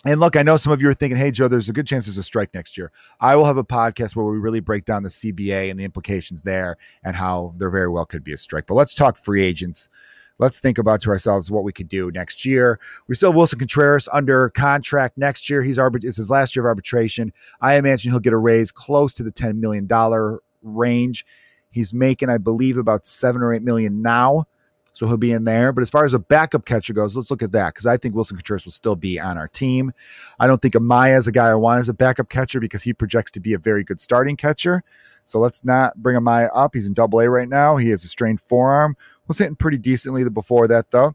And 0.07 0.21
look, 0.21 0.37
I 0.37 0.45
know 0.45 0.57
some 0.57 0.73
of 0.73 0.81
you 0.81 0.89
are 0.89 0.95
thinking, 0.95 1.17
hey, 1.17 1.33
Joe, 1.33 1.49
there's 1.49 1.69
a 1.69 1.73
good 1.73 1.89
chance 1.89 2.07
there's 2.07 2.17
a 2.17 2.23
strike 2.23 2.55
next 2.55 2.79
year. 2.79 2.93
I 3.19 3.35
will 3.35 3.45
have 3.45 3.57
a 3.57 3.65
podcast 3.65 4.15
where 4.15 4.25
we 4.25 4.39
really 4.39 4.61
break 4.61 4.85
down 4.85 5.03
the 5.03 5.09
CBA 5.09 5.69
and 5.69 5.81
the 5.81 5.85
implications 5.85 6.43
there 6.43 6.77
and 7.03 7.17
how 7.17 7.55
there 7.57 7.71
very 7.71 7.89
well 7.89 8.07
could 8.07 8.23
be 8.23 8.33
a 8.33 8.37
strike. 8.37 8.67
But 8.67 8.75
let's 8.75 8.95
talk 8.95 9.19
free 9.19 9.43
agents. 9.43 9.89
Let's 10.39 10.61
think 10.61 10.79
about 10.79 11.01
to 11.01 11.11
ourselves 11.11 11.51
what 11.51 11.65
we 11.65 11.73
could 11.73 11.89
do 11.89 12.13
next 12.13 12.45
year. 12.45 12.79
We 13.09 13.17
still 13.17 13.33
have 13.33 13.37
Willson 13.37 13.59
Contreras 13.59 14.09
under 14.13 14.51
contract 14.51 15.19
next 15.19 15.51
year. 15.51 15.61
He's 15.65 15.79
arbit- 15.79 16.05
it's 16.05 16.19
his 16.19 16.31
last 16.31 16.55
year 16.55 16.67
of 16.67 16.69
arbitration. 16.69 17.33
I 17.61 17.75
imagine 17.75 18.13
he'll 18.13 18.21
get 18.21 18.33
a 18.33 18.39
raise 18.39 18.71
close 18.71 19.13
to 19.15 19.25
the 19.25 19.33
$10 19.33 19.57
million 19.57 19.89
range. 20.63 21.27
He's 21.71 21.93
making, 21.93 22.29
I 22.29 22.39
believe, 22.39 22.77
about 22.77 23.07
seven 23.07 23.43
or 23.43 23.53
eight 23.53 23.63
million 23.63 24.03
now. 24.03 24.45
So 24.97 25.07
he'll 25.07 25.19
be 25.19 25.33
in 25.33 25.45
there. 25.45 25.73
But 25.73 25.83
as 25.83 25.91
far 25.91 26.07
as 26.07 26.15
a 26.15 26.19
backup 26.19 26.65
catcher 26.65 26.95
goes, 26.95 27.15
let's 27.15 27.31
look 27.31 27.43
at 27.43 27.53
that 27.53 27.75
because 27.75 27.85
I 27.85 27.99
think 27.99 28.15
Willson 28.15 28.39
Contreras 28.39 28.65
will 28.65 28.73
still 28.73 28.97
be 28.97 29.21
on 29.21 29.37
our 29.37 29.47
team. 29.47 29.93
I 30.41 30.47
don't 30.47 30.63
think 30.63 30.73
Amaya 30.73 31.19
is 31.19 31.27
a 31.27 31.33
guy 31.33 31.49
I 31.49 31.55
want 31.55 31.81
as 31.81 31.91
a 31.91 31.93
backup 31.93 32.31
catcher 32.31 32.61
because 32.61 32.83
he 32.83 32.95
projects 32.95 33.31
to 33.33 33.41
be 33.41 33.53
a 33.53 33.59
very 33.59 33.85
good 33.85 34.01
starting 34.01 34.39
catcher. 34.39 34.83
So 35.27 35.39
let's 35.39 35.67
not 35.67 36.03
bring 36.03 36.17
Amaya 36.17 36.49
up. 36.55 36.73
He's 36.73 36.87
in 36.87 36.95
double 36.95 37.21
A 37.21 37.29
right 37.29 37.47
now. 37.47 37.77
He 37.77 37.91
has 37.91 38.05
a 38.05 38.09
strained 38.09 38.41
forearm. 38.41 38.97
Was 39.29 39.37
hitting 39.37 39.55
pretty 39.55 39.77
decently 39.77 40.27
before 40.31 40.67
that, 40.69 40.91
though. 40.91 41.15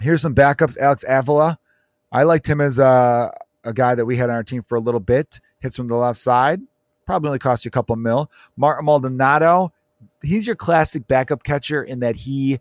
Here's 0.00 0.22
some 0.22 0.36
backups. 0.36 0.78
Alex 0.78 1.04
Avila. 1.08 1.58
I 2.12 2.22
liked 2.22 2.46
him 2.46 2.60
as 2.60 2.78
a, 2.78 3.36
a 3.64 3.72
guy 3.72 3.96
that 3.96 4.06
we 4.06 4.16
had 4.16 4.30
on 4.30 4.36
our 4.36 4.44
team 4.44 4.62
for 4.62 4.76
a 4.76 4.80
little 4.80 5.00
bit. 5.00 5.40
Hits 5.58 5.74
from 5.74 5.88
the 5.88 5.96
left 5.96 6.20
side. 6.20 6.60
Probably 7.04 7.30
only 7.30 7.40
cost 7.40 7.64
you 7.64 7.70
a 7.70 7.72
couple 7.72 7.96
mil. 7.96 8.30
Martin 8.56 8.84
Maldonado 8.84 9.72
he's 10.24 10.46
your 10.46 10.56
classic 10.56 11.06
backup 11.06 11.42
catcher 11.42 11.82
in 11.82 12.00
that 12.00 12.16
he 12.16 12.58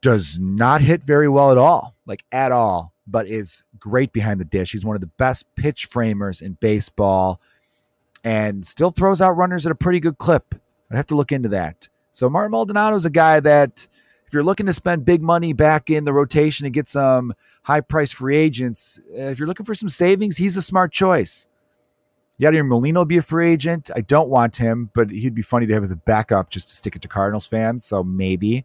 does 0.00 0.38
not 0.38 0.80
hit 0.80 1.04
very 1.04 1.28
well 1.28 1.52
at 1.52 1.58
all, 1.58 1.94
like 2.06 2.24
at 2.32 2.52
all, 2.52 2.92
but 3.06 3.26
is 3.26 3.62
great 3.78 4.12
behind 4.12 4.40
the 4.40 4.44
dish. 4.44 4.72
He's 4.72 4.84
one 4.84 4.96
of 4.96 5.00
the 5.00 5.06
best 5.06 5.46
pitch 5.54 5.86
framers 5.86 6.40
in 6.40 6.54
baseball 6.54 7.40
and 8.24 8.66
still 8.66 8.90
throws 8.90 9.20
out 9.20 9.32
runners 9.32 9.64
at 9.66 9.72
a 9.72 9.76
pretty 9.76 10.00
good 10.00 10.18
clip. 10.18 10.54
I'd 10.90 10.96
have 10.96 11.06
to 11.06 11.16
look 11.16 11.32
into 11.32 11.50
that. 11.50 11.88
So 12.10 12.28
Martin 12.28 12.50
Maldonado 12.50 12.96
is 12.96 13.06
a 13.06 13.10
guy 13.10 13.40
that 13.40 13.88
if 14.26 14.34
you're 14.34 14.42
looking 14.42 14.66
to 14.66 14.72
spend 14.72 15.04
big 15.04 15.22
money 15.22 15.52
back 15.52 15.90
in 15.90 16.04
the 16.04 16.12
rotation 16.12 16.66
and 16.66 16.74
get 16.74 16.88
some 16.88 17.34
high 17.62 17.80
price 17.80 18.12
free 18.12 18.36
agents, 18.36 19.00
if 19.10 19.38
you're 19.38 19.48
looking 19.48 19.66
for 19.66 19.74
some 19.74 19.88
savings, 19.88 20.36
he's 20.36 20.56
a 20.56 20.62
smart 20.62 20.92
choice. 20.92 21.46
Yadier 22.40 22.66
Molina 22.66 23.00
will 23.00 23.04
be 23.04 23.18
a 23.18 23.22
free 23.22 23.50
agent. 23.50 23.90
I 23.94 24.00
don't 24.00 24.28
want 24.28 24.56
him, 24.56 24.90
but 24.94 25.10
he'd 25.10 25.34
be 25.34 25.42
funny 25.42 25.66
to 25.66 25.74
have 25.74 25.82
as 25.82 25.92
a 25.92 25.96
backup 25.96 26.50
just 26.50 26.68
to 26.68 26.74
stick 26.74 26.96
it 26.96 27.02
to 27.02 27.08
Cardinals 27.08 27.46
fans. 27.46 27.84
So 27.84 28.02
maybe. 28.02 28.64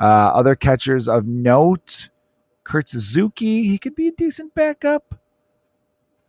Uh, 0.00 0.30
other 0.34 0.56
catchers 0.56 1.06
of 1.06 1.28
note 1.28 2.08
Kurt 2.64 2.88
Suzuki, 2.88 3.68
he 3.68 3.78
could 3.78 3.94
be 3.94 4.08
a 4.08 4.12
decent 4.12 4.54
backup. 4.54 5.14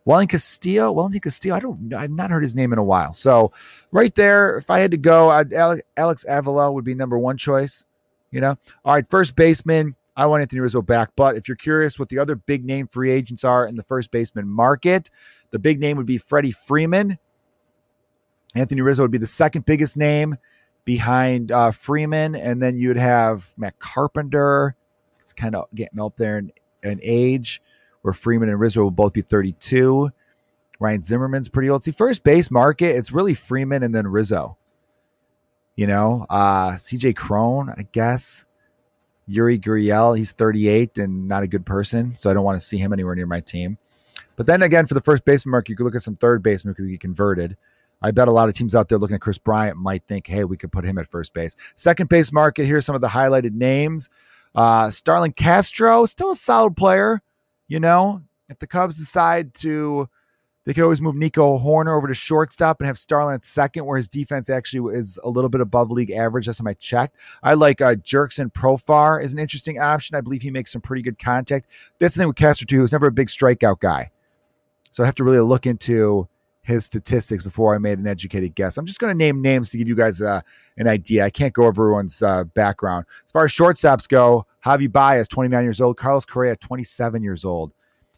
Wellington 0.04 0.36
Castillo, 0.36 0.92
Wellington 0.92 1.20
Castillo, 1.20 1.56
I 1.56 1.60
don't 1.60 1.92
I've 1.92 2.10
not 2.10 2.30
heard 2.30 2.42
his 2.42 2.54
name 2.54 2.72
in 2.72 2.78
a 2.78 2.84
while. 2.84 3.12
So 3.12 3.52
right 3.90 4.14
there, 4.14 4.56
if 4.56 4.70
I 4.70 4.78
had 4.78 4.92
to 4.92 4.96
go, 4.96 5.30
I'd, 5.30 5.52
Alex 5.96 6.24
Avila 6.28 6.70
would 6.70 6.84
be 6.84 6.94
number 6.94 7.18
one 7.18 7.36
choice. 7.36 7.86
You 8.30 8.40
know, 8.40 8.56
all 8.84 8.94
right, 8.94 9.08
first 9.08 9.34
baseman. 9.34 9.96
I 10.16 10.26
want 10.26 10.42
Anthony 10.42 10.60
Rizzo 10.60 10.80
back. 10.80 11.10
But 11.16 11.36
if 11.36 11.48
you're 11.48 11.56
curious 11.56 11.98
what 11.98 12.08
the 12.08 12.18
other 12.18 12.36
big 12.36 12.64
name 12.64 12.86
free 12.86 13.10
agents 13.10 13.44
are 13.44 13.66
in 13.66 13.76
the 13.76 13.82
first 13.82 14.10
baseman 14.10 14.48
market, 14.48 15.10
the 15.56 15.60
big 15.60 15.80
name 15.80 15.96
would 15.96 16.04
be 16.04 16.18
Freddie 16.18 16.50
Freeman. 16.50 17.18
Anthony 18.54 18.82
Rizzo 18.82 19.00
would 19.00 19.10
be 19.10 19.16
the 19.16 19.26
second 19.26 19.64
biggest 19.64 19.96
name 19.96 20.36
behind 20.84 21.50
uh, 21.50 21.70
Freeman. 21.70 22.34
And 22.34 22.62
then 22.62 22.76
you'd 22.76 22.98
have 22.98 23.54
Matt 23.56 23.78
Carpenter. 23.78 24.76
It's 25.20 25.32
kind 25.32 25.54
of 25.54 25.64
getting 25.74 25.98
up 25.98 26.18
there 26.18 26.36
in, 26.36 26.52
in 26.82 27.00
age, 27.02 27.62
where 28.02 28.12
Freeman 28.12 28.50
and 28.50 28.60
Rizzo 28.60 28.82
will 28.82 28.90
both 28.90 29.14
be 29.14 29.22
32. 29.22 30.10
Ryan 30.78 31.02
Zimmerman's 31.02 31.48
pretty 31.48 31.70
old. 31.70 31.82
See, 31.82 31.90
first 31.90 32.22
base 32.22 32.50
market, 32.50 32.96
it's 32.96 33.12
really 33.12 33.32
Freeman 33.32 33.82
and 33.82 33.94
then 33.94 34.06
Rizzo. 34.06 34.58
You 35.74 35.86
know, 35.86 36.26
uh, 36.28 36.72
CJ 36.72 37.16
Cron, 37.16 37.70
I 37.70 37.86
guess. 37.92 38.44
Yuli 39.26 39.58
Gurriel, 39.58 40.18
he's 40.18 40.32
38 40.32 40.98
and 40.98 41.26
not 41.26 41.42
a 41.42 41.46
good 41.46 41.64
person, 41.64 42.14
so 42.14 42.28
I 42.28 42.34
don't 42.34 42.44
want 42.44 42.60
to 42.60 42.64
see 42.64 42.76
him 42.76 42.92
anywhere 42.92 43.14
near 43.14 43.26
my 43.26 43.40
team. 43.40 43.78
But 44.36 44.46
then 44.46 44.62
again, 44.62 44.86
for 44.86 44.94
the 44.94 45.00
first 45.00 45.24
baseman 45.24 45.50
mark, 45.52 45.68
you 45.68 45.76
could 45.76 45.84
look 45.84 45.94
at 45.94 46.02
some 46.02 46.14
third 46.14 46.42
baseman 46.42 46.74
who 46.74 46.84
could 46.84 46.90
be 46.90 46.98
converted. 46.98 47.56
I 48.02 48.10
bet 48.10 48.28
a 48.28 48.32
lot 48.32 48.48
of 48.48 48.54
teams 48.54 48.74
out 48.74 48.88
there 48.88 48.98
looking 48.98 49.14
at 49.14 49.22
Kris 49.22 49.38
Bryant 49.38 49.78
might 49.78 50.04
think, 50.06 50.26
hey, 50.26 50.44
we 50.44 50.56
could 50.56 50.70
put 50.70 50.84
him 50.84 50.98
at 50.98 51.10
first 51.10 51.32
base. 51.32 51.56
Second 51.76 52.08
base 52.08 52.30
market, 52.30 52.66
here's 52.66 52.84
some 52.84 52.94
of 52.94 53.00
the 53.00 53.08
highlighted 53.08 53.54
names. 53.54 54.10
Uh, 54.54 54.90
Starlin 54.90 55.32
Castro, 55.32 56.04
still 56.06 56.32
a 56.32 56.36
solid 56.36 56.76
player. 56.76 57.20
You 57.68 57.80
know, 57.80 58.22
if 58.48 58.58
the 58.58 58.66
Cubs 58.66 58.98
decide 58.98 59.54
to 59.54 60.08
they 60.66 60.74
could 60.74 60.82
always 60.82 61.00
move 61.00 61.14
Nico 61.14 61.58
Hoerner 61.58 61.96
over 61.96 62.08
to 62.08 62.14
shortstop 62.14 62.80
and 62.80 62.88
have 62.88 62.98
Starlin 62.98 63.34
at 63.34 63.44
second, 63.44 63.86
where 63.86 63.96
his 63.96 64.08
defense 64.08 64.50
actually 64.50 64.96
is 64.96 65.16
a 65.22 65.30
little 65.30 65.48
bit 65.48 65.60
above 65.60 65.92
league 65.92 66.10
average. 66.10 66.46
That's 66.46 66.60
what 66.60 66.68
I 66.68 66.74
checked. 66.74 67.16
I 67.44 67.54
like 67.54 67.80
uh, 67.80 67.94
Jurickson 67.94 68.52
Profar 68.52 69.22
is 69.22 69.32
an 69.32 69.38
interesting 69.38 69.80
option. 69.80 70.16
I 70.16 70.20
believe 70.20 70.42
he 70.42 70.50
makes 70.50 70.72
some 70.72 70.80
pretty 70.80 71.02
good 71.02 71.20
contact. 71.20 71.70
That's 72.00 72.14
the 72.14 72.20
thing 72.20 72.26
with 72.26 72.36
Castro 72.36 72.66
too. 72.66 72.76
He 72.76 72.82
was 72.82 72.92
never 72.92 73.06
a 73.06 73.12
big 73.12 73.28
strikeout 73.28 73.78
guy, 73.78 74.10
so 74.96 75.02
I 75.02 75.06
have 75.06 75.14
to 75.16 75.24
really 75.24 75.40
look 75.40 75.66
into 75.66 76.26
his 76.62 76.86
statistics 76.86 77.44
before 77.44 77.74
I 77.74 77.78
made 77.78 77.98
an 77.98 78.06
educated 78.06 78.54
guess. 78.54 78.78
I'm 78.78 78.86
just 78.86 78.98
going 78.98 79.10
to 79.10 79.14
name 79.14 79.42
names 79.42 79.68
to 79.68 79.76
give 79.76 79.88
you 79.88 79.94
guys 79.94 80.22
uh, 80.22 80.40
an 80.78 80.88
idea. 80.88 81.22
I 81.22 81.28
can't 81.28 81.52
go 81.52 81.64
over 81.64 81.82
everyone's 81.82 82.22
uh, 82.22 82.44
background. 82.44 83.04
As 83.26 83.30
far 83.30 83.44
as 83.44 83.52
shortstops 83.52 84.08
go, 84.08 84.46
Javy 84.64 84.90
Baez, 84.90 85.28
29 85.28 85.64
years 85.64 85.82
old. 85.82 85.98
Carlos 85.98 86.24
Correa, 86.24 86.56
27 86.56 87.22
years 87.22 87.44
old. 87.44 87.74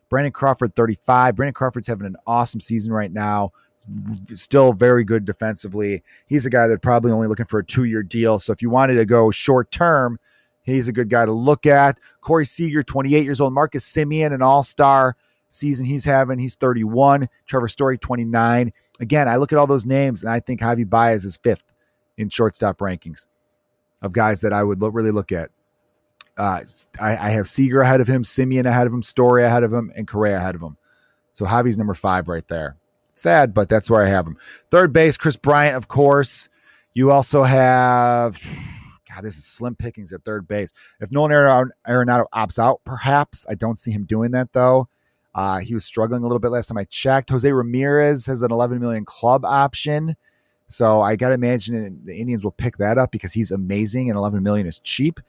Brandon 0.09 0.31
Crawford, 0.31 0.77
35. 0.77 1.35
Brandon 1.35 1.53
Crawford's 1.53 1.89
having 1.89 2.07
an 2.07 2.15
awesome 2.29 2.61
season 2.61 2.93
right 2.93 3.13
now. 3.13 3.51
Still 4.35 4.73
very 4.73 5.03
good 5.03 5.25
defensively. 5.25 6.05
He's 6.29 6.47
a 6.47 6.51
guy 6.51 6.69
that 6.69 6.81
probably 6.81 7.11
only 7.11 7.27
looking 7.27 7.47
for 7.47 7.59
a 7.59 7.65
two 7.65 7.85
year 7.85 8.05
deal. 8.05 8.39
So 8.39 8.53
if 8.53 8.63
you 8.63 8.71
wanted 8.71 8.95
to 8.95 9.05
go 9.05 9.33
short 9.33 9.73
term, 9.73 10.21
he's 10.63 10.87
a 10.87 10.93
good 10.93 11.09
guy 11.09 11.27
to 11.27 11.33
look 11.33 11.67
at. 11.67 11.99
Corey 12.21 12.47
Seager, 12.47 12.85
28 12.85 13.25
years 13.25 13.41
old. 13.41 13.53
Marcus 13.53 13.85
Semien, 13.85 14.33
an 14.33 14.43
all 14.43 14.63
star 14.63 15.17
season 15.51 15.87
he's 15.87 16.05
having. 16.05 16.39
He's 16.39 16.55
31. 16.55 17.29
Trevor 17.47 17.69
Story, 17.69 17.99
29. 17.99 18.73
Again, 19.01 19.29
I 19.29 19.37
look 19.37 19.53
at 19.53 19.59
all 19.59 19.67
those 19.67 19.87
names 19.87 20.23
and 20.23 20.33
I 20.33 20.41
think 20.41 20.61
Javy 20.61 20.89
Baez 20.89 21.25
is 21.25 21.37
fifth 21.37 21.65
in 22.17 22.29
shortstop 22.29 22.79
rankings 22.79 23.27
of 24.03 24.13
guys 24.13 24.41
that 24.43 24.53
I 24.53 24.63
would 24.63 24.81
look, 24.81 24.95
really 24.95 25.11
look 25.11 25.33
at. 25.33 25.51
Uh, 26.37 26.61
I, 27.01 27.17
I, 27.17 27.31
have 27.31 27.49
Seager 27.49 27.81
ahead 27.81 28.01
of 28.01 28.07
him, 28.07 28.23
Semien 28.23 28.65
ahead 28.65 28.87
of 28.87 28.93
him, 28.93 29.03
Story 29.03 29.45
ahead 29.45 29.65
of 29.65 29.73
him, 29.73 29.91
and 29.97 30.07
Correa 30.07 30.37
ahead 30.37 30.55
of 30.55 30.63
him. 30.63 30.77
So 31.33 31.45
Javy's 31.45 31.77
number 31.77 31.95
five 31.95 32.29
right 32.29 32.47
there. 32.47 32.77
Sad, 33.17 33.53
but 33.53 33.69
that's 33.69 33.91
where 33.91 34.05
I 34.05 34.09
have 34.09 34.25
him. 34.25 34.37
Third 34.71 34.93
base, 34.93 35.17
Kris 35.17 35.37
Bryant, 35.37 35.77
of 35.77 35.89
course. 35.89 36.49
You 36.95 37.11
also 37.11 37.43
have, 37.43 38.39
God, 39.13 39.23
this 39.23 39.37
is 39.37 39.47
slim 39.47 39.75
pickings 39.75 40.13
at 40.13 40.25
third 40.25 40.47
base. 40.47 40.73
If 41.01 41.11
Nolan 41.11 41.33
Arenado 41.89 42.27
opts 42.33 42.59
out, 42.61 42.83
perhaps 42.85 43.45
I 43.49 43.55
don't 43.55 43.79
see 43.79 43.91
him 43.91 44.05
doing 44.05 44.31
that 44.33 44.53
though. 44.53 44.89
Uh, 45.39 45.59
he 45.59 45.73
was 45.73 45.85
struggling 45.85 46.25
a 46.25 46.27
little 46.27 46.41
bit 46.41 46.51
last 46.51 46.67
time 46.67 46.79
I 46.79 46.83
checked. 46.83 47.31
Jose 47.31 47.53
Ramirez 47.53 48.27
has 48.27 48.43
an 48.43 48.51
11 48.51 48.81
million 48.81 49.05
club 49.05 49.45
option. 49.45 50.17
So 50.67 51.01
I 51.01 51.15
got 51.15 51.29
to 51.29 51.35
imagine 51.35 52.01
the 52.05 52.19
Indians 52.19 52.43
will 52.43 52.51
pick 52.51 52.77
that 52.79 52.99
up 52.99 53.13
because 53.13 53.33
he's 53.33 53.53
amazing 53.53 54.11
and 54.11 54.19
11 54.19 54.43
million 54.43 54.67
is 54.67 54.81
cheap. 54.81 55.21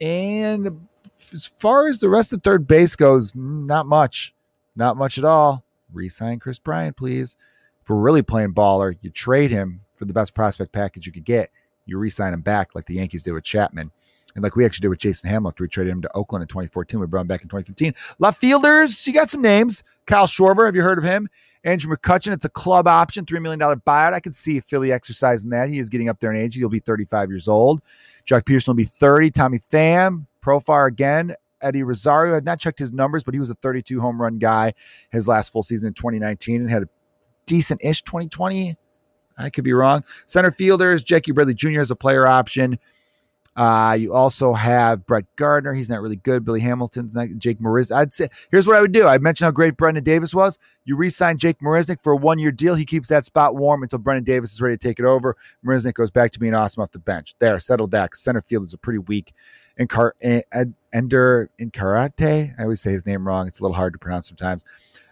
And 0.00 0.88
as 1.32 1.46
far 1.46 1.86
as 1.86 2.00
the 2.00 2.08
rest 2.08 2.32
of 2.32 2.42
third 2.42 2.66
base 2.66 2.96
goes, 2.96 3.36
not 3.36 3.86
much. 3.86 4.34
Not 4.74 4.96
much 4.96 5.16
at 5.16 5.24
all. 5.24 5.62
Resign 5.92 6.40
Kris 6.40 6.58
Bryant, 6.58 6.96
please. 6.96 7.36
If 7.84 7.88
we're 7.88 8.00
really 8.00 8.22
playing 8.22 8.52
baller, 8.52 8.98
you 9.00 9.10
trade 9.10 9.52
him 9.52 9.82
for 9.94 10.06
the 10.06 10.12
best 10.12 10.34
prospect 10.34 10.72
package 10.72 11.06
you 11.06 11.12
could 11.12 11.24
get. 11.24 11.50
You 11.84 11.98
resign 11.98 12.34
him 12.34 12.40
back 12.40 12.74
like 12.74 12.86
the 12.86 12.94
Yankees 12.94 13.22
did 13.22 13.30
with 13.30 13.44
Chapman. 13.44 13.92
And 14.36 14.42
like 14.42 14.54
we 14.54 14.64
actually 14.64 14.82
did 14.82 14.88
with 14.88 14.98
Jason 14.98 15.30
after 15.30 15.64
we 15.64 15.68
traded 15.68 15.92
him 15.92 16.02
to 16.02 16.14
Oakland 16.14 16.42
in 16.42 16.48
2014. 16.48 17.00
We 17.00 17.06
brought 17.06 17.22
him 17.22 17.26
back 17.26 17.42
in 17.42 17.48
2015. 17.48 17.94
Left 18.18 18.38
fielders, 18.38 19.06
you 19.06 19.14
got 19.14 19.30
some 19.30 19.40
names. 19.40 19.82
Kyle 20.06 20.26
Schwarber, 20.26 20.66
have 20.66 20.76
you 20.76 20.82
heard 20.82 20.98
of 20.98 21.04
him? 21.04 21.28
Andrew 21.64 21.92
McCutchen, 21.96 22.32
it's 22.32 22.44
a 22.44 22.50
club 22.50 22.86
option, 22.86 23.24
$3 23.24 23.42
million 23.42 23.58
buyout. 23.58 24.12
I 24.12 24.20
could 24.20 24.34
see 24.34 24.60
Philly 24.60 24.92
exercising 24.92 25.50
that. 25.50 25.68
He 25.68 25.78
is 25.78 25.88
getting 25.88 26.08
up 26.08 26.20
there 26.20 26.30
in 26.30 26.36
age. 26.36 26.54
He'll 26.54 26.68
be 26.68 26.78
35 26.78 27.30
years 27.30 27.48
old. 27.48 27.80
Joc 28.24 28.42
Pederson 28.42 28.68
will 28.68 28.74
be 28.74 28.84
30. 28.84 29.30
Tommy 29.30 29.60
Pham, 29.72 30.26
Profar 30.42 30.86
again. 30.86 31.34
Eddie 31.62 31.82
Rosario, 31.82 32.36
I've 32.36 32.44
not 32.44 32.60
checked 32.60 32.78
his 32.78 32.92
numbers, 32.92 33.24
but 33.24 33.32
he 33.32 33.40
was 33.40 33.48
a 33.48 33.54
32 33.54 34.00
home 34.00 34.20
run 34.20 34.38
guy 34.38 34.74
his 35.10 35.26
last 35.26 35.50
full 35.50 35.62
season 35.62 35.88
in 35.88 35.94
2019 35.94 36.60
and 36.60 36.70
had 36.70 36.82
a 36.82 36.88
decent 37.46 37.80
ish 37.82 38.02
2020. 38.02 38.76
I 39.38 39.50
could 39.50 39.64
be 39.64 39.72
wrong. 39.72 40.04
Center 40.26 40.50
fielders, 40.50 41.02
Jackie 41.02 41.32
Bradley 41.32 41.54
Jr. 41.54 41.80
is 41.80 41.90
a 41.90 41.96
player 41.96 42.26
option. 42.26 42.78
Uh, 43.56 43.96
you 43.98 44.12
also 44.12 44.52
have 44.52 45.06
Brett 45.06 45.24
Gardner. 45.36 45.72
He's 45.72 45.88
not 45.88 46.02
really 46.02 46.16
good. 46.16 46.44
Billy 46.44 46.60
Hamilton's 46.60 47.16
not. 47.16 47.28
Jake 47.38 47.58
Marisnick. 47.58 47.96
I'd 47.96 48.12
say 48.12 48.28
here's 48.50 48.66
what 48.66 48.76
I 48.76 48.80
would 48.82 48.92
do. 48.92 49.06
I 49.06 49.16
mentioned 49.16 49.46
how 49.46 49.50
great 49.50 49.78
Brennan 49.78 50.04
Davis 50.04 50.34
was. 50.34 50.58
You 50.84 50.94
re-sign 50.96 51.38
Jake 51.38 51.60
Marisnick 51.60 52.02
for 52.02 52.12
a 52.12 52.16
one-year 52.16 52.52
deal. 52.52 52.74
He 52.74 52.84
keeps 52.84 53.08
that 53.08 53.24
spot 53.24 53.56
warm 53.56 53.82
until 53.82 53.98
Brennan 53.98 54.24
Davis 54.24 54.52
is 54.52 54.60
ready 54.60 54.76
to 54.76 54.88
take 54.88 54.98
it 54.98 55.06
over. 55.06 55.36
Marisnick 55.64 55.94
goes 55.94 56.10
back 56.10 56.32
to 56.32 56.38
being 56.38 56.54
awesome 56.54 56.82
off 56.82 56.90
the 56.90 56.98
bench. 56.98 57.34
There, 57.38 57.58
settle 57.58 57.86
that. 57.88 58.14
Center 58.14 58.42
field 58.42 58.64
is 58.64 58.74
a 58.74 58.78
pretty 58.78 58.98
weak. 58.98 59.32
And 59.78 59.88
Car- 59.88 60.14
Ender 60.22 61.50
Inciarte. 61.58 62.54
I 62.58 62.62
always 62.62 62.80
say 62.80 62.92
his 62.92 63.06
name 63.06 63.26
wrong. 63.26 63.46
It's 63.46 63.60
a 63.60 63.62
little 63.62 63.74
hard 63.74 63.94
to 63.94 63.98
pronounce 63.98 64.28
sometimes. 64.28 64.64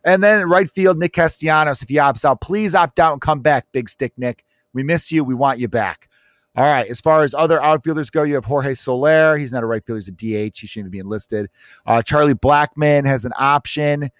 And 0.05 0.23
then 0.23 0.49
right 0.49 0.69
field, 0.69 0.99
Nick 0.99 1.15
Castellanos. 1.15 1.83
If 1.83 1.89
he 1.89 1.97
opts 1.97 2.25
out, 2.25 2.43
please 2.43 2.75
opt 2.75 2.99
out 3.01 3.13
and 3.13 3.23
come 3.23 3.41
back, 3.41 3.67
Big 3.73 3.89
Stick 3.89 4.13
Nick. 4.19 4.45
We 4.75 4.83
miss 4.83 5.11
you. 5.11 5.25
We 5.25 5.35
want 5.35 5.59
you 5.59 5.69
back. 5.69 6.09
All 6.57 6.65
right. 6.65 6.89
As 6.89 7.01
far 7.01 7.25
as 7.25 7.35
other 7.35 7.63
outfielders 7.63 8.11
go, 8.11 8.23
you 8.23 8.35
have 8.35 8.45
Jorge 8.45 8.75
Soler. 8.75 9.37
He's 9.37 9.53
not 9.53 9.63
a 9.63 9.67
right 9.67 9.85
fielder; 9.85 9.99
he's 9.99 10.09
a 10.09 10.13
DH. 10.13 10.59
He 10.59 10.67
shouldn't 10.67 10.87
even 10.87 10.91
be 10.91 10.99
enlisted. 11.01 11.51
Uh, 11.87 12.01
Charlie 12.03 12.35
Blackmon 12.35 13.07
has 13.07 13.25
an 13.25 13.33
option, 13.39 14.11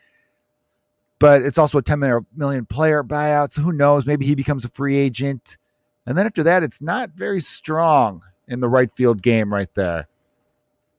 but 1.19 1.43
it's 1.43 1.59
also 1.59 1.79
a 1.79 1.83
10 1.83 2.27
million 2.37 2.67
player 2.67 3.05
buyout. 3.05 3.53
So 3.53 3.63
who 3.63 3.73
knows? 3.73 4.07
Maybe 4.07 4.27
he 4.27 4.35
becomes 4.35 4.65
a 4.65 4.69
free 4.69 4.97
agent. 4.97 5.59
And 6.07 6.19
then 6.19 6.27
after 6.27 6.43
that, 6.43 6.63
it's 6.63 6.83
not 6.83 7.11
very 7.15 7.41
strong 7.41 8.23
in 8.49 8.61
the 8.61 8.69
right 8.69 8.91
field 8.93 9.23
game 9.23 9.53
right 9.53 9.73
there. 9.75 10.09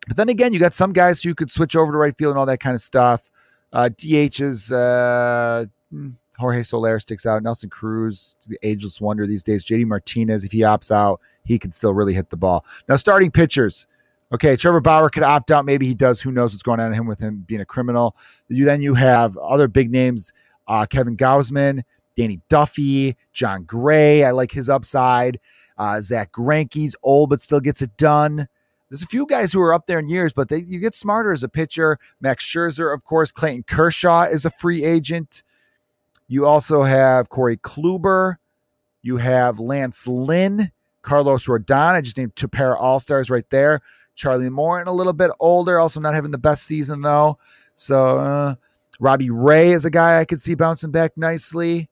But 0.07 0.17
then 0.17 0.29
again, 0.29 0.53
you 0.53 0.59
got 0.59 0.73
some 0.73 0.93
guys 0.93 1.21
who 1.21 1.35
could 1.35 1.51
switch 1.51 1.75
over 1.75 1.91
to 1.91 1.97
right 1.97 2.17
field 2.17 2.31
and 2.31 2.39
all 2.39 2.45
that 2.45 2.59
kind 2.59 2.75
of 2.75 2.81
stuff. 2.81 3.29
Uh, 3.73 3.89
DHs, 3.91 4.71
uh, 4.71 5.65
hmm, 5.91 6.09
Jorge 6.37 6.63
Soler 6.63 6.99
sticks 6.99 7.25
out. 7.25 7.43
Nelson 7.43 7.69
Cruz, 7.69 8.35
the 8.47 8.57
ageless 8.63 8.99
wonder 8.99 9.25
these 9.25 9.43
days. 9.43 9.65
JD 9.65 9.85
Martinez, 9.85 10.43
if 10.43 10.51
he 10.51 10.59
opts 10.59 10.91
out, 10.91 11.21
he 11.43 11.57
can 11.57 11.71
still 11.71 11.93
really 11.93 12.13
hit 12.13 12.29
the 12.29 12.37
ball. 12.37 12.65
Now, 12.89 12.95
starting 12.95 13.31
pitchers. 13.31 13.87
Okay, 14.33 14.55
Trevor 14.55 14.81
Bauer 14.81 15.09
could 15.09 15.23
opt 15.23 15.51
out. 15.51 15.65
Maybe 15.65 15.85
he 15.85 15.93
does. 15.93 16.19
Who 16.19 16.31
knows 16.31 16.51
what's 16.51 16.63
going 16.63 16.79
on 16.79 16.89
with 16.89 16.97
him 16.97 17.07
with 17.07 17.19
him 17.19 17.45
being 17.47 17.61
a 17.61 17.65
criminal? 17.65 18.17
You, 18.47 18.65
then 18.65 18.81
you 18.81 18.95
have 18.95 19.37
other 19.37 19.67
big 19.67 19.91
names 19.91 20.33
uh, 20.67 20.85
Kevin 20.87 21.15
Gausman, 21.15 21.83
Danny 22.15 22.41
Duffy, 22.49 23.15
Jon 23.33 23.63
Gray. 23.63 24.23
I 24.23 24.31
like 24.31 24.51
his 24.51 24.67
upside. 24.67 25.39
Uh, 25.77 26.01
Zack 26.01 26.31
Greinke's 26.31 26.95
old 27.03 27.29
but 27.29 27.41
still 27.41 27.59
gets 27.59 27.81
it 27.81 27.95
done. 27.97 28.47
There's 28.89 29.03
a 29.03 29.07
few 29.07 29.25
guys 29.25 29.51
who 29.51 29.61
are 29.61 29.73
up 29.73 29.87
there 29.87 29.99
in 29.99 30.07
years, 30.07 30.31
but 30.31 30.47
they, 30.47 30.59
you 30.59 30.79
get 30.79 30.93
smarter 30.93 31.31
as 31.31 31.43
a 31.43 31.49
pitcher. 31.49 31.97
Max 32.21 32.45
Scherzer, 32.45 32.93
of 32.93 33.03
course. 33.03 33.31
Clayton 33.31 33.63
Kershaw 33.63 34.23
is 34.23 34.45
a 34.45 34.51
free 34.51 34.83
agent. 34.83 35.43
You 36.27 36.45
also 36.45 36.83
have 36.83 37.29
Corey 37.29 37.57
Kluber. 37.57 38.35
You 39.01 39.17
have 39.17 39.59
Lance 39.59 40.07
Lynn, 40.07 40.71
Carlos 41.03 41.45
Rodon. 41.45 41.93
I 41.93 42.01
just 42.01 42.17
named 42.17 42.35
two 42.35 42.47
pair 42.47 42.75
all 42.75 42.99
stars 42.99 43.29
right 43.29 43.47
there. 43.49 43.81
Charlie 44.15 44.49
Morton 44.49 44.87
a 44.87 44.93
little 44.93 45.13
bit 45.13 45.31
older, 45.39 45.77
also 45.77 45.99
not 45.99 46.13
having 46.13 46.31
the 46.31 46.37
best 46.37 46.63
season 46.63 47.01
though. 47.01 47.37
So 47.75 48.17
uh, 48.17 48.55
Robbie 48.99 49.29
Ray 49.29 49.71
is 49.71 49.85
a 49.85 49.91
guy 49.91 50.19
I 50.19 50.25
could 50.25 50.41
see 50.41 50.55
bouncing 50.55 50.91
back 50.91 51.17
nicely. 51.17 51.89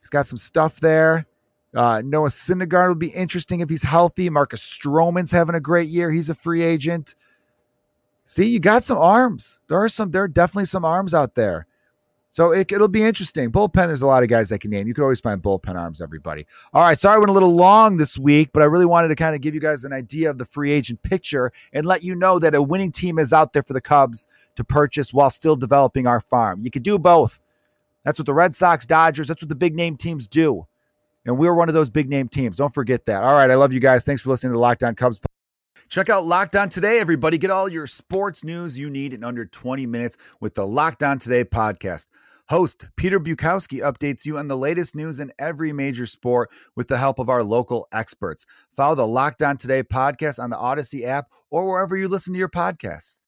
He's 0.00 0.10
got 0.10 0.26
some 0.26 0.38
stuff 0.38 0.80
there. 0.80 1.26
Uh, 1.74 2.02
Noah 2.04 2.28
Syndergaard 2.28 2.88
would 2.88 2.98
be 2.98 3.10
interesting 3.10 3.60
if 3.60 3.68
he's 3.68 3.82
healthy. 3.82 4.30
Marcus 4.30 4.62
Stroman's 4.62 5.30
having 5.30 5.54
a 5.54 5.60
great 5.60 5.90
year. 5.90 6.10
He's 6.10 6.30
a 6.30 6.34
free 6.34 6.62
agent. 6.62 7.14
See, 8.24 8.48
you 8.48 8.58
got 8.58 8.84
some 8.84 8.98
arms. 8.98 9.60
There 9.68 9.78
are 9.78 9.88
some. 9.88 10.10
There 10.10 10.22
are 10.22 10.28
definitely 10.28 10.64
some 10.64 10.84
arms 10.84 11.14
out 11.14 11.34
there. 11.34 11.66
So 12.30 12.52
it, 12.52 12.70
will 12.70 12.88
be 12.88 13.02
interesting. 13.02 13.50
Bullpen, 13.50 13.86
there's 13.86 14.02
a 14.02 14.06
lot 14.06 14.22
of 14.22 14.28
guys 14.28 14.52
I 14.52 14.58
can 14.58 14.70
name. 14.70 14.86
You 14.86 14.94
could 14.94 15.02
always 15.02 15.20
find 15.20 15.42
bullpen 15.42 15.74
arms, 15.76 16.00
everybody. 16.00 16.46
All 16.72 16.82
right, 16.82 16.98
sorry 16.98 17.16
I 17.16 17.18
went 17.18 17.30
a 17.30 17.32
little 17.32 17.54
long 17.54 17.96
this 17.96 18.18
week, 18.18 18.50
but 18.52 18.62
I 18.62 18.66
really 18.66 18.86
wanted 18.86 19.08
to 19.08 19.16
kind 19.16 19.34
of 19.34 19.40
give 19.40 19.54
you 19.54 19.60
guys 19.60 19.84
an 19.84 19.92
idea 19.92 20.30
of 20.30 20.38
the 20.38 20.44
free 20.44 20.70
agent 20.70 21.02
picture 21.02 21.50
and 21.72 21.86
let 21.86 22.02
you 22.02 22.14
know 22.14 22.38
that 22.38 22.54
a 22.54 22.62
winning 22.62 22.92
team 22.92 23.18
is 23.18 23.32
out 23.32 23.54
there 23.54 23.62
for 23.62 23.72
the 23.72 23.80
Cubs 23.80 24.28
to 24.56 24.64
purchase 24.64 25.12
while 25.12 25.30
still 25.30 25.56
developing 25.56 26.06
our 26.06 26.20
farm. 26.20 26.60
You 26.62 26.70
could 26.70 26.82
do 26.82 26.98
both. 26.98 27.40
That's 28.04 28.18
what 28.18 28.26
the 28.26 28.34
Red 28.34 28.54
Sox, 28.54 28.86
Dodgers, 28.86 29.28
that's 29.28 29.42
what 29.42 29.48
the 29.48 29.54
big 29.54 29.74
name 29.74 29.96
teams 29.96 30.26
do. 30.26 30.66
And 31.24 31.36
we're 31.36 31.54
one 31.54 31.68
of 31.68 31.74
those 31.74 31.90
big 31.90 32.08
name 32.08 32.28
teams. 32.28 32.56
Don't 32.56 32.72
forget 32.72 33.04
that. 33.06 33.22
All 33.22 33.32
right, 33.32 33.50
I 33.50 33.54
love 33.54 33.72
you 33.72 33.80
guys. 33.80 34.04
Thanks 34.04 34.22
for 34.22 34.30
listening 34.30 34.52
to 34.52 34.54
the 34.54 34.60
Locked 34.60 34.82
On 34.82 34.94
Cubs. 34.94 35.20
Check 35.88 36.10
out 36.10 36.26
Locked 36.26 36.54
On 36.54 36.68
Today, 36.68 37.00
everybody. 37.00 37.38
Get 37.38 37.50
all 37.50 37.68
your 37.68 37.86
sports 37.86 38.44
news 38.44 38.78
you 38.78 38.90
need 38.90 39.14
in 39.14 39.24
under 39.24 39.46
20 39.46 39.86
minutes 39.86 40.18
with 40.38 40.54
the 40.54 40.66
Locked 40.66 41.02
On 41.02 41.18
Today 41.18 41.44
podcast. 41.44 42.06
Host 42.50 42.86
Peter 42.96 43.18
Bukowski 43.18 43.80
updates 43.80 44.26
you 44.26 44.36
on 44.36 44.48
the 44.48 44.56
latest 44.56 44.94
news 44.94 45.18
in 45.18 45.32
every 45.38 45.72
major 45.72 46.04
sport 46.04 46.50
with 46.76 46.88
the 46.88 46.98
help 46.98 47.18
of 47.18 47.30
our 47.30 47.42
local 47.42 47.88
experts. 47.90 48.44
Follow 48.70 48.94
the 48.94 49.06
Locked 49.06 49.42
On 49.42 49.56
Today 49.56 49.82
podcast 49.82 50.42
on 50.42 50.50
the 50.50 50.58
Odyssey 50.58 51.06
app 51.06 51.28
or 51.50 51.66
wherever 51.66 51.96
you 51.96 52.06
listen 52.06 52.34
to 52.34 52.38
your 52.38 52.50
podcasts. 52.50 53.18